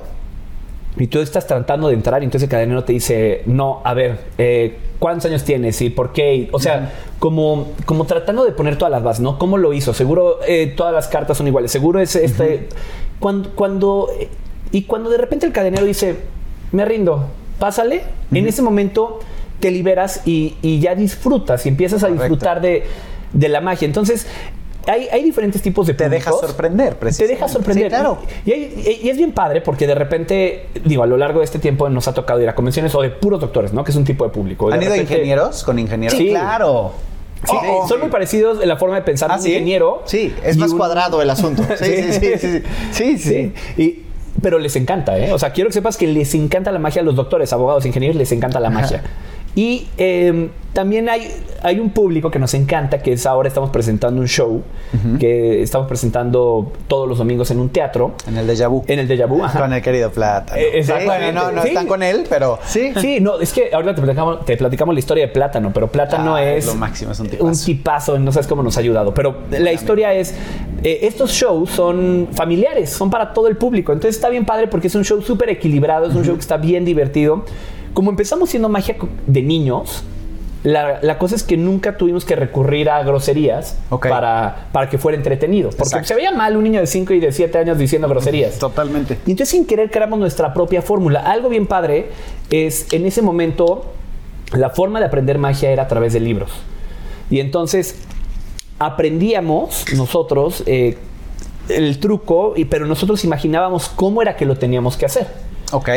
y 0.97 1.07
tú 1.07 1.19
estás 1.19 1.45
tratando 1.45 1.89
de 1.89 1.93
entrar 1.93 2.21
y 2.21 2.25
entonces 2.25 2.47
el 2.47 2.51
cadenero 2.51 2.83
te 2.83 2.93
dice, 2.93 3.43
no, 3.45 3.81
a 3.83 3.93
ver, 3.93 4.17
eh, 4.37 4.77
¿cuántos 4.97 5.25
años 5.25 5.43
tienes 5.43 5.81
y 5.81 5.89
por 5.89 6.13
qué? 6.13 6.47
O 6.53 6.59
sea, 6.59 6.93
como, 7.19 7.67
como 7.85 8.05
tratando 8.05 8.45
de 8.45 8.51
poner 8.53 8.77
todas 8.77 8.91
las 8.91 9.03
bases, 9.03 9.21
¿no? 9.21 9.37
¿Cómo 9.37 9.57
lo 9.57 9.73
hizo? 9.73 9.93
Seguro 9.93 10.39
eh, 10.47 10.73
todas 10.75 10.93
las 10.93 11.07
cartas 11.07 11.37
son 11.37 11.47
iguales, 11.47 11.71
seguro 11.71 11.99
es 11.99 12.15
este... 12.15 12.69
cuando, 13.19 13.49
cuando, 13.51 14.09
y 14.71 14.83
cuando 14.83 15.09
de 15.09 15.17
repente 15.17 15.45
el 15.45 15.51
cadenero 15.51 15.85
dice, 15.85 16.15
me 16.71 16.85
rindo, 16.85 17.25
pásale, 17.59 18.01
en 18.31 18.47
ese 18.47 18.61
momento 18.61 19.19
te 19.59 19.71
liberas 19.71 20.21
y, 20.25 20.79
ya 20.79 20.95
disfrutas 20.95 21.65
y 21.65 21.69
empiezas 21.69 22.03
a 22.03 22.07
disfrutar 22.07 22.61
de 22.61 22.83
de 23.33 23.49
la 23.49 23.59
magia. 23.59 23.85
Entonces, 23.85 24.25
hay, 24.91 25.23
diferentes 25.23 25.61
tipos 25.61 25.87
de 25.87 25.93
públicos. 25.93 26.09
Te 26.11 26.15
deja 26.15 26.31
sorprender, 26.31 26.95
precisamente. 26.97 27.35
Te 27.35 27.39
deja 27.41 27.53
sorprender. 27.53 27.83
Sí, 27.85 27.89
claro. 27.89 28.17
Y, 28.45 29.09
es 29.09 29.17
bien 29.17 29.31
padre 29.31 29.61
porque 29.61 29.87
de 29.87 29.95
repente, 29.95 30.67
digo, 30.83 31.03
a 31.03 31.07
lo 31.07 31.17
largo 31.17 31.39
de 31.39 31.45
este 31.45 31.59
tiempo 31.59 31.89
nos 31.89 32.07
ha 32.07 32.13
tocado 32.13 32.41
ir 32.41 32.49
a 32.49 32.55
convenciones 32.55 32.93
o 32.95 33.01
de 33.01 33.09
puros 33.09 33.39
doctores, 33.39 33.73
¿no? 33.73 33.83
Que 33.83 33.91
es 33.91 33.97
un 33.97 34.05
tipo 34.05 34.23
de 34.25 34.31
público. 34.31 34.71
¿Han 34.71 34.81
ido 34.81 34.95
ingenieros 34.95 35.63
con 35.63 35.79
ingenieros? 35.79 36.17
Sí, 36.17 36.29
claro. 36.29 36.91
son 37.87 37.99
muy 38.01 38.09
parecidos 38.09 38.61
en 38.61 38.67
la 38.67 38.77
forma 38.77 38.95
de 38.95 39.01
pensar 39.01 39.31
¿Ah, 39.31 39.37
un 39.39 39.45
ingeniero. 39.45 40.03
Sí, 40.05 40.33
es 40.43 40.57
más 40.57 40.73
cuadrado 40.73 41.21
el 41.21 41.29
asunto. 41.29 41.63
sí, 41.77 42.11
sí, 42.13 42.31
sí. 42.37 42.61
Sí, 42.91 43.17
sí. 43.17 43.53
Y, 43.77 44.01
pero 44.41 44.59
les 44.59 44.75
encanta, 44.75 45.17
¿eh? 45.17 45.31
O 45.33 45.39
sea, 45.39 45.51
quiero 45.51 45.69
que 45.69 45.73
sepas 45.73 45.97
que 45.97 46.07
les 46.07 46.35
encanta 46.35 46.71
la 46.71 46.79
magia 46.79 47.01
a 47.01 47.05
los 47.05 47.15
doctores, 47.15 47.51
abogados, 47.53 47.85
ingenieros, 47.85 48.15
les 48.17 48.31
encanta 48.31 48.59
la 48.59 48.69
magia. 48.69 49.01
Y 49.55 49.87
em, 49.97 50.49
también 50.73 51.07
hay, 51.07 51.29
hay 51.63 51.79
un 51.79 51.89
público 51.91 52.29
que 52.29 52.39
nos 52.39 52.53
encanta, 52.53 53.01
que 53.01 53.13
es 53.13 53.25
ahora 53.25 53.47
estamos 53.47 53.69
presentando 53.69 54.19
un 54.19 54.27
show, 54.27 54.61
que 55.17 55.61
estamos 55.61 55.87
presentando 55.87 56.73
todos 56.89 57.07
los 57.07 57.17
domingos 57.17 57.49
en 57.51 57.59
un 57.59 57.69
teatro. 57.69 58.15
En 58.27 58.35
el 58.35 58.45
de 58.47 58.67
Vu. 58.67 58.83
En 58.87 58.99
el 58.99 59.07
de 59.07 59.23
Vu, 59.25 59.41
Con 59.57 59.71
el 59.71 59.81
querido 59.81 60.11
Plátano. 60.11 60.59
no, 61.33 61.49
eh, 61.63 61.63
están 61.63 61.87
con 61.87 62.03
él, 62.03 62.25
pero... 62.29 62.59
Sí, 62.65 62.91
sí, 62.99 63.19
no, 63.21 63.39
es 63.39 63.53
que 63.53 63.73
ahorita 63.73 63.95
te 63.95 64.01
platicamos, 64.01 64.43
te 64.45 64.57
platicamos 64.57 64.93
la 64.93 64.99
historia 64.99 65.27
de 65.27 65.31
Plátano, 65.31 65.71
pero 65.73 65.87
Plátano 65.87 66.35
ah, 66.35 66.43
es... 66.43 66.65
Lo 66.65 66.75
máximo, 66.75 67.13
es 67.13 67.19
un 67.21 67.53
tipazo. 67.55 68.19
no 68.19 68.33
sabes 68.33 68.47
cómo 68.47 68.61
nos 68.61 68.75
ha 68.75 68.81
ayudado. 68.81 69.13
Pero 69.13 69.37
la 69.51 69.71
historia 69.71 70.13
es, 70.13 70.35
eh, 70.83 70.99
estos 71.03 71.31
shows 71.31 71.69
son 71.69 72.27
familiares, 72.33 72.89
son 72.89 73.09
para 73.09 73.31
todo 73.33 73.47
el 73.47 73.55
público. 73.55 73.93
Entonces 73.93 74.17
está 74.17 74.27
bien 74.27 74.43
padre 74.43 74.67
porque 74.67 74.87
es 74.87 74.95
un 74.95 75.05
show 75.05 75.21
súper 75.21 75.49
equilibrado, 75.49 76.07
es 76.07 76.15
un 76.15 76.25
show 76.25 76.35
que 76.35 76.41
está 76.41 76.57
bien 76.57 76.83
divertido 76.83 77.45
como 77.95 78.11
empezamos 78.11 78.49
siendo 78.51 78.67
magia 78.69 78.95
de 79.25 79.41
niños, 79.41 80.03
la, 80.63 81.17
cosa 81.19 81.35
es 81.35 81.43
que 81.43 81.55
nunca 81.57 81.95
tuvimos 81.95 82.25
que 82.25 82.35
recurrir 82.35 82.89
a 82.89 83.01
groserías 83.03 83.77
para, 84.01 84.67
para 84.73 84.89
que 84.89 84.97
fuera 84.97 85.15
entretenido. 85.17 85.69
Porque 85.77 86.03
se 86.03 86.13
veía 86.15 86.31
mal 86.31 86.57
un 86.57 86.63
niño 86.65 86.79
de 86.81 86.87
5 86.87 87.13
y 87.13 87.19
de 87.19 87.31
7 87.31 87.57
años 87.59 87.77
diciendo 87.77 88.07
groserías. 88.09 88.57
Totalmente. 88.59 89.13
Y 89.25 89.31
entonces 89.31 89.49
sin 89.49 89.65
querer 89.65 89.91
creamos 89.91 90.17
nuestra 90.19 90.53
propia 90.55 90.81
fórmula. 90.81 91.21
Algo 91.21 91.47
bien 91.49 91.67
padre 91.67 92.07
es, 92.51 92.91
en 92.93 93.05
ese 93.05 93.21
momento, 93.21 93.85
la 94.53 94.71
forma 94.71 94.99
de 94.99 95.05
aprender 95.05 95.37
magia 95.37 95.69
era 95.71 95.83
a 95.83 95.87
través 95.87 96.11
de 96.13 96.19
libros. 96.19 96.51
Y 97.29 97.39
entonces 97.41 97.95
aprendíamos 98.79 99.85
nosotros 99.95 100.63
eh, 100.65 100.97
el 101.69 101.99
truco, 101.99 102.53
y, 102.57 102.65
pero 102.65 102.87
nosotros 102.87 103.23
imaginábamos 103.23 103.87
cómo 103.87 104.21
era 104.23 104.35
que 104.35 104.45
lo 104.45 104.55
teníamos 104.57 104.97
que 104.97 105.05
hacer. 105.05 105.27
Ok. 105.71 105.89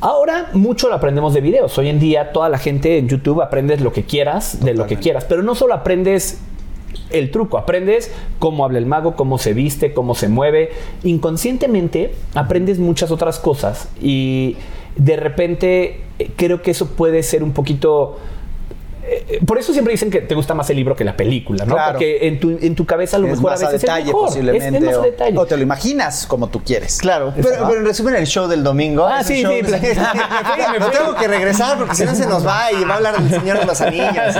Ahora 0.00 0.48
mucho 0.54 0.88
lo 0.88 0.94
aprendemos 0.94 1.34
de 1.34 1.42
videos. 1.42 1.76
Hoy 1.76 1.88
en 1.88 2.00
día 2.00 2.32
toda 2.32 2.48
la 2.48 2.56
gente 2.56 2.96
en 2.96 3.08
YouTube 3.08 3.42
aprendes 3.42 3.82
lo 3.82 3.92
que 3.92 4.04
quieras, 4.04 4.64
de 4.64 4.72
lo 4.72 4.86
que 4.86 4.96
quieras, 4.96 5.26
pero 5.28 5.42
no 5.42 5.54
solo 5.54 5.74
aprendes 5.74 6.40
el 7.10 7.30
truco, 7.30 7.58
aprendes 7.58 8.10
cómo 8.38 8.64
habla 8.64 8.78
el 8.78 8.86
mago, 8.86 9.14
cómo 9.14 9.36
se 9.36 9.52
viste, 9.52 9.92
cómo 9.92 10.14
se 10.14 10.28
mueve. 10.30 10.70
Inconscientemente 11.02 12.14
aprendes 12.34 12.78
muchas 12.78 13.10
otras 13.10 13.38
cosas 13.38 13.88
y 14.00 14.56
de 14.96 15.16
repente 15.16 16.00
eh, 16.18 16.30
creo 16.34 16.62
que 16.62 16.70
eso 16.70 16.86
puede 16.86 17.22
ser 17.22 17.42
un 17.44 17.52
poquito 17.52 18.16
eh, 19.06 19.19
eh, 19.30 19.38
por 19.46 19.58
eso 19.58 19.72
siempre 19.72 19.92
dicen 19.92 20.10
que 20.10 20.20
te 20.20 20.34
gusta 20.34 20.54
más 20.54 20.68
el 20.70 20.76
libro 20.76 20.96
que 20.96 21.04
la 21.04 21.16
película, 21.16 21.64
¿no? 21.64 21.74
Claro. 21.74 21.92
Porque 21.92 22.26
en 22.26 22.40
tu, 22.40 22.58
en 22.60 22.74
tu 22.74 22.84
cabeza 22.84 23.16
a 23.16 23.20
lo 23.20 23.28
mejor 23.28 23.44
más 23.50 23.62
a 23.62 23.66
veces 23.66 23.82
detalle, 23.82 24.06
mejor. 24.06 24.26
posiblemente. 24.28 24.90
Es 24.90 24.96
o, 25.36 25.40
o 25.40 25.46
te 25.46 25.56
lo 25.56 25.62
imaginas 25.62 26.26
como 26.26 26.48
tú 26.48 26.62
quieres. 26.62 26.98
Claro. 26.98 27.32
Pero, 27.36 27.76
en 27.76 27.84
resumen, 27.84 28.16
el 28.16 28.26
show 28.26 28.48
del 28.48 28.64
domingo. 28.64 29.06
Ah, 29.06 29.22
sí, 29.22 29.36
sí. 29.44 29.44
tengo 29.62 31.14
que 31.14 31.28
regresar 31.28 31.78
porque 31.78 31.94
si 31.94 32.04
no 32.04 32.14
se 32.14 32.26
nos 32.26 32.44
va 32.46 32.72
y 32.72 32.82
va 32.84 32.94
a 32.94 32.96
hablar 32.96 33.18
del 33.20 33.40
Señor 33.40 33.60
de 33.60 33.66
las 33.66 33.80
anillas 33.80 34.36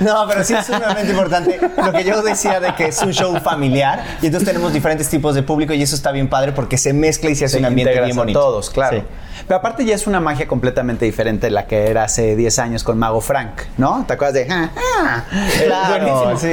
No, 0.00 0.26
pero 0.28 0.44
sí 0.44 0.54
es 0.54 0.66
sumamente 0.66 1.10
importante 1.10 1.58
lo 1.82 1.92
que 1.92 2.04
yo 2.04 2.22
decía 2.22 2.60
de 2.60 2.74
que 2.74 2.86
es 2.86 3.02
un 3.02 3.12
show 3.12 3.34
familiar 3.40 4.04
y 4.20 4.26
entonces 4.26 4.46
tenemos 4.46 4.72
diferentes 4.72 5.08
tipos 5.08 5.34
de 5.34 5.42
público 5.42 5.72
y 5.72 5.82
eso 5.82 5.94
está 5.96 6.12
bien 6.12 6.28
padre 6.28 6.52
porque 6.52 6.76
se 6.76 6.92
mezcla 6.92 7.30
y 7.30 7.34
se 7.34 7.46
hace 7.46 7.58
un 7.58 7.64
ambiente 7.64 8.00
bien 8.02 8.16
bonito. 8.16 8.38
todos, 8.38 8.70
claro. 8.70 9.02
Pero 9.46 9.58
aparte 9.58 9.84
ya 9.84 9.94
es 9.94 10.06
una 10.06 10.20
magia 10.20 10.46
completamente 10.48 11.04
diferente 11.04 11.46
de 11.46 11.50
la 11.52 11.66
que 11.66 11.86
era 11.88 12.04
hace 12.04 12.34
10 12.36 12.58
años 12.58 12.82
con 12.84 12.98
Mago 12.98 13.20
Frank. 13.20 13.62
¿no? 13.78 14.04
¿Te 14.06 14.12
acuerdas 14.14 14.34
de? 14.34 14.46
ah, 14.50 14.70
ah"? 15.02 15.22
Claro, 15.64 16.36
sí. 16.36 16.48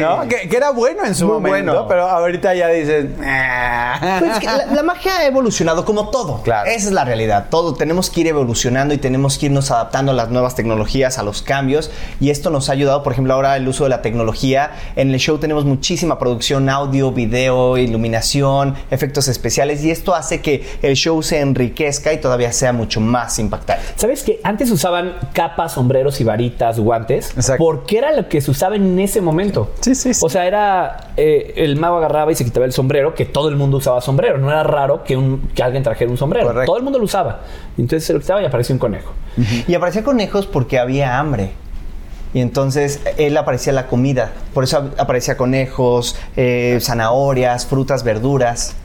que, 0.47 0.55
era 0.55 0.69
bueno 0.71 1.03
en 1.05 1.15
su 1.15 1.27
momento, 1.27 1.85
pero 1.87 2.07
ahorita 2.07 2.53
ya 2.55 2.67
dicen. 2.69 3.15
Ah". 3.25 4.17
Pues 4.19 4.43
la, 4.73 4.83
magia 4.83 5.17
ha 5.17 5.25
evolucionado 5.25 5.83
como 5.83 6.09
todo. 6.09 6.41
Claro. 6.43 6.69
Esa 6.69 6.87
es 6.87 6.93
la 6.93 7.03
realidad. 7.03 7.47
Todo 7.49 7.73
tenemos 7.73 8.09
que 8.09 8.21
ir 8.21 8.27
evolucionando 8.27 8.93
y 8.93 8.97
tenemos 8.99 9.37
que 9.37 9.47
irnos 9.47 9.71
adaptando 9.71 10.11
a 10.11 10.15
las 10.15 10.29
nuevas 10.29 10.55
tecnologías, 10.55 11.17
a 11.17 11.23
los 11.23 11.41
cambios. 11.41 11.91
Y 12.19 12.29
esto 12.29 12.49
nos 12.51 12.69
ha 12.69 12.73
ayudado, 12.73 13.01
por 13.03 13.13
ejemplo, 13.13 13.33
ahora 13.33 13.57
el 13.57 13.67
uso 13.67 13.83
de 13.83 13.89
la 13.89 14.01
tecnología. 14.03 14.71
En 14.95 15.11
el 15.11 15.19
show 15.19 15.39
tenemos 15.39 15.65
muchísima 15.65 16.19
producción, 16.19 16.69
audio, 16.69 17.11
video, 17.11 17.77
iluminación, 17.77 18.75
efectos 18.91 19.27
especiales. 19.27 19.83
Y 19.83 19.89
esto 19.91 20.13
hace 20.13 20.41
que 20.41 20.67
el 20.83 20.93
show 20.95 21.21
se 21.23 21.39
enriquezca 21.39 22.13
y 22.13 22.17
todavía 22.19 22.51
sea 22.53 22.71
mucho 22.73 23.01
más 23.01 23.39
impactante. 23.39 23.81
¿Sabes 23.95 24.21
que 24.21 24.39
antes 24.43 24.69
usaban 24.69 25.15
capas, 25.33 25.73
sombreros 25.73 26.21
y 26.21 26.23
varitas, 26.23 26.79
guantes? 26.79 27.14
porque 27.57 27.97
era 27.97 28.11
lo 28.13 28.27
que 28.29 28.41
se 28.41 28.51
usaba 28.51 28.75
en 28.75 28.97
ese 28.99 29.21
momento. 29.21 29.71
O 30.21 30.29
sea, 30.29 30.45
era 30.45 31.09
eh, 31.17 31.53
el 31.57 31.75
mago 31.77 31.97
agarraba 31.97 32.31
y 32.31 32.35
se 32.35 32.43
quitaba 32.45 32.65
el 32.65 32.73
sombrero, 32.73 33.15
que 33.15 33.25
todo 33.25 33.49
el 33.49 33.55
mundo 33.55 33.77
usaba 33.77 34.01
sombrero. 34.01 34.37
No 34.37 34.49
era 34.49 34.63
raro 34.63 35.03
que, 35.03 35.13
alguien 35.61 35.83
trajera 35.83 36.09
un 36.11 36.17
sombrero. 36.17 36.53
Todo 36.65 36.77
el 36.77 36.83
mundo 36.83 36.99
lo 36.99 37.05
usaba. 37.05 37.41
Entonces 37.77 38.05
se 38.05 38.13
lo 38.13 38.19
quitaba 38.19 38.41
y 38.41 38.45
aparecía 38.45 38.73
un 38.73 38.79
conejo. 38.79 39.11
Y 39.67 39.73
aparecía 39.75 40.03
conejos 40.03 40.47
porque 40.47 40.79
había 40.79 41.19
hambre. 41.19 41.51
Y 42.33 42.41
entonces 42.41 43.01
él 43.17 43.37
aparecía 43.37 43.71
la 43.71 43.87
comida. 43.87 44.31
Por 44.53 44.65
eso 44.65 44.91
aparecía 44.97 45.37
conejos, 45.37 46.17
eh, 46.35 46.79
zanahorias, 46.81 47.65
frutas, 47.65 48.03
verduras. 48.03 48.75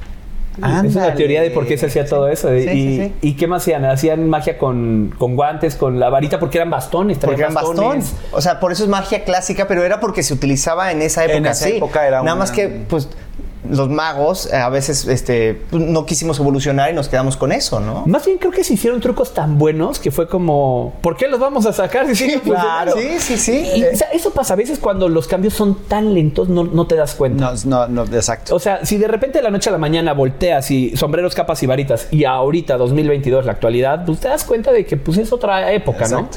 Esa 0.58 0.80
Es 0.84 0.94
la 0.96 1.14
teoría 1.14 1.42
de 1.42 1.50
por 1.50 1.66
qué 1.66 1.78
se 1.78 1.86
hacía 1.86 2.04
todo 2.06 2.28
eso. 2.28 2.54
y, 2.54 3.34
qué 3.38 3.46
más 3.46 3.62
hacían? 3.62 3.84
Hacían 3.84 4.28
magia 4.28 4.58
con, 4.58 5.14
guantes, 5.18 5.76
con 5.76 6.00
la 6.00 6.10
varita, 6.10 6.40
porque 6.40 6.58
eran 6.58 6.70
bastones. 6.70 7.18
Porque 7.18 7.40
eran 7.40 7.54
bastones. 7.54 8.14
O 8.32 8.40
sea, 8.40 8.58
por 8.60 8.72
eso 8.72 8.82
es 8.84 8.88
magia 8.88 9.24
clásica, 9.24 9.68
pero 9.68 9.84
era 9.84 10.00
porque 10.00 10.22
se 10.22 10.34
utilizaba 10.34 10.90
en 10.92 11.02
esa 11.02 11.24
época. 11.24 11.36
En 11.62 11.76
época 11.76 12.06
era 12.06 12.22
Nada 12.22 12.34
más 12.36 12.50
que, 12.50 12.68
pues, 12.68 13.08
los 13.70 13.88
magos 13.88 14.50
eh, 14.52 14.56
a 14.56 14.68
veces 14.68 15.06
este, 15.06 15.54
pues, 15.70 15.83
no 15.83 16.04
quisimos 16.06 16.38
evolucionar 16.38 16.90
y 16.90 16.94
nos 16.94 17.09
quedamos 17.09 17.37
con 17.37 17.52
eso, 17.52 17.80
¿no? 17.80 18.04
Más 18.06 18.24
bien 18.26 18.38
creo 18.38 18.50
que 18.50 18.64
se 18.64 18.74
hicieron 18.74 19.00
trucos 19.00 19.33
tan 19.35 19.59
buenos 19.59 19.98
que 19.98 20.11
fue 20.11 20.28
como, 20.28 20.94
¿por 21.00 21.16
qué 21.16 21.28
los 21.28 21.40
vamos 21.40 21.66
a 21.66 21.72
sacar? 21.72 22.14
sí, 22.14 22.40
claro. 22.44 22.92
sí, 22.96 23.18
sí, 23.18 23.37
sí. 23.37 23.83
o 23.92 23.96
sea, 23.96 24.09
eso 24.12 24.30
pasa 24.33 24.54
a 24.54 24.56
veces 24.56 24.78
cuando 24.78 25.09
los 25.09 25.26
cambios 25.26 25.54
son 25.54 25.76
tan 25.88 26.12
lentos, 26.14 26.48
no, 26.48 26.87
te 26.87 26.96
das 26.96 27.14
cuenta. 27.14 27.52
No, 27.64 27.87
no, 27.88 28.04
no, 28.04 28.14
exacto. 28.16 28.54
O 28.54 28.59
sea, 28.59 28.85
si 28.85 28.96
de 28.96 29.09
repente 29.09 29.38
de 29.38 29.42
la 29.44 29.50
noche 29.50 29.68
a 29.68 29.72
la 29.72 29.78
mañana 29.78 30.12
volteas 30.12 30.70
y 30.70 30.96
sombreros, 30.96 31.35
capas 31.35 31.62
y 31.62 31.66
varitas, 31.66 32.09
y 32.11 32.24
ahorita, 32.24 32.76
2022, 32.76 33.46
la 33.46 33.52
actualidad, 33.52 34.04
pues 34.04 34.20
te 34.20 34.28
das 34.28 34.44
cuenta 34.44 34.72
de 34.72 34.85
que 34.87 34.96
pues, 34.96 35.18
es 35.18 35.33
otra 35.33 35.72
época, 35.72 36.09
¿no? 36.09 36.28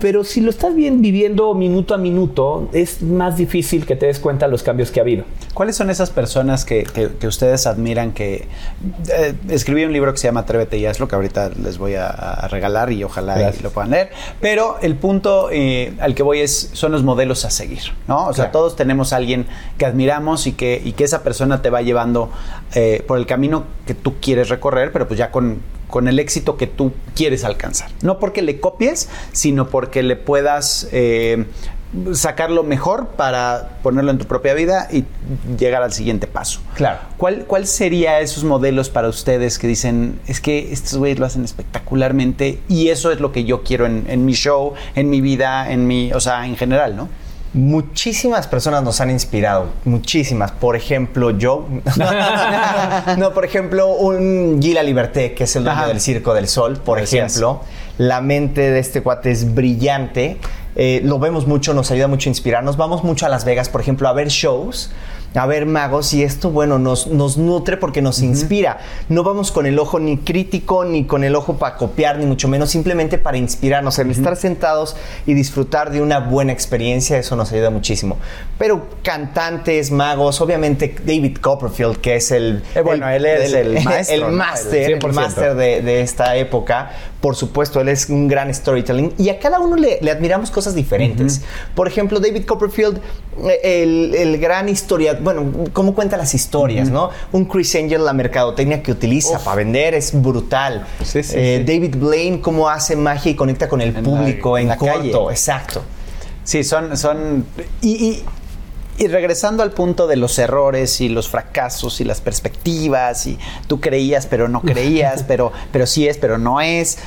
Pero 0.00 0.24
si 0.24 0.40
lo 0.40 0.48
estás 0.50 0.74
bien 0.74 1.02
viviendo 1.02 1.52
minuto 1.52 1.94
a 1.94 1.98
minuto, 1.98 2.70
es 2.72 3.02
más 3.02 3.36
difícil 3.36 3.84
que 3.84 3.96
te 3.96 4.06
des 4.06 4.18
cuenta 4.18 4.48
los 4.48 4.62
cambios 4.62 4.90
que 4.90 4.98
ha 4.98 5.02
habido. 5.02 5.24
¿Cuáles 5.52 5.76
son 5.76 5.90
esas 5.90 6.08
personas 6.10 6.64
que, 6.64 6.86
ustedes 7.22 7.66
admiran? 7.66 8.12
Que 8.12 8.46
eh, 9.14 9.34
escribí 9.50 9.84
un 9.84 9.92
libro 9.92 10.10
que 10.12 10.18
se 10.18 10.26
llama 10.26 10.40
Atrévete 10.40 10.78
y 10.78 10.86
hazlo, 10.86 11.06
que 11.06 11.16
ahorita 11.16 11.50
les 11.62 11.76
voy 11.76 11.94
a, 11.96 12.08
regalar 12.50 12.90
y 12.92 13.04
ojalá 13.04 13.52
lo 13.62 13.70
puedan 13.70 13.90
leer. 13.90 14.08
Pero 14.40 14.78
el 14.80 14.94
punto 14.96 15.50
eh, 15.52 15.92
al 16.00 16.14
que 16.14 16.22
voy 16.22 16.40
es 16.40 16.70
son 16.72 16.92
los 16.92 17.02
modelos 17.02 17.44
a 17.44 17.50
seguir, 17.50 17.92
¿no? 18.08 18.26
O 18.28 18.32
sea, 18.32 18.52
todos 18.52 18.76
tenemos 18.76 19.12
a 19.12 19.16
alguien 19.16 19.44
que 19.76 19.84
admiramos 19.84 20.46
y 20.46 20.52
que, 20.52 20.80
y 20.82 20.92
que 20.92 21.04
esa 21.04 21.22
persona 21.22 21.60
te 21.60 21.68
va 21.68 21.82
llevando 21.82 22.30
eh, 22.74 23.04
por 23.06 23.18
el 23.18 23.26
camino 23.26 23.64
que 23.86 23.92
tú 23.92 24.14
quieres 24.18 24.48
recorrer, 24.48 24.92
pero 24.92 25.06
pues 25.08 25.18
ya 25.18 25.30
con 25.30 25.58
con 25.90 26.08
el 26.08 26.18
éxito 26.18 26.56
que 26.56 26.66
tú 26.66 26.92
quieres 27.14 27.44
alcanzar. 27.44 27.90
No 28.02 28.18
porque 28.18 28.42
le 28.42 28.60
copies, 28.60 29.08
sino 29.32 29.68
porque 29.68 30.02
le 30.02 30.16
puedas 30.16 30.82
sacarlo 30.84 30.88
eh, 30.92 31.44
sacar 32.12 32.50
lo 32.52 32.62
mejor 32.62 33.08
para 33.08 33.78
ponerlo 33.82 34.12
en 34.12 34.18
tu 34.18 34.24
propia 34.26 34.54
vida 34.54 34.86
y 34.92 35.04
llegar 35.58 35.82
al 35.82 35.92
siguiente 35.92 36.26
paso. 36.28 36.60
Claro. 36.74 37.00
¿Cuál, 37.18 37.44
cuál 37.46 37.66
sería 37.66 38.20
esos 38.20 38.44
modelos 38.44 38.88
para 38.90 39.08
ustedes 39.08 39.58
que 39.58 39.66
dicen, 39.66 40.20
es 40.28 40.40
que 40.40 40.72
estos 40.72 40.94
güeyes 40.96 41.18
lo 41.18 41.26
hacen 41.26 41.42
espectacularmente 41.44 42.60
y 42.68 42.88
eso 42.90 43.10
es 43.10 43.18
lo 43.20 43.32
que 43.32 43.42
yo 43.44 43.62
quiero 43.64 43.86
en, 43.86 44.04
en 44.08 44.24
mi 44.24 44.32
show, 44.34 44.74
en 44.94 45.10
mi 45.10 45.20
vida, 45.20 45.70
en 45.72 45.86
mi, 45.88 46.12
o 46.12 46.20
sea, 46.20 46.46
en 46.46 46.54
general, 46.56 46.94
¿no? 46.96 47.08
Muchísimas 47.52 48.46
personas 48.46 48.84
nos 48.84 49.00
han 49.00 49.10
inspirado, 49.10 49.66
muchísimas. 49.84 50.52
Por 50.52 50.76
ejemplo, 50.76 51.30
yo. 51.30 51.66
no, 53.18 53.34
por 53.34 53.44
ejemplo, 53.44 53.88
un 53.88 54.60
Gila 54.62 54.84
Liberté, 54.84 55.34
que 55.34 55.44
es 55.44 55.56
el 55.56 55.64
dueño 55.64 55.88
del 55.88 56.00
Circo 56.00 56.32
del 56.32 56.46
Sol, 56.46 56.76
por 56.78 57.00
ejemplo. 57.00 57.60
La 57.98 58.20
mente 58.20 58.70
de 58.70 58.78
este 58.78 59.02
cuate 59.02 59.32
es 59.32 59.52
brillante. 59.52 60.36
Eh, 60.76 61.00
lo 61.04 61.18
vemos 61.18 61.48
mucho, 61.48 61.74
nos 61.74 61.90
ayuda 61.90 62.06
mucho 62.06 62.28
a 62.28 62.30
inspirarnos. 62.30 62.76
Vamos 62.76 63.02
mucho 63.02 63.26
a 63.26 63.28
Las 63.28 63.44
Vegas, 63.44 63.68
por 63.68 63.80
ejemplo, 63.80 64.08
a 64.08 64.12
ver 64.12 64.28
shows 64.28 64.90
a 65.38 65.46
ver 65.46 65.66
magos 65.66 66.12
y 66.12 66.22
esto, 66.24 66.50
bueno, 66.50 66.78
nos, 66.78 67.06
nos 67.06 67.36
nutre 67.36 67.76
porque 67.76 68.02
nos 68.02 68.20
inspira. 68.20 68.78
No 69.08 69.22
vamos 69.22 69.52
con 69.52 69.66
el 69.66 69.78
ojo 69.78 70.00
ni 70.00 70.18
crítico, 70.18 70.84
ni 70.84 71.04
con 71.04 71.22
el 71.22 71.36
ojo 71.36 71.56
para 71.56 71.76
copiar, 71.76 72.18
ni 72.18 72.26
mucho 72.26 72.48
menos, 72.48 72.70
simplemente 72.70 73.16
para 73.18 73.36
inspirarnos. 73.36 73.98
en 73.98 74.10
estar 74.10 74.36
sentados 74.36 74.96
y 75.26 75.34
disfrutar 75.34 75.90
de 75.92 76.02
una 76.02 76.18
buena 76.18 76.52
experiencia, 76.52 77.16
eso 77.18 77.36
nos 77.36 77.52
ayuda 77.52 77.70
muchísimo. 77.70 78.16
Pero 78.58 78.86
cantantes, 79.02 79.92
magos, 79.92 80.40
obviamente 80.40 80.96
David 81.06 81.38
Copperfield, 81.40 81.98
que 81.98 82.16
es 82.16 82.32
el... 82.32 82.62
Eh, 82.74 82.80
bueno, 82.80 83.08
él 83.08 83.24
es 83.24 83.52
el, 83.52 83.82
máster, 83.84 85.00
máster 85.12 85.54
de 85.54 86.00
esta 86.00 86.36
época, 86.36 86.90
por 87.20 87.36
supuesto, 87.36 87.82
él 87.82 87.88
es 87.88 88.08
un 88.08 88.28
gran 88.28 88.52
storytelling 88.52 89.12
y 89.18 89.28
a 89.28 89.38
cada 89.38 89.60
uno 89.60 89.76
le, 89.76 89.98
admiramos 90.10 90.50
cosas 90.50 90.74
diferentes. 90.74 91.42
Por 91.74 91.86
ejemplo, 91.86 92.18
David 92.18 92.44
Copperfield, 92.46 92.98
eh, 93.44 94.10
el, 94.16 94.38
gran 94.38 94.70
historiador. 94.70 95.22
bueno, 95.22 95.44
cómo 95.74 95.94
cuenta 95.94 96.16
las 96.16 96.34
historias, 96.34 96.88
¿no? 96.90 97.10
Un 97.32 97.44
Chris 97.44 97.74
Angel, 97.74 98.04
la 98.06 98.14
mercadotecnia 98.14 98.82
que 98.82 98.90
utiliza 98.92 99.38
para 99.38 99.56
vender 99.56 99.92
es 99.94 100.12
brutal. 100.20 100.86
Eh, 101.14 101.62
David 101.66 101.96
Blaine, 101.96 102.40
cómo 102.40 102.70
hace 102.70 102.96
magia 102.96 103.32
y 103.32 103.34
conecta 103.34 103.68
con 103.68 103.82
el 103.82 103.92
público 103.92 104.56
en, 104.56 104.68
la 104.68 104.78
calle. 104.78 105.12
Exacto. 105.30 105.82
Sí, 106.42 106.64
son, 106.64 106.96
son 106.96 107.44
y, 107.82 108.20
y 109.00 109.08
regresando 109.08 109.62
al 109.62 109.70
punto 109.72 110.06
de 110.06 110.16
los 110.16 110.38
errores 110.38 111.00
y 111.00 111.08
los 111.08 111.26
fracasos 111.26 112.02
y 112.02 112.04
las 112.04 112.20
perspectivas 112.20 113.26
y 113.26 113.38
tú 113.66 113.80
creías 113.80 114.26
pero 114.26 114.46
no 114.46 114.60
creías, 114.60 115.24
pero, 115.26 115.52
pero 115.72 115.86
sí 115.86 116.06
es, 116.06 116.18
pero 116.18 116.36
no 116.36 116.60
es, 116.60 116.98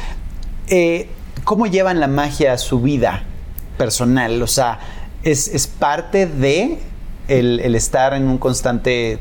eh, 0.70 1.08
¿cómo 1.44 1.68
llevan 1.68 2.00
la 2.00 2.08
magia 2.08 2.54
a 2.54 2.58
su 2.58 2.82
vida 2.82 3.24
personal? 3.78 4.42
O 4.42 4.48
sea, 4.48 4.80
es, 5.22 5.68
parte 5.68 6.26
de 6.26 6.80
el, 7.28 7.60
estar 7.76 8.16
en 8.16 8.28
un 8.28 8.40
constante 8.40 9.20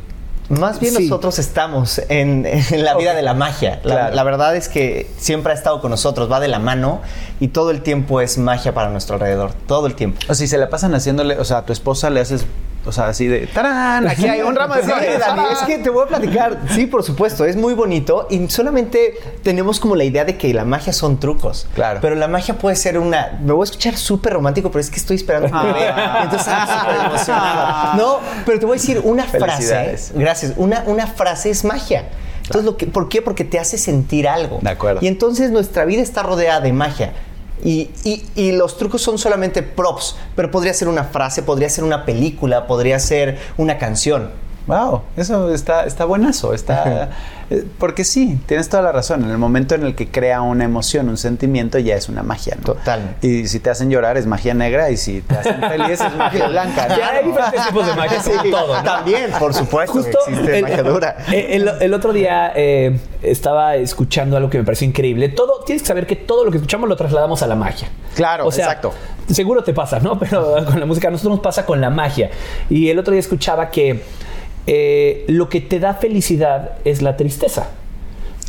más 0.49 0.81
bien 0.81 0.93
nosotros 0.95 1.39
estamos 1.39 1.99
en, 2.11 2.47
la 2.77 2.95
vida 2.97 3.15
de 3.15 3.23
la 3.23 3.33
magia. 3.33 3.81
La, 3.85 4.23
verdad 4.25 4.55
es 4.55 4.69
que 4.69 5.11
siempre 5.17 5.53
ha 5.53 5.55
estado 5.55 5.81
con 5.81 5.91
nosotros, 5.91 6.31
va 6.31 6.41
de 6.41 6.49
la 6.49 6.59
mano 6.59 7.01
y 7.41 7.49
todo 7.49 7.71
el 7.71 7.81
tiempo 7.81 8.21
es 8.21 8.37
magia 8.37 8.75
para 8.75 8.91
nuestro 8.91 9.15
alrededor, 9.15 9.53
todo 9.67 9.87
el 9.87 9.95
tiempo. 9.95 10.19
O 10.29 10.35
si 10.35 10.47
se 10.49 10.59
la 10.59 10.69
pasan 10.69 10.95
haciéndole, 10.95 11.39
o 11.39 11.45
sea, 11.45 11.59
a 11.59 11.65
tu 11.65 11.73
esposa 11.73 12.11
le 12.11 12.21
haces 12.21 12.45
o 12.85 12.91
sea, 12.91 13.09
así 13.09 13.27
de 13.27 13.47
¡Tarán! 13.47 14.09
Aquí 14.09 14.27
hay 14.27 14.43
un 14.43 14.57
ramo 14.57 14.75
de 14.75 14.83
flores. 14.83 15.21
es 15.53 15.59
que 15.67 15.79
te 15.79 15.91
voy 15.91 16.05
a 16.05 16.09
platicar. 16.09 16.59
Sí, 16.71 16.87
por 16.87 17.03
supuesto, 17.05 17.45
es 17.45 17.57
muy 17.57 17.75
bonito 17.75 18.27
y 18.29 18.49
solamente 18.51 19.15
tenemos 19.43 19.79
como 19.79 19.95
la 19.95 20.05
idea 20.05 20.25
de 20.25 20.37
que 20.37 20.53
la 20.53 20.65
magia 20.65 20.93
son 20.93 21.21
trucos. 21.21 21.69
Claro. 21.75 22.01
Pero 22.03 22.17
la 22.17 22.27
magia 22.29 22.59
puede 22.59 22.75
ser 22.77 22.99
una. 22.99 23.39
Me 23.43 23.53
voy 23.53 23.63
a 23.63 23.65
escuchar 23.65 23.97
súper 23.97 24.33
romántico, 24.33 24.71
pero 24.71 24.81
es 24.81 24.91
que 24.91 24.97
estoy 24.97 25.17
esperando 25.17 25.49
que 25.49 25.55
ah. 25.55 26.15
me 26.19 26.23
Entonces, 26.25 26.49
súper 26.53 27.07
emocionado. 27.07 27.95
No, 27.97 28.19
pero 28.45 28.59
te 28.59 28.67
voy 28.67 28.77
a 28.77 28.81
decir 28.81 29.01
una 29.05 29.25
frase. 29.25 29.97
Gracias. 30.15 30.55
Una, 30.57 30.83
una 30.87 31.07
frase 31.07 31.51
es 31.51 31.65
magia. 31.65 32.05
Entonces, 32.47 32.89
¿por 32.93 33.09
qué? 33.09 33.23
Porque 33.23 33.45
te 33.45 33.61
hace 33.61 33.79
sentir 33.79 34.27
algo. 34.29 34.59
De 34.61 34.71
acuerdo. 34.71 34.99
Y 35.03 35.07
entonces 35.07 35.53
nuestra 35.53 35.85
vida 35.85 36.03
está 36.03 36.25
rodeada 36.25 36.61
de 36.61 36.73
magia. 36.73 37.13
Y, 37.65 37.91
y, 38.35 38.53
los 38.53 38.77
trucos 38.77 39.03
son 39.03 39.19
solamente 39.19 39.63
props, 39.63 40.17
pero 40.35 40.51
podría 40.51 40.75
ser 40.75 40.89
una 40.89 41.05
frase, 41.05 41.43
podría 41.45 41.69
ser 41.69 41.85
una 41.85 42.05
película, 42.05 42.67
podría 42.67 42.99
ser 42.99 43.39
una 43.57 43.79
canción. 43.79 44.31
Wow, 44.67 45.03
eso 45.17 45.53
está, 45.53 45.85
está 45.85 46.05
buenazo, 46.05 46.55
está... 46.55 47.11
Eh, 47.53 47.65
porque 47.79 48.05
sí, 48.05 48.39
tienes 48.47 48.69
toda 48.69 48.83
la 48.85 48.93
razón. 48.93 49.25
En 49.25 49.31
el 49.31 49.37
momento 49.39 49.75
en 49.75 49.85
el 49.85 49.95
que 49.95 50.09
crea 50.11 50.41
una 50.41 50.65
emoción, 50.65 51.09
un 51.09 51.19
sentimiento, 51.19 51.79
ya 51.79 51.95
es 51.97 52.09
una 52.09 52.23
magia, 52.23 52.57
Total. 52.65 53.17
Y 53.21 53.47
si 53.49 53.61
te 53.61 53.69
hacen 53.71 53.91
llorar 53.91 54.17
es 54.17 54.27
magia 54.27 54.55
negra 54.55 54.91
y 54.91 54.97
si 54.97 55.21
te 55.21 55.35
hacen 55.35 55.61
feliz 55.61 56.01
es 56.01 56.17
magia 56.17 56.49
blanca. 56.49 56.89
Ya 56.97 57.11
hay 57.11 57.27
diferentes 57.27 57.67
tipos 57.67 57.87
de 57.87 57.93
magia, 57.95 58.21
sí, 58.23 58.31
todo, 58.51 58.83
También, 58.83 59.31
por 59.39 59.53
supuesto, 59.53 60.01
existe 60.01 60.57
el, 60.59 60.63
magia 60.63 60.83
dura. 60.83 61.17
Eh, 61.31 61.59
eh, 61.63 61.77
el, 61.85 61.95
otro 61.95 62.13
día 62.13 62.53
estaba 63.23 63.77
escuchando 63.77 64.37
algo 64.37 64.49
que 64.49 64.59
me 64.59 64.65
pareció 64.65 64.87
increíble. 64.87 65.29
Todo, 65.29 65.63
tienes 65.65 65.83
que 65.83 65.89
saber 65.89 66.07
que 66.07 66.17
todo 66.17 66.45
lo 66.45 66.51
que 66.51 66.57
escuchamos 66.57 66.89
lo 66.89 66.97
trasladamos 66.97 67.43
a 67.43 67.47
la 67.47 67.55
magia. 67.57 67.89
Claro, 68.15 68.47
exacto. 68.47 68.93
Seguro 69.31 69.63
te 69.63 69.75
pasa, 69.75 70.01
¿no? 70.01 70.19
Pero 70.19 70.65
con 70.65 70.81
la 70.81 70.87
música 70.87 71.09
a 71.09 71.11
nosotros 71.11 71.33
nos 71.35 71.41
pasa 71.45 71.67
con 71.67 71.81
la 71.81 71.91
magia. 71.91 72.31
Y 72.71 72.89
el 72.89 72.99
otro 72.99 73.13
día 73.13 73.21
escuchaba 73.21 73.71
que 73.71 74.03
eh, 74.67 75.25
lo 75.29 75.49
que 75.49 75.61
te 75.61 75.81
da 75.81 75.95
felicidad 75.95 76.73
es 76.85 77.03
la 77.03 77.17
tristeza. 77.17 77.71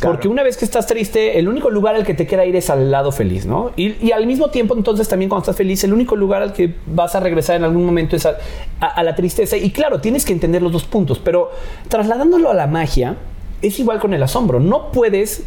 Porque 0.01 0.28
una 0.28 0.43
vez 0.43 0.57
que 0.57 0.66
estás 0.66 0.86
triste, 0.86 1.39
el 1.39 1.47
único 1.47 1.70
lugar 1.70 1.95
al 1.95 2.03
que 2.05 2.14
te 2.14 2.28
queda 2.28 2.45
ir 2.45 2.57
es 2.57 2.70
al 2.70 2.91
lado 2.91 3.14
feliz, 3.14 3.45
¿no? 3.45 3.72
Y, 3.78 4.11
al 4.11 4.28
mismo 4.28 4.49
tiempo, 4.49 4.76
entonces, 4.76 5.07
también 5.07 5.30
cuando 5.30 5.43
estás 5.43 5.55
feliz, 5.55 5.82
el 5.86 5.93
único 5.93 6.18
lugar 6.18 6.41
al 6.41 6.51
que 6.51 6.76
vas 6.88 7.16
a 7.16 7.22
regresar 7.22 7.55
en 7.55 7.64
algún 7.64 7.86
momento 7.86 8.18
es 8.18 8.26
a, 8.28 9.03
la 9.03 9.16
tristeza. 9.16 9.55
Y 9.55 9.72
claro, 9.72 10.01
tienes 10.01 10.26
que 10.26 10.34
entender 10.34 10.61
los 10.61 10.74
dos 10.74 10.84
puntos, 10.84 11.20
pero 11.20 11.51
trasladándolo 11.88 12.51
a 12.51 12.53
la 12.53 12.68
magia, 12.68 13.16
es 13.61 13.80
igual 13.80 13.99
con 14.01 14.14
el 14.14 14.22
asombro. 14.22 14.59
No 14.59 14.91
puedes 14.91 15.43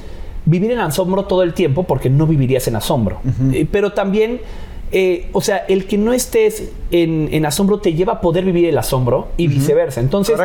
vivir 0.46 0.70
en 0.72 0.78
asombro 0.78 1.26
todo 1.26 1.42
el 1.42 1.52
tiempo 1.52 1.82
porque 1.82 2.08
no 2.08 2.26
vivirías 2.26 2.66
en 2.66 2.76
asombro. 2.76 3.20
Eh, 3.52 3.66
pero 3.70 3.92
también 3.92 4.40
eh, 4.92 5.28
o 5.32 5.40
sea, 5.40 5.64
el 5.68 5.86
que 5.86 5.98
no 5.98 6.12
estés 6.12 6.62
en, 6.92 7.44
asombro 7.44 7.80
te 7.80 7.94
lleva 7.94 8.14
a 8.14 8.20
poder 8.20 8.44
vivir 8.44 8.66
el 8.68 8.78
asombro 8.78 9.28
y 9.36 9.48
viceversa. 9.48 10.00
Entonces, 10.00 10.38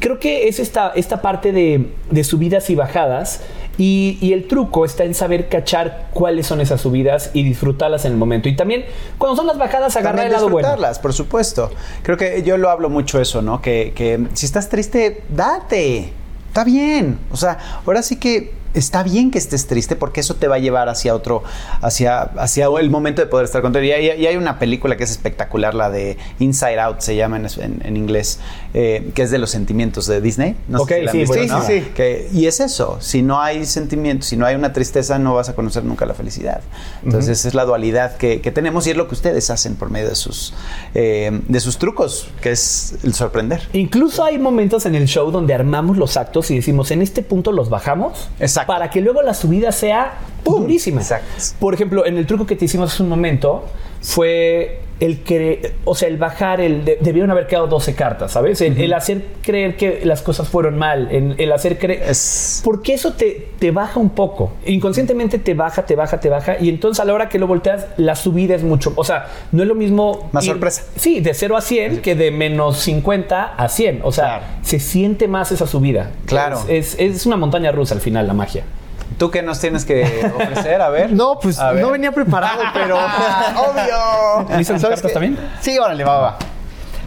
creo 0.00 0.18
que 0.18 0.48
es 0.48 0.60
esta, 0.60 0.92
esta 0.94 1.22
parte 1.22 1.52
de, 1.52 1.94
subidas 2.24 2.68
y 2.68 2.74
bajadas 2.74 3.40
y, 3.78 4.32
el 4.34 4.48
truco 4.48 4.84
está 4.84 5.04
en 5.04 5.14
saber 5.14 5.48
cachar 5.48 6.08
cuáles 6.12 6.46
son 6.46 6.60
esas 6.60 6.80
subidas 6.82 7.30
y 7.32 7.42
disfrutarlas 7.42 8.04
en 8.04 8.12
el 8.12 8.18
momento. 8.18 8.48
Y 8.50 8.56
también, 8.56 8.84
cuando 9.18 9.36
son 9.36 9.46
las 9.46 9.56
bajadas, 9.56 9.96
agarrar 9.96 10.26
el 10.26 10.32
lado 10.32 10.44
bueno. 10.50 10.58
Disfrutarlas, 10.68 10.98
por 10.98 11.12
supuesto. 11.14 11.70
Creo 12.02 12.18
que 12.18 12.42
yo 12.42 12.58
lo 12.58 12.68
hablo 12.68 12.90
mucho 12.90 13.18
eso, 13.20 13.40
¿no? 13.40 13.62
Que, 13.62 13.92
que 13.96 14.26
si 14.34 14.44
estás 14.46 14.68
triste, 14.68 15.22
date. 15.30 16.12
Está 16.48 16.64
bien. 16.64 17.18
O 17.30 17.36
sea, 17.36 17.80
ahora 17.86 18.02
sí 18.02 18.16
que 18.18 18.52
está 18.78 19.02
bien 19.02 19.30
que 19.30 19.38
estés 19.38 19.66
triste 19.66 19.96
porque 19.96 20.20
eso 20.20 20.34
te 20.36 20.48
va 20.48 20.56
a 20.56 20.58
llevar 20.58 20.88
hacia 20.88 21.14
otro, 21.14 21.42
hacia, 21.80 22.20
hacia 22.36 22.66
el 22.66 22.90
momento 22.90 23.22
de 23.22 23.26
poder 23.28 23.44
estar 23.46 23.62
contento. 23.62 23.84
Y 23.84 23.90
hay, 23.90 24.20
y 24.20 24.26
hay 24.26 24.36
una 24.36 24.58
película 24.58 24.96
que 24.96 25.04
es 25.04 25.10
espectacular, 25.10 25.74
la 25.74 25.90
de 25.90 26.18
Inside 26.38 26.78
Out, 26.78 27.00
se 27.00 27.16
llama 27.16 27.38
en, 27.40 27.96
inglés, 27.96 28.38
eh, 28.74 29.10
que 29.14 29.22
es 29.22 29.30
de 29.30 29.38
los 29.38 29.50
sentimientos 29.50 30.06
de 30.06 30.20
Disney. 30.20 30.56
la 30.68 30.78
sí, 31.10 31.26
sí, 31.26 31.48
sí, 31.66 32.26
y 32.32 32.46
es 32.46 32.60
eso, 32.60 32.98
si 33.00 33.22
no 33.22 33.40
hay 33.40 33.64
sentimientos, 33.64 34.28
si 34.28 34.36
no 34.36 34.44
hay 34.46 34.54
una 34.54 34.72
tristeza, 34.72 35.18
no 35.18 35.34
vas 35.34 35.48
a 35.48 35.54
conocer 35.54 35.82
nunca 35.84 36.04
la 36.06 36.14
felicidad. 36.14 36.60
Entonces 37.04 37.44
es 37.46 37.54
la 37.54 37.64
dualidad 37.64 38.16
que, 38.16 38.38
tenemos 38.56 38.86
y 38.86 38.90
es 38.90 38.96
lo 38.96 39.06
que 39.08 39.14
ustedes 39.14 39.50
hacen 39.50 39.74
por 39.76 39.90
medio 39.90 40.08
de 40.08 40.14
sus, 40.14 40.54
eh, 40.94 41.40
de 41.46 41.60
sus 41.60 41.76
trucos, 41.78 42.28
que 42.40 42.52
es 42.52 42.94
el 43.02 43.12
sorprender. 43.14 43.68
Incluso 43.74 44.24
hay 44.24 44.38
momentos 44.38 44.86
en 44.86 44.94
el 44.94 45.06
show 45.08 45.30
donde 45.30 45.52
armamos 45.52 45.96
los 45.98 46.16
actos 46.16 46.50
y 46.50 46.56
decimos, 46.56 46.90
en 46.90 47.02
este 47.02 47.22
punto 47.22 47.52
los 47.52 47.68
bajamos. 47.70 48.28
Exacto 48.40 48.65
para 48.66 48.90
que 48.90 49.00
luego 49.00 49.22
la 49.22 49.32
subida 49.32 49.72
sea 49.72 50.18
purísima. 50.46 50.66
Durísima. 50.66 51.00
Exacto. 51.00 51.28
Por 51.58 51.74
ejemplo, 51.74 52.06
en 52.06 52.18
el 52.18 52.26
truco 52.26 52.46
que 52.46 52.56
te 52.56 52.64
hicimos 52.64 52.92
hace 52.94 53.02
un 53.02 53.08
momento 53.08 53.64
fue 54.00 54.80
el 55.00 55.20
que, 55.24 55.72
o 55.84 55.94
sea, 55.94 56.08
el 56.08 56.16
bajar, 56.16 56.60
el 56.62 56.82
debieron 57.02 57.30
haber 57.30 57.46
quedado 57.48 57.66
12 57.66 57.94
cartas, 57.94 58.32
¿sabes? 58.32 58.62
El, 58.62 58.90
hacer 58.94 59.22
creer 59.42 59.76
que 59.76 60.00
las 60.04 60.22
cosas 60.22 60.48
fueron 60.48 60.78
mal, 60.78 61.08
el, 61.10 61.52
hacer 61.52 61.78
creer... 61.78 62.02
Porque 62.64 62.94
eso 62.94 63.12
te, 63.12 63.48
te 63.58 63.72
baja 63.72 64.00
un 64.00 64.08
poco, 64.10 64.52
inconscientemente 64.64 65.38
te 65.38 65.52
baja, 65.52 65.84
te 65.84 65.96
baja, 65.96 66.18
te 66.18 66.30
baja, 66.30 66.56
y 66.58 66.70
entonces 66.70 67.00
a 67.02 67.04
la 67.04 67.12
hora 67.12 67.28
que 67.28 67.38
lo 67.38 67.46
volteas, 67.46 67.88
la 67.98 68.16
subida 68.16 68.54
es 68.54 68.62
mucho, 68.62 68.94
o 68.96 69.04
sea, 69.04 69.26
no 69.52 69.62
es 69.62 69.68
lo 69.68 69.74
mismo... 69.74 70.30
Más 70.32 70.46
sorpresa. 70.46 70.84
Sí, 70.96 71.20
de 71.20 71.34
0 71.34 71.58
a 71.58 71.60
100 71.60 72.00
que 72.00 72.14
de 72.14 72.30
menos 72.30 72.78
50 72.78 73.54
a 73.54 73.68
100, 73.68 74.00
o 74.02 74.12
sea, 74.12 74.60
se 74.62 74.80
siente 74.80 75.28
más 75.28 75.52
esa 75.52 75.66
subida. 75.66 76.12
Claro. 76.24 76.58
es 76.68 77.26
una 77.26 77.36
montaña 77.36 77.70
rusa 77.70 77.94
al 77.94 78.00
final 78.00 78.26
la 78.26 78.32
magia. 78.34 78.64
¿Tú 79.18 79.30
qué 79.30 79.40
nos 79.42 79.58
tienes 79.60 79.84
que 79.84 80.30
ofrecer? 80.34 80.82
A 80.82 80.90
ver. 80.90 81.10
No, 81.16 81.38
pues 81.38 81.58
no 81.58 81.90
venía 81.90 82.12
preparado, 82.12 82.60
pero. 82.74 82.96
¡Obvio! 82.98 84.56
¿Listas 84.58 84.82
las 84.82 84.90
cartas 84.90 85.12
también? 85.12 85.38
Sí, 85.60 85.78
órale, 85.78 86.04
va, 86.04 86.18
va. 86.18 86.36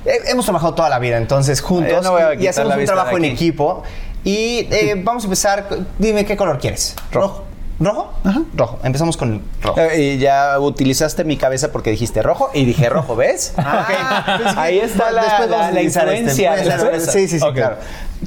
Eh, 0.05 0.11
hemos 0.29 0.45
trabajado 0.45 0.73
toda 0.73 0.89
la 0.89 0.97
vida, 0.97 1.17
entonces 1.17 1.61
juntos. 1.61 2.03
No 2.03 2.33
y 2.33 2.47
hacemos 2.47 2.75
un 2.75 2.85
trabajo 2.85 3.17
en 3.17 3.25
equipo. 3.25 3.83
Y 4.23 4.67
eh, 4.71 4.95
vamos 5.03 5.23
a 5.23 5.27
empezar. 5.27 5.67
Dime 5.99 6.25
qué 6.25 6.35
color 6.35 6.57
quieres. 6.57 6.95
Rojo. 7.11 7.45
¿Rojo? 7.79 8.11
Ajá. 8.25 8.41
Rojo. 8.55 8.77
Empezamos 8.83 9.15
con 9.15 9.33
el 9.35 9.41
rojo. 9.61 9.79
Eh, 9.79 10.17
ya 10.17 10.59
utilizaste 10.59 11.23
mi 11.23 11.37
cabeza 11.37 11.71
porque 11.71 11.91
dijiste 11.91 12.21
rojo 12.21 12.49
y 12.53 12.65
dije 12.65 12.89
rojo, 12.89 13.15
¿ves? 13.15 13.53
Ah, 13.55 14.37
okay. 14.37 14.53
Ahí 14.57 14.79
está 14.79 15.11
la, 15.11 15.45
la, 15.45 16.91
Sí, 16.99 17.27
sí, 17.29 17.39
sí, 17.39 17.45
claro. 17.53 17.77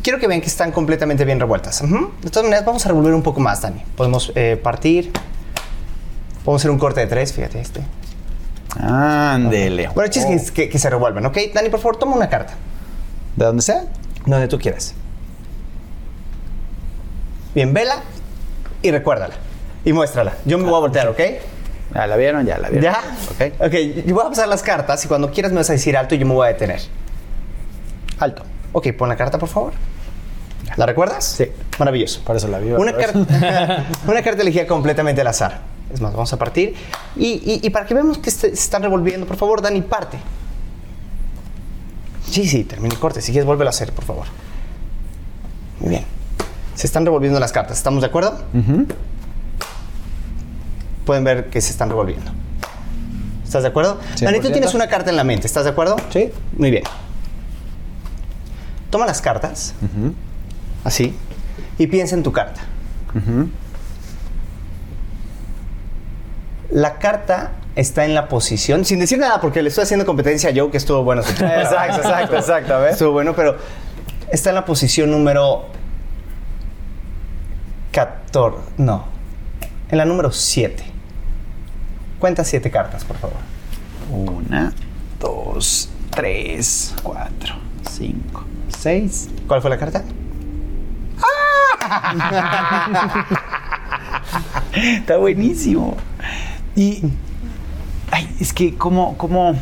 Quiero 0.03 0.19
que 0.19 0.27
vean 0.29 0.41
que 0.41 0.47
están 0.47 0.73
completamente 0.73 1.25
bien 1.27 1.39
revueltas. 1.41 1.83
De 1.83 2.31
todas 2.31 2.45
maneras, 2.45 2.65
vamos 2.65 2.87
a 2.87 2.89
revolver 2.89 3.13
un 3.13 3.23
poco 3.23 3.41
más, 3.41 3.61
Dani. 3.61 3.83
Podemos 3.97 4.33
eh, 4.35 4.59
partir. 4.63 5.11
Podemos 6.47 6.63
hacer 6.63 6.71
un 6.71 6.79
corte 6.79 7.01
de 7.01 7.07
tres, 7.07 7.33
fíjate 7.35 7.61
este. 7.61 7.83
Ándele. 8.81 9.89
Bueno, 9.95 10.11
el 10.11 10.19
es 10.35 10.51
oh. 10.51 10.55
que, 10.55 10.79
se 10.79 10.89
revuelvan, 10.91 11.27
¿ok? 11.27 11.37
Dani, 11.53 11.69
por 11.71 11.79
favor, 11.81 11.97
toma 11.99 12.15
una 12.17 12.29
carta. 12.31 12.55
¿De 13.37 13.45
donde 13.45 13.61
sea? 13.63 13.85
Donde 14.25 14.49
tú 14.49 14.59
quieras. 14.59 14.95
Bien, 17.55 17.75
vela 17.75 17.97
y 18.83 18.91
recuérdala. 18.91 19.35
Y 19.85 19.93
muéstrala. 19.93 20.35
Yo 20.45 20.59
me 20.59 20.65
voy 20.65 20.75
a 20.75 20.77
ah, 20.77 20.81
voltear, 20.81 21.09
¿ok? 21.09 21.19
Ya 21.95 22.03
ah, 22.03 22.07
la 22.07 22.17
vieron, 22.17 22.45
ya 22.47 22.59
la 22.59 22.69
vieron. 22.69 22.83
¿Ya? 22.93 23.01
Ok. 23.61 23.75
yo 24.07 24.15
voy 24.15 24.25
a 24.27 24.29
pasar 24.29 24.49
las 24.49 24.63
cartas 24.63 25.05
y 25.05 25.09
cuando 25.09 25.31
quieras 25.31 25.53
me 25.53 25.59
vas 25.59 25.71
a 25.71 25.73
decir 25.75 25.97
alto 25.97 26.15
y 26.15 26.19
yo 26.19 26.27
me 26.27 26.35
voy 26.35 26.47
a 26.47 26.49
detener. 26.49 26.81
Alto. 28.19 28.43
Ok, 28.73 28.89
pon 28.97 29.09
la 29.09 29.17
carta, 29.17 29.39
por 29.39 29.49
favor. 29.49 29.73
¿La 30.77 30.87
recuerdas? 30.87 31.25
Sí. 31.25 31.49
Maravilloso. 31.79 32.23
Por 32.25 32.37
eso 32.37 32.49
la 32.49 32.59
vi. 32.59 32.71
Una, 32.73 32.95
carta 32.97 33.19
una 34.07 34.23
carta 34.23 34.43
elegida 34.43 34.67
completamente 34.67 35.21
al 35.21 35.27
azar. 35.27 35.61
Es 35.93 36.01
más, 36.01 36.13
vamos 36.15 36.33
a 36.33 36.39
partir. 36.39 36.75
Y, 37.17 37.69
para 37.71 37.85
que 37.85 37.93
veamos 37.95 38.19
que 38.19 38.31
se 38.31 38.49
están 38.49 38.83
revolviendo, 38.83 39.27
por 39.27 39.37
favor, 39.37 39.61
Dani, 39.61 39.83
parte. 39.83 40.19
Sí, 42.31 42.47
sí, 42.49 42.65
termine 42.65 42.95
corte. 42.97 43.21
Si 43.21 43.33
quieres, 43.33 43.45
vuélvelo 43.45 43.69
a 43.69 43.73
hacer, 43.73 43.93
por 43.93 44.05
favor. 44.05 44.25
Muy 45.81 45.91
bien. 45.91 46.05
Se 46.75 46.87
están 46.87 47.05
revolviendo 47.05 47.39
las 47.39 47.53
cartas, 47.53 47.77
¿estamos 47.77 48.01
de 48.01 48.07
acuerdo? 48.07 48.39
Pueden 51.05 51.25
ver 51.25 51.49
que 51.51 51.61
se 51.61 51.71
están 51.71 51.89
revolviendo. 51.91 52.31
¿Estás 53.45 53.63
de 53.63 53.69
acuerdo? 53.69 53.99
Dani, 54.21 54.41
tú 54.41 54.51
tienes 54.51 54.73
una 54.75 54.89
carta 54.89 55.11
en 55.11 55.17
la 55.17 55.25
mente, 55.25 55.47
¿estás 55.47 55.65
de 55.65 55.71
acuerdo? 55.71 55.97
Sí. 56.11 56.31
Muy 56.57 56.71
bien. 56.71 56.85
Toma 58.91 59.05
las 59.07 59.21
cartas, 59.23 59.75
así, 60.85 61.15
y 61.79 61.87
piensa 61.87 62.15
en 62.15 62.23
tu 62.23 62.33
carta. 62.33 62.61
La 66.71 66.95
carta 66.99 67.53
está 67.77 68.07
en 68.07 68.15
la 68.15 68.29
posición, 68.29 68.87
sin 68.87 68.99
decir 68.99 69.19
nada, 69.19 69.41
porque 69.41 69.63
le 69.63 69.69
estoy 69.69 69.85
haciendo 69.85 70.07
competencia 70.07 70.51
a 70.51 70.53
Joe, 70.55 70.71
que 70.71 70.79
estuvo 70.79 71.05
bueno. 71.05 71.21
Exacto, 71.31 71.99
exacto, 72.01 72.37
exacto. 72.37 72.87
Estuvo 72.87 73.13
bueno, 73.13 73.35
pero 73.37 73.57
está 74.31 74.51
en 74.51 74.55
la 74.55 74.65
posición 74.65 75.11
número 75.11 75.67
no. 78.79 79.05
En 79.91 79.99
la 79.99 80.05
número 80.07 80.33
7. 80.33 80.83
Cuenta 82.19 82.45
7 82.45 82.71
cartas, 82.71 83.05
por 83.05 83.17
favor. 83.19 83.37
1, 84.11 84.73
2, 85.21 85.89
3, 86.11 86.95
4, 87.03 87.55
5, 87.91 88.45
6. 88.79 89.29
¿Cuál 89.47 89.61
fue 89.61 89.71
la 89.71 89.79
carta? 89.79 90.03
¡Ah! 91.21 93.27
Está 94.73 95.19
buenísimo. 95.19 95.97
Y. 96.75 97.03
Ay, 98.11 98.35
es 98.41 98.53
que, 98.53 98.77
como 98.77 99.17
¿cómo. 99.19 99.57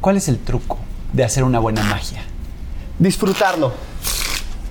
¿Cuál 0.00 0.16
es 0.16 0.28
el 0.28 0.38
truco 0.38 0.78
de 1.12 1.24
hacer 1.24 1.42
una 1.42 1.58
buena 1.58 1.82
magia? 1.82 2.22
Disfrutarlo. 2.98 3.68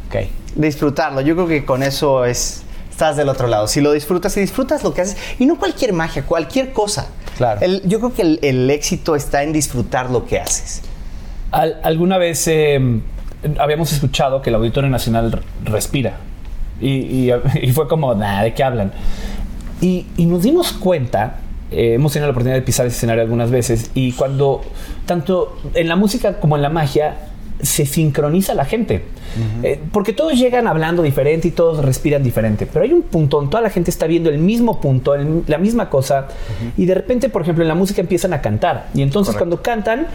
Ok 0.07 0.40
disfrutarlo. 0.55 1.21
Yo 1.21 1.35
creo 1.35 1.47
que 1.47 1.65
con 1.65 1.83
eso 1.83 2.25
es 2.25 2.63
estás 2.89 3.15
del 3.17 3.29
otro 3.29 3.47
lado. 3.47 3.67
Si 3.67 3.81
lo 3.81 3.91
disfrutas, 3.93 4.35
y 4.37 4.41
disfrutas 4.41 4.83
lo 4.83 4.93
que 4.93 5.01
haces, 5.01 5.17
y 5.39 5.45
no 5.45 5.57
cualquier 5.57 5.93
magia, 5.93 6.23
cualquier 6.25 6.71
cosa. 6.73 7.07
Claro. 7.37 7.61
yo 7.85 7.99
creo 7.99 8.13
que 8.13 8.39
el, 8.47 8.69
éxito 8.69 9.15
está 9.15 9.41
en 9.43 9.51
disfrutar 9.53 10.09
lo 10.11 10.25
que 10.25 10.39
haces. 10.39 10.81
alguna 11.51 12.17
vez 12.19 12.47
em, 12.47 13.01
habíamos 13.57 13.91
escuchado 13.93 14.41
que 14.43 14.49
el 14.51 14.55
Auditorio 14.55 14.89
Nacional 14.89 15.39
respira. 15.63 16.17
Y, 16.83 17.29
fue 17.75 17.87
como, 17.87 18.15
nada, 18.15 18.41
¿de 18.41 18.55
qué 18.55 18.63
hablan? 18.63 18.91
Y, 19.81 20.07
nos 20.17 20.41
dimos 20.41 20.71
cuenta 20.73 21.35
eh, 21.69 21.93
hemos 21.93 22.11
tenido 22.11 22.25
la 22.25 22.31
oportunidad 22.31 22.57
de 22.57 22.63
pisar 22.63 22.87
ese 22.87 22.95
escenario 22.97 23.21
algunas 23.21 23.51
veces 23.51 23.91
y 23.93 24.13
cuando 24.13 24.61
tanto 25.05 25.59
en 25.75 25.87
la 25.87 25.95
música 25.95 26.39
como 26.39 26.55
en 26.55 26.63
la 26.63 26.69
magia 26.69 27.17
se 27.61 27.85
sincroniza 27.85 28.53
la 28.53 28.65
gente. 28.65 29.03
Eh, 29.63 29.79
porque 29.91 30.11
todos 30.13 30.33
llegan 30.33 30.67
hablando 30.67 31.01
diferente 31.03 31.47
y 31.47 31.51
todos 31.51 31.83
respiran 31.83 32.23
diferente. 32.23 32.65
Pero 32.71 32.83
hay 32.83 32.93
un 32.93 33.03
punto 33.03 33.41
en 33.41 33.49
toda 33.49 33.61
la 33.63 33.69
gente 33.69 33.89
está 33.91 34.07
viendo 34.07 34.29
el 34.29 34.37
mismo 34.39 34.81
punto, 34.81 35.15
en 35.15 35.43
la 35.47 35.57
misma 35.57 35.89
cosa. 35.89 36.27
Y 36.77 36.85
de 36.85 36.95
repente, 36.95 37.29
por 37.29 37.41
ejemplo, 37.43 37.63
en 37.63 37.67
la 37.67 37.75
música 37.75 38.01
empiezan 38.01 38.33
a 38.33 38.41
cantar. 38.41 38.89
Y 38.93 39.01
entonces 39.01 39.35
cuando 39.35 39.61
cantan, 39.61 40.07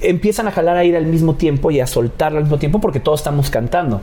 empiezan 0.00 0.46
a 0.48 0.52
jalar 0.52 0.76
a 0.76 0.84
ir 0.84 0.96
al 0.96 1.06
mismo 1.06 1.34
tiempo 1.34 1.70
y 1.70 1.80
a 1.80 1.86
soltar 1.86 2.36
al 2.36 2.42
mismo 2.42 2.58
tiempo 2.58 2.80
porque 2.80 3.00
todos 3.00 3.20
estamos 3.20 3.50
cantando. 3.50 4.02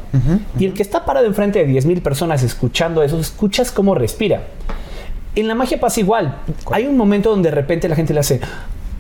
y 0.60 0.66
el 0.66 0.74
que 0.74 0.82
está 0.84 1.06
parado 1.06 1.26
enfrente 1.28 1.66
de 1.66 1.72
10.000 1.72 2.02
personas 2.02 2.44
escuchando 2.44 3.04
eso, 3.04 3.20
escuchas 3.20 3.72
cómo 3.72 3.96
respira. 3.96 4.44
En 5.36 5.48
la 5.48 5.56
magia 5.56 5.80
pasa 5.80 6.00
igual. 6.00 6.38
Hay 6.72 6.86
un 6.88 6.96
momento 6.98 7.30
donde 7.30 7.50
de 7.50 7.56
repente 7.56 7.90
la 7.90 7.96
gente 7.98 8.14
le 8.14 8.22
hace, 8.22 8.40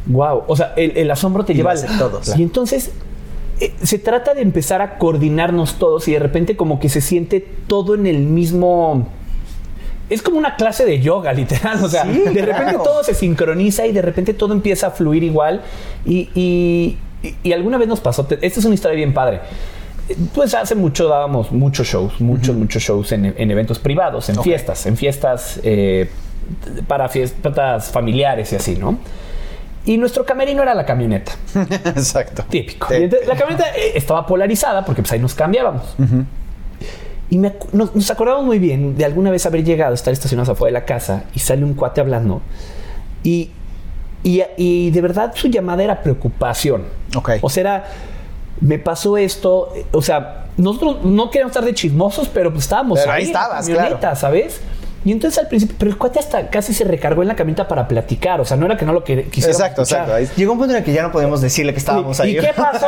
wow, 0.08 0.44
o 0.48 0.56
sea, 0.56 0.74
el, 0.76 1.10
asombro 1.10 1.46
te 1.46 1.54
lleva 1.54 1.72
al... 1.72 1.98
todos. 1.98 2.38
Y 2.38 2.44
entonces 2.44 2.92
eh, 3.60 3.74
se 3.84 3.98
trata 4.00 4.34
de 4.34 4.42
empezar 4.42 4.82
a 4.82 4.98
coordinarnos 4.98 5.76
todos 5.76 6.08
y 6.10 6.12
de 6.14 6.20
repente 6.20 6.58
como 6.58 6.80
que 6.80 6.90
se 6.90 7.00
siente 7.02 7.46
todo 7.68 7.96
en 7.96 8.06
el 8.06 8.20
mismo... 8.20 9.08
Es 10.10 10.22
como 10.22 10.38
una 10.38 10.56
clase 10.56 10.86
de 10.86 11.00
yoga, 11.02 11.34
literal. 11.34 11.84
O 11.84 11.90
sea, 11.90 12.04
de 12.06 12.42
repente 12.44 12.76
todo 12.84 13.04
se 13.04 13.16
sincroniza 13.16 13.88
y 13.88 13.92
de 13.92 14.04
repente 14.04 14.36
todo 14.36 14.54
empieza 14.54 14.88
a 14.88 14.92
fluir 14.92 15.24
igual. 15.24 15.62
Y, 16.06 16.96
alguna 17.52 17.80
vez 17.80 17.88
nos 17.88 18.02
pasó, 18.02 18.28
esta 18.40 18.60
es 18.60 18.66
una 18.66 18.76
historia 18.76 18.96
bien 18.98 19.16
padre. 19.16 19.40
Pues 20.36 20.54
hace 20.54 20.76
mucho 20.76 21.08
dábamos 21.08 21.52
muchos 21.52 21.88
shows, 21.88 22.22
muchos, 22.22 22.56
muchos 22.56 22.84
shows 22.84 23.12
en, 23.14 23.26
eventos 23.50 23.80
privados, 23.80 24.30
en 24.30 24.40
fiestas, 24.44 24.86
en 24.86 24.96
fiestas 24.96 25.60
eh, 25.64 26.08
para 26.88 27.10
fiestas 27.10 27.90
familiares 27.90 28.54
y 28.54 28.58
así, 28.58 28.76
¿no? 28.76 29.00
Y 29.86 29.98
nuestro 29.98 30.26
camerino 30.26 30.64
era 30.64 30.74
la 30.74 30.86
camioneta. 30.86 31.34
Exacto. 31.86 32.44
Típico. 32.50 32.88
la 33.28 33.36
camioneta 33.38 33.70
eh, 33.76 33.94
estaba 33.96 34.26
polarizada 34.26 34.84
porque 34.84 35.02
pues, 35.02 35.12
ahí 35.12 35.20
nos 35.20 35.34
cambiábamos. 35.36 35.84
Y 37.30 37.38
nos, 37.38 38.12
acordamos 38.12 38.46
muy 38.46 38.58
bien 38.60 38.96
de 38.98 39.06
alguna 39.06 39.30
vez 39.32 39.46
haber 39.46 39.64
llegado, 39.64 39.94
estar 39.94 40.12
estacionados 40.12 40.50
afuera 40.50 40.74
de 40.80 40.82
la 40.82 40.86
casa 40.86 41.24
y 41.36 41.40
sale 41.40 41.64
un 41.64 41.76
cuate 41.76 42.02
hablando. 42.02 42.42
Y, 43.24 43.52
y, 44.24 44.90
de 44.90 45.02
verdad 45.02 45.34
su 45.36 45.50
llamada 45.50 45.84
era 45.84 46.02
preocupación. 46.02 46.86
Okay. 47.16 47.40
O 47.44 47.50
sea, 47.50 47.84
me 48.62 48.80
pasó 48.80 49.18
esto. 49.18 49.70
Eh, 49.76 49.86
o 49.92 50.02
sea, 50.02 50.46
nosotros 50.58 51.04
no 51.06 51.30
queríamos 51.30 51.52
estar 51.52 51.64
de 51.66 51.76
chismosos, 51.76 52.28
pero 52.30 52.50
pues 52.52 52.64
estábamos 52.64 53.00
ahí, 53.02 53.10
ahí 53.10 53.24
estabas, 53.26 53.68
claro. 53.68 54.16
¿sabes? 54.16 54.62
Y 55.06 55.12
entonces 55.12 55.38
al 55.38 55.48
principio, 55.48 55.76
pero 55.78 55.92
el 55.92 55.98
cuate 56.00 56.18
hasta 56.18 56.50
casi 56.50 56.74
se 56.74 56.84
recargó 56.84 57.22
en 57.22 57.28
la 57.28 57.36
camita 57.36 57.68
para 57.68 57.88
platicar. 57.88 58.42
O 58.42 58.46
sea, 58.46 58.58
no 58.58 58.66
era 58.66 58.76
que 58.76 58.86
no 58.86 58.92
lo 58.92 59.04
que 59.04 59.26
quisiera. 59.26 59.54
Exacto, 59.54 59.84
exacto. 59.84 60.12
Llegó 60.36 60.54
un 60.54 60.58
punto 60.58 60.74
en 60.74 60.80
el 60.80 60.84
que 60.84 60.94
ya 60.94 61.04
no 61.04 61.12
podíamos 61.12 61.42
decirle 61.42 61.74
que 61.74 61.78
estábamos 61.78 62.20
ahí. 62.20 62.32
¿Y 62.36 62.40
qué 62.40 62.50
pasó? 62.56 62.88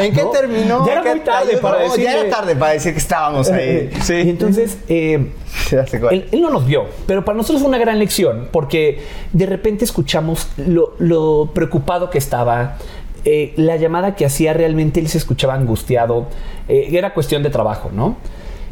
¿En 0.00 0.14
qué 0.14 0.24
terminó? 0.32 0.86
Ya 0.86 1.02
era 1.02 1.24
tarde 1.24 1.56
para 1.56 1.96
Ya 1.96 2.20
era 2.20 2.30
tarde 2.30 2.54
para 2.54 2.72
decir 2.74 2.92
que 2.92 2.98
estábamos 2.98 3.50
ahí. 3.50 3.58
Eh, 3.90 3.90
eh, 4.08 4.22
y 4.24 4.30
entonces, 4.30 4.78
eh, 4.88 5.32
él, 6.12 6.28
no 6.40 6.50
nos 6.50 6.64
vio, 6.64 6.84
pero 7.08 7.24
para 7.24 7.36
nosotros 7.36 7.60
fue 7.62 7.68
una 7.68 7.78
gran 7.78 7.98
lección 7.98 8.48
porque 8.52 9.02
de 9.32 9.46
repente 9.46 9.84
escuchamos 9.84 10.46
lo, 10.58 11.50
preocupado 11.54 12.08
que 12.10 12.18
estaba, 12.18 12.76
la 13.24 13.76
llamada 13.76 14.14
que 14.14 14.24
hacía 14.24 14.52
realmente 14.52 15.00
él 15.00 15.08
se 15.08 15.18
escuchaba 15.18 15.54
angustiado. 15.54 16.28
era 16.68 17.14
cuestión 17.14 17.42
de 17.42 17.50
trabajo, 17.50 17.90
¿no? 17.92 18.16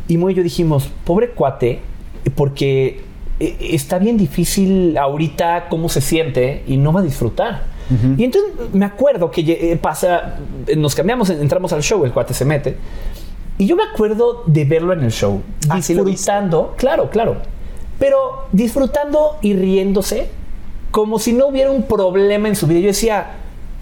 Y 0.09 0.19
muy 0.19 0.35
yo 0.35 0.43
dijimos, 0.43 0.91
pobre 1.05 1.31
cuate, 1.31 1.81
porque 2.35 3.01
eh, 3.41 3.57
está 3.73 3.99
bien 3.99 4.17
difícil 4.17 4.97
ahorita 4.99 5.67
cómo 5.71 5.89
se 5.89 6.01
siente 6.01 6.63
y 6.67 6.77
no 6.77 6.93
va 6.93 7.01
a 7.01 7.05
disfrutar. 7.05 7.75
Y 8.17 8.25
entonces 8.25 8.51
me 8.73 8.87
acuerdo 8.87 9.31
que 9.31 9.43
eh, 9.43 9.77
pasa, 9.77 10.37
eh, 10.67 10.75
nos 10.75 10.95
cambiamos, 10.95 11.29
entramos 11.29 11.71
al 11.75 11.83
show, 11.83 12.03
el 12.07 12.13
cuate 12.13 12.33
se 12.33 12.47
mete. 12.47 12.77
Y 13.59 13.67
yo 13.67 13.77
me 13.77 13.83
acuerdo 13.85 14.43
de 14.47 14.65
verlo 14.65 14.95
en 14.95 15.03
el 15.05 15.13
show, 15.13 15.43
ah, 15.69 15.77
disfrutando, 15.77 16.73
claro, 16.79 17.11
claro, 17.11 17.37
pero 17.99 18.47
disfrutando 18.53 19.37
y 19.43 19.53
riéndose 19.53 20.29
como 20.93 21.19
si 21.19 21.35
no 21.35 21.47
hubiera 21.49 21.71
un 21.73 21.83
problema 21.83 22.49
en 22.49 22.57
su 22.57 22.67
vida. 22.67 22.81
Yo 22.81 22.87
decía, 22.87 23.33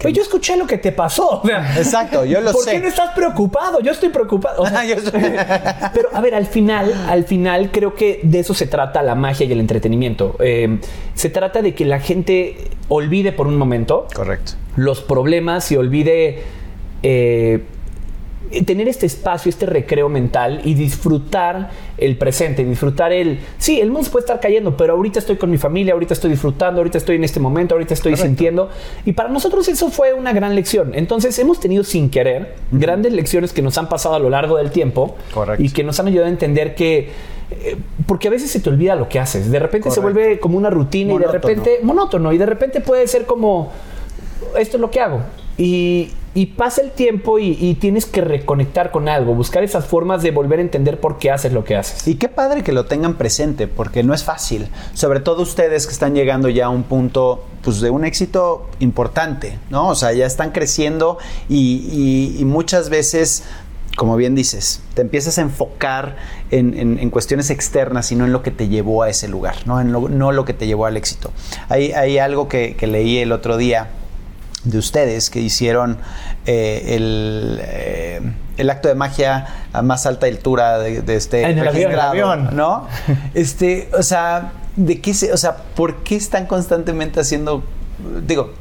pues 0.03 0.13
yo 0.13 0.21
escuché 0.21 0.57
lo 0.57 0.67
que 0.67 0.77
te 0.79 0.91
pasó. 0.91 1.41
Exacto, 1.77 2.25
yo 2.25 2.41
lo 2.41 2.51
sé. 2.51 2.53
¿Por 2.55 2.65
qué 2.73 2.79
no 2.81 2.87
estás 2.89 3.13
preocupado? 3.15 3.79
Yo 3.79 3.93
estoy 3.93 4.09
preocupado. 4.09 4.65
pero 5.93 6.09
a 6.13 6.19
ver, 6.19 6.35
al 6.35 6.45
final, 6.45 6.93
al 7.07 7.23
final 7.23 7.71
creo 7.71 7.95
que 7.95 8.19
de 8.21 8.39
eso 8.39 8.53
se 8.53 8.67
trata 8.67 9.01
la 9.01 9.15
magia 9.15 9.45
y 9.45 9.53
el 9.53 9.61
entretenimiento. 9.61 10.35
Eh, 10.41 10.77
se 11.15 11.29
trata 11.29 11.61
de 11.61 11.73
que 11.73 11.85
la 11.85 12.01
gente 12.01 12.57
olvide 12.89 13.31
por 13.31 13.47
un 13.47 13.55
momento. 13.57 14.05
Correcto. 14.13 14.51
Los 14.75 14.99
problemas 14.99 15.71
y 15.71 15.77
olvide. 15.77 16.41
Eh, 17.01 17.61
tener 18.65 18.87
este 18.87 19.05
espacio, 19.05 19.49
este 19.49 19.65
recreo 19.65 20.09
mental 20.09 20.61
y 20.63 20.73
disfrutar 20.75 21.69
el 21.97 22.17
presente, 22.17 22.63
disfrutar 22.63 23.11
el... 23.11 23.39
Sí, 23.57 23.79
el 23.79 23.89
mundo 23.89 24.09
puede 24.11 24.23
estar 24.25 24.39
cayendo, 24.39 24.75
pero 24.77 24.93
ahorita 24.93 25.19
estoy 25.19 25.37
con 25.37 25.49
mi 25.49 25.57
familia, 25.57 25.93
ahorita 25.93 26.13
estoy 26.13 26.31
disfrutando, 26.31 26.79
ahorita 26.81 26.97
estoy 26.97 27.15
en 27.15 27.23
este 27.23 27.39
momento, 27.39 27.73
ahorita 27.75 27.93
estoy 27.93 28.15
sintiendo. 28.17 28.69
Y 29.05 29.13
para 29.13 29.29
nosotros 29.29 29.67
eso 29.69 29.89
fue 29.89 30.13
una 30.13 30.33
gran 30.33 30.55
lección. 30.55 30.91
Entonces 30.93 31.37
hemos 31.39 31.59
tenido 31.59 31.83
sin 31.83 32.09
querer 32.09 32.55
grandes 32.71 33.13
lecciones 33.13 33.53
que 33.53 33.61
nos 33.61 33.77
han 33.77 33.89
pasado 33.89 34.15
a 34.15 34.19
lo 34.19 34.29
largo 34.29 34.57
del 34.57 34.69
tiempo 34.71 35.15
y 35.57 35.69
que 35.69 35.83
nos 35.83 35.99
han 35.99 36.07
ayudado 36.07 36.27
a 36.27 36.31
entender 36.31 36.75
que... 36.75 37.09
Eh, 37.51 37.75
porque 38.07 38.29
a 38.29 38.31
veces 38.31 38.49
se 38.49 38.59
te 38.59 38.69
olvida 38.69 38.95
lo 38.95 39.09
que 39.09 39.19
haces. 39.19 39.51
De 39.51 39.59
repente 39.59 39.89
se 39.91 39.99
vuelve 39.99 40.39
como 40.39 40.57
una 40.57 40.69
rutina 40.69 41.13
y 41.13 41.17
de 41.17 41.27
repente 41.27 41.79
monótono 41.83 42.31
y 42.33 42.37
de 42.37 42.45
repente 42.45 42.81
puede 42.81 43.07
ser 43.07 43.25
como, 43.25 43.71
esto 44.57 44.77
es 44.77 44.81
lo 44.81 44.89
que 44.91 44.99
hago. 44.99 45.21
Y, 45.57 46.09
y 46.35 46.47
pasa 46.47 46.81
el 46.81 46.91
tiempo 46.91 47.37
y, 47.37 47.75
tienes 47.79 48.07
que 48.07 48.19
reconectar 48.21 48.89
con 48.89 49.07
algo, 49.07 49.35
buscar 49.35 49.63
esas 49.63 49.85
formas 49.85 50.23
de 50.23 50.31
volver 50.31 50.57
a 50.59 50.63
entender 50.63 50.99
por 50.99 51.19
qué 51.19 51.29
haces 51.29 51.53
lo 51.53 51.63
que 51.63 51.75
haces. 51.75 52.07
Y 52.07 52.15
qué 52.15 52.27
padre 52.27 52.63
que 52.63 52.71
lo 52.71 52.85
tengan 52.85 53.15
presente, 53.17 53.67
porque 53.67 54.01
no 54.01 54.15
es 54.15 54.23
fácil. 54.23 54.67
Sobre 54.95 55.19
todo 55.19 55.43
ustedes 55.43 55.85
que 55.85 55.93
están 55.93 56.15
llegando 56.15 56.49
ya 56.49 56.65
a 56.65 56.69
un 56.69 56.83
punto 56.83 57.43
pues, 57.61 57.81
de 57.81 57.91
un 57.91 58.03
éxito 58.03 58.67
importante, 58.79 59.59
¿no? 59.69 59.89
O 59.89 59.95
sea, 59.95 60.11
ya 60.13 60.25
están 60.25 60.51
creciendo 60.51 61.19
y, 61.49 62.41
muchas 62.45 62.89
veces 62.89 63.43
como 63.95 64.15
bien 64.15 64.33
dices, 64.33 64.81
te 64.95 65.03
empiezas 65.03 65.37
a 65.37 65.41
enfocar 65.41 66.17
en, 66.49 67.07
cuestiones 67.11 67.51
externas 67.51 68.11
y 68.11 68.15
no 68.15 68.25
en 68.25 68.31
lo 68.31 68.41
que 68.41 68.49
te 68.49 68.67
llevó 68.67 69.03
a 69.03 69.09
ese 69.11 69.27
lugar, 69.27 69.55
no, 69.67 69.79
en 69.79 69.91
lo, 69.91 70.09
no 70.09 70.31
lo 70.31 70.45
que 70.45 70.53
te 70.55 70.65
llevó 70.65 70.87
al 70.87 70.97
éxito. 70.97 71.29
Hay, 71.69 71.91
algo 72.17 72.47
que, 72.47 72.75
leí 72.81 73.19
el 73.19 73.31
otro 73.31 73.55
día 73.55 73.89
de 74.63 74.77
ustedes 74.77 75.29
que 75.29 75.39
hicieron 75.39 75.97
eh, 76.45 76.81
eh, 76.85 78.21
el, 78.57 78.69
acto 78.69 78.87
de 78.87 78.95
magia 78.95 79.47
a 79.73 79.81
más 79.81 80.05
alta 80.05 80.25
altura 80.27 80.79
de, 80.79 81.03
este 81.15 81.43
en 81.43 81.59
el 81.59 81.67
avión, 81.99 82.55
¿no? 82.55 82.87
Este, 83.33 83.89
o 83.97 84.03
sea, 84.03 84.53
de 84.75 85.01
o 85.33 85.37
sea, 85.37 85.57
¿por 85.75 86.03
qué 86.03 86.15
están 86.15 86.45
constantemente 86.45 87.19
haciendo 87.19 87.63
digo, 88.25 88.53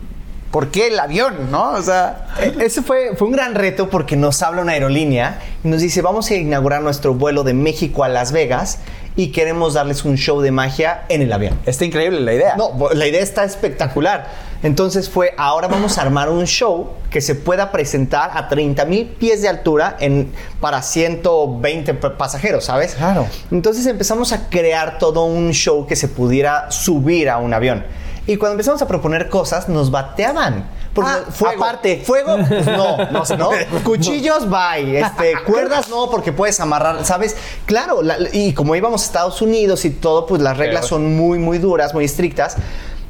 ¿por 0.50 0.68
qué 0.68 0.88
el 0.88 0.98
avión? 0.98 1.50
¿No? 1.50 1.70
O 1.70 1.82
sea. 1.82 2.26
Eh, 2.40 2.52
ese 2.60 2.82
fue, 2.82 3.14
fue 3.16 3.28
un 3.28 3.34
gran 3.34 3.54
reto 3.54 3.88
porque 3.90 4.16
nos 4.16 4.42
habla 4.42 4.62
una 4.62 4.72
aerolínea 4.72 5.38
y 5.62 5.68
nos 5.68 5.80
dice: 5.80 6.02
Vamos 6.02 6.30
a 6.30 6.34
inaugurar 6.34 6.82
nuestro 6.82 7.14
vuelo 7.14 7.44
de 7.44 7.54
México 7.54 8.02
a 8.02 8.08
Las 8.08 8.32
Vegas 8.32 8.78
y 9.14 9.28
queremos 9.28 9.74
darles 9.74 10.04
un 10.04 10.16
show 10.16 10.40
de 10.40 10.50
magia 10.50 11.02
en 11.08 11.22
el 11.22 11.32
avión. 11.32 11.58
Está 11.64 11.84
increíble 11.84 12.20
la 12.20 12.34
idea. 12.34 12.56
No, 12.56 12.70
la 12.92 13.06
idea 13.06 13.20
está 13.22 13.44
espectacular 13.44 14.50
entonces 14.62 15.10
fue, 15.10 15.34
ahora 15.36 15.66
vamos 15.66 15.98
a 15.98 16.02
armar 16.02 16.28
un 16.28 16.46
show 16.46 16.90
que 17.10 17.20
se 17.20 17.34
pueda 17.34 17.72
presentar 17.72 18.30
a 18.34 18.48
30 18.48 18.84
mil 18.84 19.06
pies 19.08 19.42
de 19.42 19.48
altura 19.48 19.96
en, 19.98 20.32
para 20.60 20.82
120 20.82 21.94
pasajeros, 21.94 22.64
¿sabes? 22.66 22.94
Claro. 22.94 23.26
Entonces 23.50 23.84
empezamos 23.86 24.32
a 24.32 24.48
crear 24.48 24.98
todo 24.98 25.24
un 25.24 25.50
show 25.52 25.86
que 25.86 25.96
se 25.96 26.06
pudiera 26.06 26.70
subir 26.70 27.28
a 27.28 27.38
un 27.38 27.52
avión. 27.54 27.84
Y 28.24 28.36
cuando 28.36 28.52
empezamos 28.54 28.80
a 28.82 28.86
proponer 28.86 29.28
cosas, 29.28 29.68
nos 29.68 29.90
bateaban. 29.90 30.68
Porque 30.94 31.10
ah, 31.12 31.24
fuego. 31.28 31.64
aparte. 31.64 32.02
Fuego, 32.06 32.36
pues 32.46 32.66
no, 32.66 32.96
no, 33.10 33.24
no. 33.38 33.50
Cuchillos, 33.82 34.48
bye. 34.48 35.00
Este, 35.00 35.32
cuerdas, 35.46 35.88
no, 35.88 36.08
porque 36.08 36.30
puedes 36.32 36.60
amarrar, 36.60 37.04
¿sabes? 37.04 37.34
Claro, 37.66 38.00
y 38.32 38.52
como 38.52 38.76
íbamos 38.76 39.02
a 39.02 39.06
Estados 39.06 39.42
Unidos 39.42 39.84
y 39.86 39.90
todo, 39.90 40.26
pues 40.26 40.40
las 40.40 40.56
reglas 40.56 40.86
son 40.86 41.16
muy, 41.16 41.40
muy 41.40 41.58
duras, 41.58 41.94
muy 41.94 42.04
estrictas. 42.04 42.56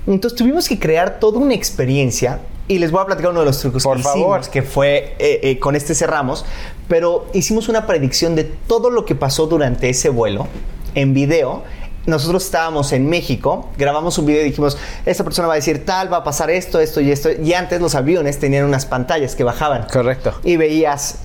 Entonces 0.07 0.37
tuvimos 0.39 0.69
que 0.69 0.79
crear 0.79 1.19
toda 1.21 1.39
una 1.39 1.55
experiencia 1.55 2.41
y 2.69 2.79
les 2.79 2.91
voy 2.91 3.03
a 3.03 3.07
platicar 3.07 3.31
uno 3.31 3.41
de 3.41 3.47
los 3.47 3.61
trucos 3.61 3.83
Por 3.85 3.99
que 3.99 4.03
favor. 4.03 4.41
que 4.51 4.63
fue 4.63 5.15
eh, 5.19 5.41
eh, 5.45 5.59
con 5.59 5.77
este 5.77 5.95
cerramos, 5.95 6.45
pero 6.89 7.27
hicimos 7.35 7.69
una 7.69 7.87
predicción 7.87 8.35
de 8.35 8.45
todo 8.45 8.91
lo 8.91 9.05
que 9.05 9.15
pasó 9.15 9.47
durante 9.47 9.89
ese 9.89 10.09
vuelo 10.09 10.49
en 10.95 11.15
video. 11.15 11.63
Nosotros 12.05 12.45
estábamos 12.45 12.93
en 12.93 13.09
México, 13.09 13.69
grabamos 13.79 14.19
un 14.19 14.27
video 14.27 14.43
y 14.43 14.47
dijimos, 14.47 14.77
esta 15.07 15.23
persona 15.23 15.47
va 15.47 15.55
a 15.55 15.57
decir 15.57 15.85
tal, 15.85 16.13
va 16.13 16.19
a 16.19 16.25
pasar 16.25 16.51
esto, 16.51 16.81
esto 16.81 17.01
y 17.01 17.13
esto. 17.13 17.29
Y 17.31 17.53
antes 17.53 17.81
los 17.81 17.95
aviones 17.95 18.41
tenían 18.41 18.65
unas 18.65 18.87
pantallas 18.87 19.37
que 19.37 19.45
bajaban. 19.45 19.87
Correcto. 19.93 20.35
Y 20.43 20.57
veías, 20.57 21.19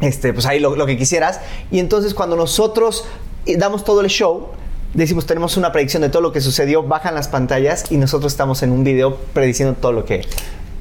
este, 0.00 0.32
pues 0.32 0.46
ahí 0.46 0.60
lo 0.60 0.86
que 0.86 0.96
quisieras. 0.96 1.40
Y 1.72 1.80
entonces 1.80 2.14
cuando 2.14 2.36
nosotros 2.36 3.06
eh, 3.46 3.56
damos 3.56 3.82
todo 3.84 4.02
el 4.02 4.06
show, 4.06 4.50
decimos, 4.94 5.26
tenemos 5.26 5.56
una 5.56 5.72
predicción 5.72 6.02
de 6.02 6.08
todo 6.08 6.22
lo 6.22 6.32
que 6.32 6.40
sucedió, 6.40 6.82
bajan 6.84 7.14
las 7.14 7.28
pantallas 7.28 7.90
y 7.92 7.96
nosotros 7.98 8.32
estamos 8.32 8.62
en 8.62 8.70
un 8.72 8.84
video 8.84 9.16
prediciendo 9.32 9.74
todo 9.74 9.92
lo 9.92 10.04
que 10.04 10.22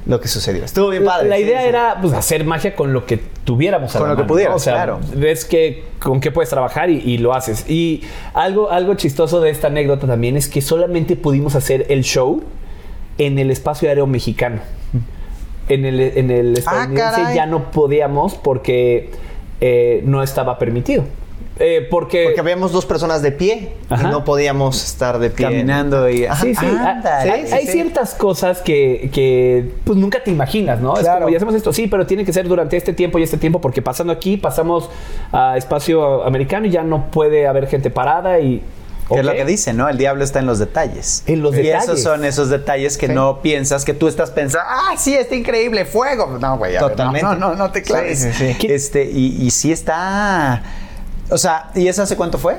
lo 0.05 0.19
que 0.19 0.27
sucedió. 0.27 0.65
Estuvo 0.65 0.89
bien 0.89 1.05
padre. 1.05 1.29
La, 1.29 1.39
idea 1.39 1.63
era 1.63 1.97
pues, 2.01 2.13
hacer 2.13 2.43
magia 2.43 2.75
con 2.75 2.91
lo 2.91 3.05
que 3.05 3.15
tuviéramos 3.45 3.95
a 3.95 3.99
Con 3.99 4.09
lo 4.09 4.17
que 4.17 4.23
pudiéramos, 4.23 4.65
Ves 5.15 5.45
que, 5.45 5.85
con 5.99 6.19
qué 6.19 6.29
puedes 6.29 6.49
trabajar 6.49 6.89
y, 6.89 7.17
lo 7.19 7.33
haces. 7.33 7.63
Y 7.69 8.03
algo, 8.33 8.69
algo 8.69 8.95
chistoso 8.95 9.39
de 9.39 9.49
esta 9.49 9.67
anécdota 9.67 10.05
también 10.05 10.35
es 10.35 10.49
que 10.49 10.61
solamente 10.61 11.15
pudimos 11.15 11.55
hacer 11.55 11.85
el 11.87 12.03
show 12.03 12.43
en 13.17 13.39
el 13.39 13.49
espacio 13.49 13.87
aéreo 13.87 14.05
mexicano. 14.05 14.59
En 15.69 15.85
el, 15.85 15.99
ah, 16.09 16.59
estadounidense 16.59 17.33
ya 17.35 17.45
no 17.45 17.71
podíamos 17.71 18.33
porque 18.35 19.09
eh, 19.61 20.01
no 20.03 20.21
estaba 20.21 20.59
permitido. 20.59 21.05
Eh, 21.59 21.87
porque... 21.89 22.23
porque 22.25 22.39
habíamos 22.39 22.71
dos 22.71 22.85
personas 22.87 23.21
de 23.21 23.31
pie 23.31 23.73
y 23.99 24.03
no 24.05 24.23
podíamos 24.25 24.83
estar 24.83 25.19
de 25.19 25.29
pie. 25.29 25.45
Caminando 25.45 26.09
y... 26.09 26.25
Ah, 26.25 26.35
sí, 26.35 26.55
sí. 26.55 26.65
hay, 26.65 27.67
ciertas 27.67 28.15
cosas 28.15 28.59
que, 28.61 29.11
que, 29.13 29.71
pues 29.83 29.97
nunca 29.99 30.23
te 30.23 30.31
imaginas, 30.31 30.81
¿no? 30.81 30.93
Claro. 30.95 31.27
hacemos 31.27 31.53
esto, 31.53 31.71
sí, 31.71 31.87
pero 31.87 32.07
tiene 32.07 32.25
que 32.25 32.33
ser 32.33 32.47
durante 32.47 32.75
este 32.75 32.93
tiempo 32.93 33.19
y 33.19 33.23
este 33.23 33.37
tiempo 33.37 33.61
porque 33.61 33.83
pasando 33.83 34.11
aquí 34.11 34.37
pasamos 34.37 34.89
a 35.31 35.55
espacio 35.57 36.23
americano 36.23 36.65
y 36.65 36.71
ya 36.71 36.81
no 36.83 37.11
puede 37.11 37.45
haber 37.45 37.67
gente 37.67 37.91
parada 37.91 38.39
y... 38.39 38.63
es 39.15 39.23
lo 39.23 39.31
que 39.33 39.45
dice, 39.45 39.73
¿no? 39.73 39.87
El 39.87 39.99
diablo 39.99 40.23
está 40.23 40.39
en 40.39 40.47
los 40.47 40.57
detalles. 40.57 41.23
En 41.27 41.43
los 41.43 41.53
y 41.53 41.61
detalles. 41.61 41.83
esos 41.83 42.01
son 42.01 42.25
esos 42.25 42.49
detalles 42.49 42.97
que 42.97 43.09
no 43.09 43.41
piensas, 43.43 43.85
que 43.85 43.93
tú 43.93 44.07
estás 44.07 44.31
pensando, 44.31 44.65
ah, 44.71 44.95
sí, 44.97 45.13
está 45.13 45.35
increíble, 45.35 45.85
fuego. 45.85 46.39
No, 46.41 46.57
güey, 46.57 46.79
totalmente. 46.79 47.21
no, 47.21 47.35
no, 47.35 47.53
no, 47.55 47.71
te 47.71 47.83
claves. 47.83 48.23
Este, 48.25 49.03
y, 49.05 49.37
y 49.39 49.51
sí 49.51 49.71
está 49.71 50.63
o 51.33 51.37
sea, 51.39 51.71
¿y 51.73 51.87
esa 51.87 52.03
hace 52.03 52.15
cuánto 52.15 52.37
fue? 52.37 52.57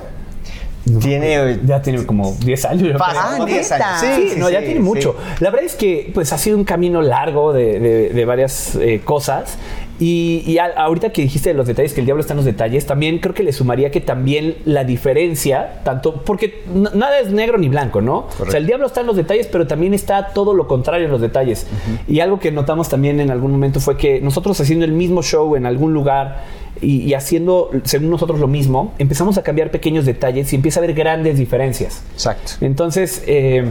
tiene, 1.01 1.61
ya 1.65 1.81
tiene 1.81 2.05
como 2.05 2.33
10 2.45 2.65
años. 2.67 3.01
Ah, 3.01 3.39
10 3.47 3.73
años. 3.73 4.01
Sí, 4.01 4.35
no, 4.37 4.51
ya 4.51 4.59
tiene 4.61 4.81
mucho. 4.81 5.17
La 5.41 5.49
verdad 5.51 5.65
es 5.65 5.77
que 5.77 6.11
pues 6.13 6.33
ha 6.35 6.39
sido 6.39 6.59
un 6.59 6.65
camino 6.65 7.01
largo 7.01 7.53
de, 7.55 8.25
varias 8.27 8.75
eh, 8.75 9.01
cosas 9.03 9.57
y, 10.01 10.57
ahorita 10.77 11.11
que 11.11 11.23
dijiste 11.23 11.51
de 11.51 11.55
los 11.55 11.69
detalles, 11.69 11.93
que 11.93 12.01
el 12.01 12.07
diablo 12.07 12.21
está 12.21 12.33
en 12.33 12.39
los 12.39 12.45
detalles, 12.45 12.85
también 12.87 13.19
creo 13.21 13.33
que 13.35 13.45
le 13.45 13.53
sumaría 13.53 13.91
que 13.93 14.01
también 14.01 14.57
la 14.65 14.83
diferencia, 14.83 15.83
tanto, 15.85 16.23
porque 16.25 16.63
nada 16.73 17.21
es 17.21 17.31
negro 17.33 17.59
ni 17.59 17.69
blanco, 17.69 18.01
¿no? 18.01 18.27
O 18.41 18.51
sea, 18.51 18.59
el 18.59 18.67
diablo 18.67 18.87
está 18.87 19.03
en 19.03 19.07
los 19.07 19.17
detalles, 19.17 19.47
pero 19.47 19.69
también 19.69 19.95
está 19.95 20.29
todo 20.33 20.53
lo 20.53 20.67
contrario 20.67 21.07
en 21.07 21.13
los 21.13 21.21
detalles. 21.21 21.67
Y 22.09 22.21
algo 22.21 22.41
que 22.41 22.51
notamos 22.51 22.89
también 22.89 23.21
en 23.21 23.31
algún 23.31 23.53
momento 23.53 23.79
fue 23.79 23.97
que 23.97 24.21
nosotros 24.21 24.61
haciendo 24.61 24.85
el 24.85 24.93
mismo 24.93 25.23
show 25.23 25.55
en 25.55 25.65
algún 25.65 25.95
lugar 25.95 26.43
y, 26.81 27.15
haciendo, 27.15 27.71
según 27.85 28.11
nosotros, 28.11 28.41
lo 28.41 28.49
mismo, 28.49 28.95
empezamos 28.99 29.39
a 29.39 29.43
cambiar 29.45 29.71
pequeños 29.71 30.05
detalles 30.07 30.53
y 30.53 30.57
empieza 30.57 30.81
a 30.81 30.83
haber 30.83 30.97
grandes 30.97 31.39
diferencias. 31.39 32.03
Exacto. 32.15 32.53
Entonces, 32.63 33.23
eh, 33.29 33.65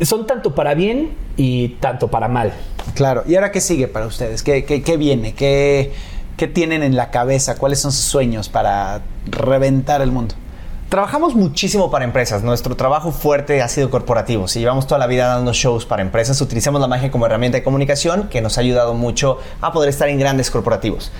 son 0.00 0.26
tanto 0.26 0.54
para 0.54 0.72
bien 0.74 1.10
y 1.36 1.76
tanto 1.80 2.08
para 2.08 2.28
mal. 2.28 2.52
Claro, 2.94 3.24
¿y 3.26 3.34
ahora 3.34 3.50
qué 3.50 3.60
sigue 3.60 3.88
para 3.88 4.06
ustedes? 4.06 4.42
¿Qué, 4.42 4.96
viene? 4.96 5.34
¿Qué, 5.34 5.92
tienen 6.54 6.82
en 6.82 6.96
la 6.96 7.10
cabeza? 7.10 7.56
¿Cuáles 7.56 7.80
son 7.80 7.90
sus 7.92 8.04
sueños 8.04 8.48
para 8.48 9.00
reventar 9.26 10.00
el 10.00 10.12
mundo? 10.12 10.36
Trabajamos 10.88 11.34
muchísimo 11.34 11.90
para 11.90 12.04
empresas. 12.04 12.44
Nuestro 12.44 12.76
trabajo 12.76 13.10
fuerte 13.10 13.62
ha 13.62 13.68
sido 13.68 13.90
corporativo. 13.90 14.46
Si 14.46 14.60
llevamos 14.60 14.86
toda 14.86 15.00
la 15.00 15.08
vida 15.08 15.26
dando 15.26 15.52
shows 15.52 15.86
para 15.86 16.02
empresas, 16.02 16.40
utilizamos 16.40 16.80
la 16.80 16.86
magia 16.86 17.10
como 17.10 17.26
herramienta 17.26 17.58
de 17.58 17.64
comunicación 17.64 18.28
que 18.28 18.40
nos 18.40 18.58
ha 18.58 18.60
ayudado 18.60 18.94
mucho 18.94 19.38
a 19.60 19.72
poder 19.72 19.88
estar 19.90 20.08
en 20.08 20.20
grandes 20.20 20.52
corporativos. 20.52 21.10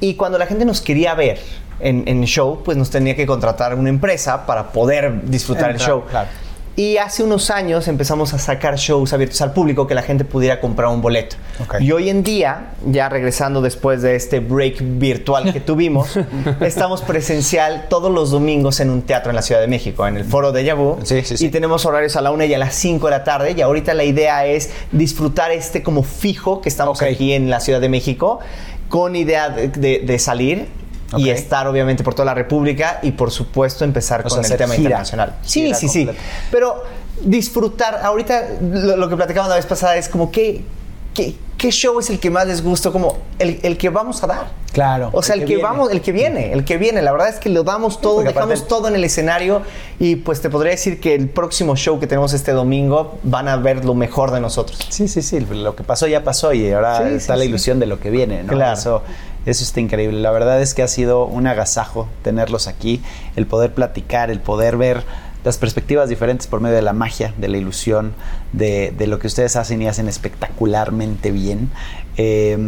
Y 0.00 0.14
cuando 0.16 0.36
la 0.36 0.44
gente 0.44 0.66
nos 0.66 0.82
quería 0.82 1.14
ver 1.14 1.40
en, 1.80 2.06
en, 2.08 2.22
show, 2.24 2.60
pues 2.62 2.76
nos 2.76 2.90
tenía 2.90 3.16
que 3.16 3.24
contratar 3.24 3.74
una 3.74 3.88
empresa 3.88 4.44
para 4.44 4.70
poder 4.70 5.22
disfrutar 5.26 5.70
el 5.70 5.78
show. 5.78 6.02
Claro. 6.10 6.28
Y 6.76 6.98
hace 6.98 7.22
unos 7.22 7.48
años 7.48 7.88
empezamos 7.88 8.34
a 8.34 8.38
sacar 8.38 8.76
shows 8.76 9.14
abiertos 9.14 9.40
al 9.40 9.54
público 9.54 9.86
que 9.86 9.94
la 9.94 10.02
gente 10.02 10.26
pudiera 10.26 10.60
comprar 10.60 10.88
un 10.90 11.00
boleto. 11.00 11.36
Y 11.80 11.90
hoy 11.90 12.10
en 12.10 12.22
día, 12.22 12.72
ya 12.84 13.08
regresando 13.08 13.62
después 13.62 14.02
de 14.02 14.14
este 14.14 14.40
break 14.40 14.76
virtual 14.98 15.54
que 15.54 15.60
tuvimos, 15.60 16.18
estamos 16.60 17.00
presencial 17.00 17.86
todos 17.88 18.12
los 18.12 18.30
domingos 18.30 18.80
en 18.80 18.90
un 18.90 19.00
teatro 19.00 19.30
en 19.30 19.36
la 19.36 19.42
Ciudad 19.42 19.62
de 19.62 19.68
México, 19.68 20.06
en 20.06 20.18
el 20.18 20.26
Foro 20.26 20.52
de 20.52 20.64
Yabú. 20.64 20.98
Y 21.40 21.48
tenemos 21.48 21.86
horarios 21.86 22.14
a 22.16 22.20
la 22.20 22.30
una 22.30 22.44
y 22.44 22.52
a 22.52 22.58
las 22.58 22.74
5 22.74 23.06
de 23.06 23.10
la 23.10 23.24
tarde. 23.24 23.54
Y 23.56 23.62
ahorita 23.62 23.94
la 23.94 24.04
idea 24.04 24.44
es 24.46 24.68
disfrutar 24.92 25.52
este 25.52 25.82
como 25.82 26.02
fijo 26.02 26.60
que 26.60 26.68
estamos 26.68 27.00
aquí 27.00 27.32
en 27.32 27.48
la 27.48 27.60
Ciudad 27.60 27.80
de 27.80 27.88
México 27.88 28.40
con 28.90 29.16
idea 29.16 29.48
de 29.48 30.18
salir 30.18 30.66
y 31.16 31.30
estar 31.30 31.66
obviamente 31.68 32.02
por 32.02 32.14
toda 32.14 32.26
la 32.26 32.34
República 32.34 32.98
y 33.02 33.12
por 33.12 33.30
supuesto 33.30 33.84
empezar 33.84 34.24
con 34.24 34.44
el 34.44 34.56
tema 34.56 34.74
internacional. 34.76 35.36
Sí, 35.42 35.72
sí, 35.74 35.88
sí. 35.88 36.08
Pero 36.50 36.82
disfrutar, 37.22 38.00
ahorita 38.02 38.44
lo, 38.60 39.08
que 39.08 39.16
platicamos 39.16 39.48
la 39.48 39.54
vez 39.56 39.66
pasada 39.66 39.96
es 39.96 40.08
como 40.08 40.30
que, 40.32 40.64
¿qué 41.14 41.70
show 41.70 41.98
es 42.00 42.10
el 42.10 42.18
que 42.18 42.28
más 42.30 42.46
les 42.46 42.62
gusta 42.62 42.90
Como 42.90 43.18
el, 43.38 43.78
que 43.78 43.88
vamos 43.88 44.22
a 44.22 44.26
dar. 44.26 44.66
Claro. 44.72 45.08
O 45.12 45.22
sea, 45.22 45.36
el, 45.36 45.46
que, 45.46 45.56
vamos, 45.56 45.90
el 45.90 46.02
que 46.02 46.12
viene, 46.12 46.52
el 46.52 46.64
que 46.64 46.76
viene. 46.76 47.00
La 47.00 47.10
verdad 47.12 47.28
es 47.28 47.36
que 47.36 47.48
lo 47.50 47.62
damos 47.62 48.00
todo, 48.02 48.22
dejamos 48.22 48.66
todo 48.68 48.88
en 48.88 48.94
el 48.96 49.04
escenario 49.04 49.62
y 50.00 50.16
pues 50.16 50.42
te 50.42 50.50
podría 50.50 50.72
decir 50.72 51.00
que 51.00 51.14
el 51.14 51.28
próximo 51.30 51.76
show 51.76 51.98
que 52.00 52.06
tenemos 52.06 52.32
este 52.34 52.50
domingo 52.52 53.16
van 53.22 53.46
a 53.48 53.56
ver 53.56 53.84
lo 53.86 53.94
mejor 53.94 54.32
de 54.32 54.40
nosotros. 54.40 54.78
Sí, 54.90 55.06
sí, 55.08 55.22
sí. 55.22 55.40
Lo 55.40 55.76
que 55.76 55.84
pasó 55.84 56.06
ya 56.08 56.24
pasó 56.24 56.52
y 56.52 56.68
ahora 56.72 57.08
está 57.08 57.36
la 57.36 57.44
ilusión 57.46 57.78
de 57.78 57.86
lo 57.86 58.00
que 58.00 58.10
viene, 58.10 58.42
¿no? 58.42 58.52
Claro. 58.52 59.02
Eso 59.46 59.62
está 59.62 59.80
increíble. 59.80 60.18
La 60.18 60.32
verdad 60.32 60.60
es 60.60 60.74
que 60.74 60.82
ha 60.82 60.88
sido 60.88 61.24
un 61.24 61.46
agasajo 61.46 62.08
tenerlos 62.22 62.66
aquí, 62.66 63.00
el 63.36 63.46
poder 63.46 63.72
platicar, 63.72 64.28
el 64.30 64.40
poder 64.40 64.76
ver 64.76 65.04
las 65.44 65.56
perspectivas 65.56 66.08
diferentes 66.08 66.48
por 66.48 66.60
medio 66.60 66.74
de 66.74 66.82
la 66.82 66.92
magia, 66.92 67.32
de 67.38 67.46
la 67.46 67.56
ilusión, 67.56 68.12
de, 68.52 68.92
lo 69.06 69.20
que 69.20 69.28
ustedes 69.28 69.54
hacen 69.54 69.80
y 69.80 69.86
hacen 69.86 70.08
espectacularmente 70.08 71.30
bien. 71.30 71.70
Eh, 72.16 72.58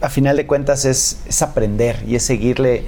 a 0.00 0.08
final 0.08 0.36
de 0.36 0.46
cuentas 0.46 0.84
es, 0.84 1.18
es 1.26 1.42
aprender 1.42 2.04
y 2.06 2.14
es 2.14 2.22
seguirle 2.22 2.84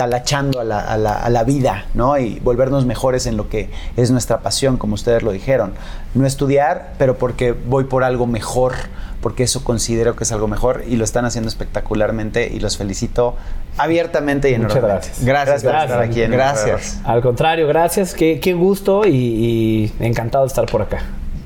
talachando 0.00 0.60
a 0.60 0.64
la, 0.64 1.44
vida, 1.44 1.84
¿no? 1.92 2.16
Y 2.18 2.38
volvernos 2.42 2.86
mejores 2.86 3.26
en 3.26 3.36
lo 3.36 3.50
que 3.50 3.68
es 3.98 4.10
nuestra 4.10 4.38
pasión, 4.40 4.78
como 4.78 4.94
ustedes 4.94 5.22
lo 5.22 5.30
dijeron. 5.30 5.72
No 6.14 6.24
estudiar, 6.26 6.94
pero 6.96 7.18
porque 7.18 7.52
voy 7.52 7.84
por 7.84 8.02
algo 8.02 8.26
mejor, 8.26 8.72
porque 9.20 9.42
eso 9.42 9.62
considero 9.62 10.16
que 10.16 10.24
es 10.24 10.32
algo 10.32 10.48
mejor 10.48 10.84
y 10.88 10.96
lo 10.96 11.04
están 11.04 11.26
haciendo 11.26 11.48
espectacularmente 11.48 12.50
y 12.50 12.60
los 12.60 12.78
felicito 12.78 13.34
abiertamente 13.76 14.50
y 14.50 14.54
enormemente. 14.54 14.88
gracias. 14.90 15.18
Gracias, 15.24 15.62
gracias 15.64 15.88
por 15.94 16.04
estar 16.06 16.30
gracias. 16.30 17.00
Al 17.04 17.20
contrario, 17.20 17.66
gracias. 17.68 18.14
Qué, 18.14 18.40
qué 18.40 18.54
gusto 18.54 19.06
y 19.06 19.92
encantado 20.00 20.44
de 20.44 20.48
estar 20.48 20.64
por 20.64 20.80
acá. 20.80 21.00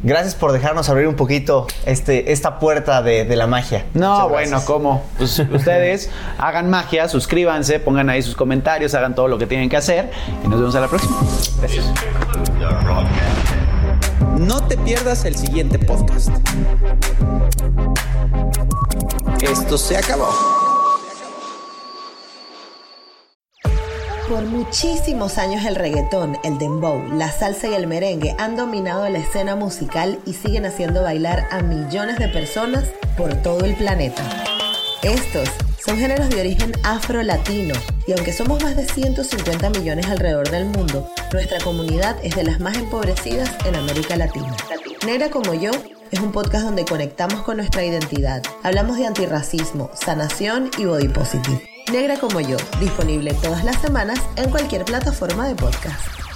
Gracias 0.04 0.34
por 0.34 0.52
dejarnos 0.52 0.90
abrir 0.90 1.08
un 1.08 1.16
poquito 1.16 1.66
este, 1.86 2.30
esta 2.32 2.58
puerta 2.58 3.00
de, 3.02 3.24
la 3.36 3.46
magia. 3.46 3.86
No, 3.94 4.28
bueno, 4.28 4.60
¿cómo? 4.66 5.02
Pues, 5.16 5.38
ustedes 5.38 6.10
hagan 6.36 6.68
magia, 6.68 7.08
suscríbanse, 7.08 7.80
pongan 7.80 8.10
ahí 8.10 8.20
sus 8.20 8.36
comentarios, 8.36 8.92
hagan 8.94 9.14
todo 9.14 9.28
lo 9.28 9.38
que 9.38 9.46
tienen 9.46 9.70
que 9.70 9.78
hacer 9.78 10.10
y 10.44 10.48
nos 10.48 10.60
vemos 10.60 10.74
a 10.74 10.80
la 10.80 10.88
próxima. 10.88 11.16
Gracias. 11.58 11.90
No 14.36 14.62
te 14.64 14.76
pierdas 14.76 15.24
el 15.24 15.36
siguiente 15.36 15.78
podcast. 15.78 16.28
Esto 19.40 19.78
se 19.78 19.96
acabó. 19.96 20.28
Por 24.28 24.42
muchísimos 24.46 25.36
años 25.36 25.66
el 25.66 25.74
reggaetón, 25.76 26.38
el 26.44 26.56
dembow, 26.56 27.04
la 27.12 27.30
salsa 27.30 27.68
y 27.68 27.74
el 27.74 27.86
merengue 27.86 28.34
han 28.38 28.56
dominado 28.56 29.06
la 29.10 29.18
escena 29.18 29.54
musical 29.54 30.18
y 30.24 30.32
siguen 30.32 30.64
haciendo 30.64 31.02
bailar 31.02 31.46
a 31.50 31.60
millones 31.60 32.18
de 32.18 32.28
personas 32.28 32.84
por 33.18 33.34
todo 33.42 33.66
el 33.66 33.74
planeta. 33.74 34.22
Estos 35.02 35.46
son 35.84 35.98
géneros 35.98 36.30
de 36.30 36.40
origen 36.40 36.72
afro-latino 36.84 37.74
y 38.06 38.12
aunque 38.12 38.32
somos 38.32 38.62
más 38.62 38.76
de 38.76 38.86
150 38.86 39.68
millones 39.68 40.06
alrededor 40.08 40.48
del 40.48 40.64
mundo, 40.66 41.06
nuestra 41.30 41.58
comunidad 41.60 42.16
es 42.22 42.34
de 42.34 42.44
las 42.44 42.60
más 42.60 42.78
empobrecidas 42.78 43.50
en 43.66 43.74
América 43.76 44.16
Latina. 44.16 44.56
Negra 45.04 45.28
como 45.28 45.52
yo, 45.52 45.70
es 46.10 46.18
un 46.20 46.32
podcast 46.32 46.64
donde 46.64 46.86
conectamos 46.86 47.42
con 47.42 47.58
nuestra 47.58 47.84
identidad. 47.84 48.42
Hablamos 48.62 48.96
de 48.96 49.06
antirracismo, 49.06 49.90
sanación 49.94 50.70
y 50.78 50.86
body 50.86 51.08
positive. 51.08 51.73
Negra 51.92 52.18
como 52.18 52.40
yo, 52.40 52.56
disponible 52.80 53.34
todas 53.34 53.62
las 53.62 53.78
semanas 53.80 54.18
en 54.36 54.50
cualquier 54.50 54.84
plataforma 54.86 55.46
de 55.46 55.54
podcast. 55.54 56.33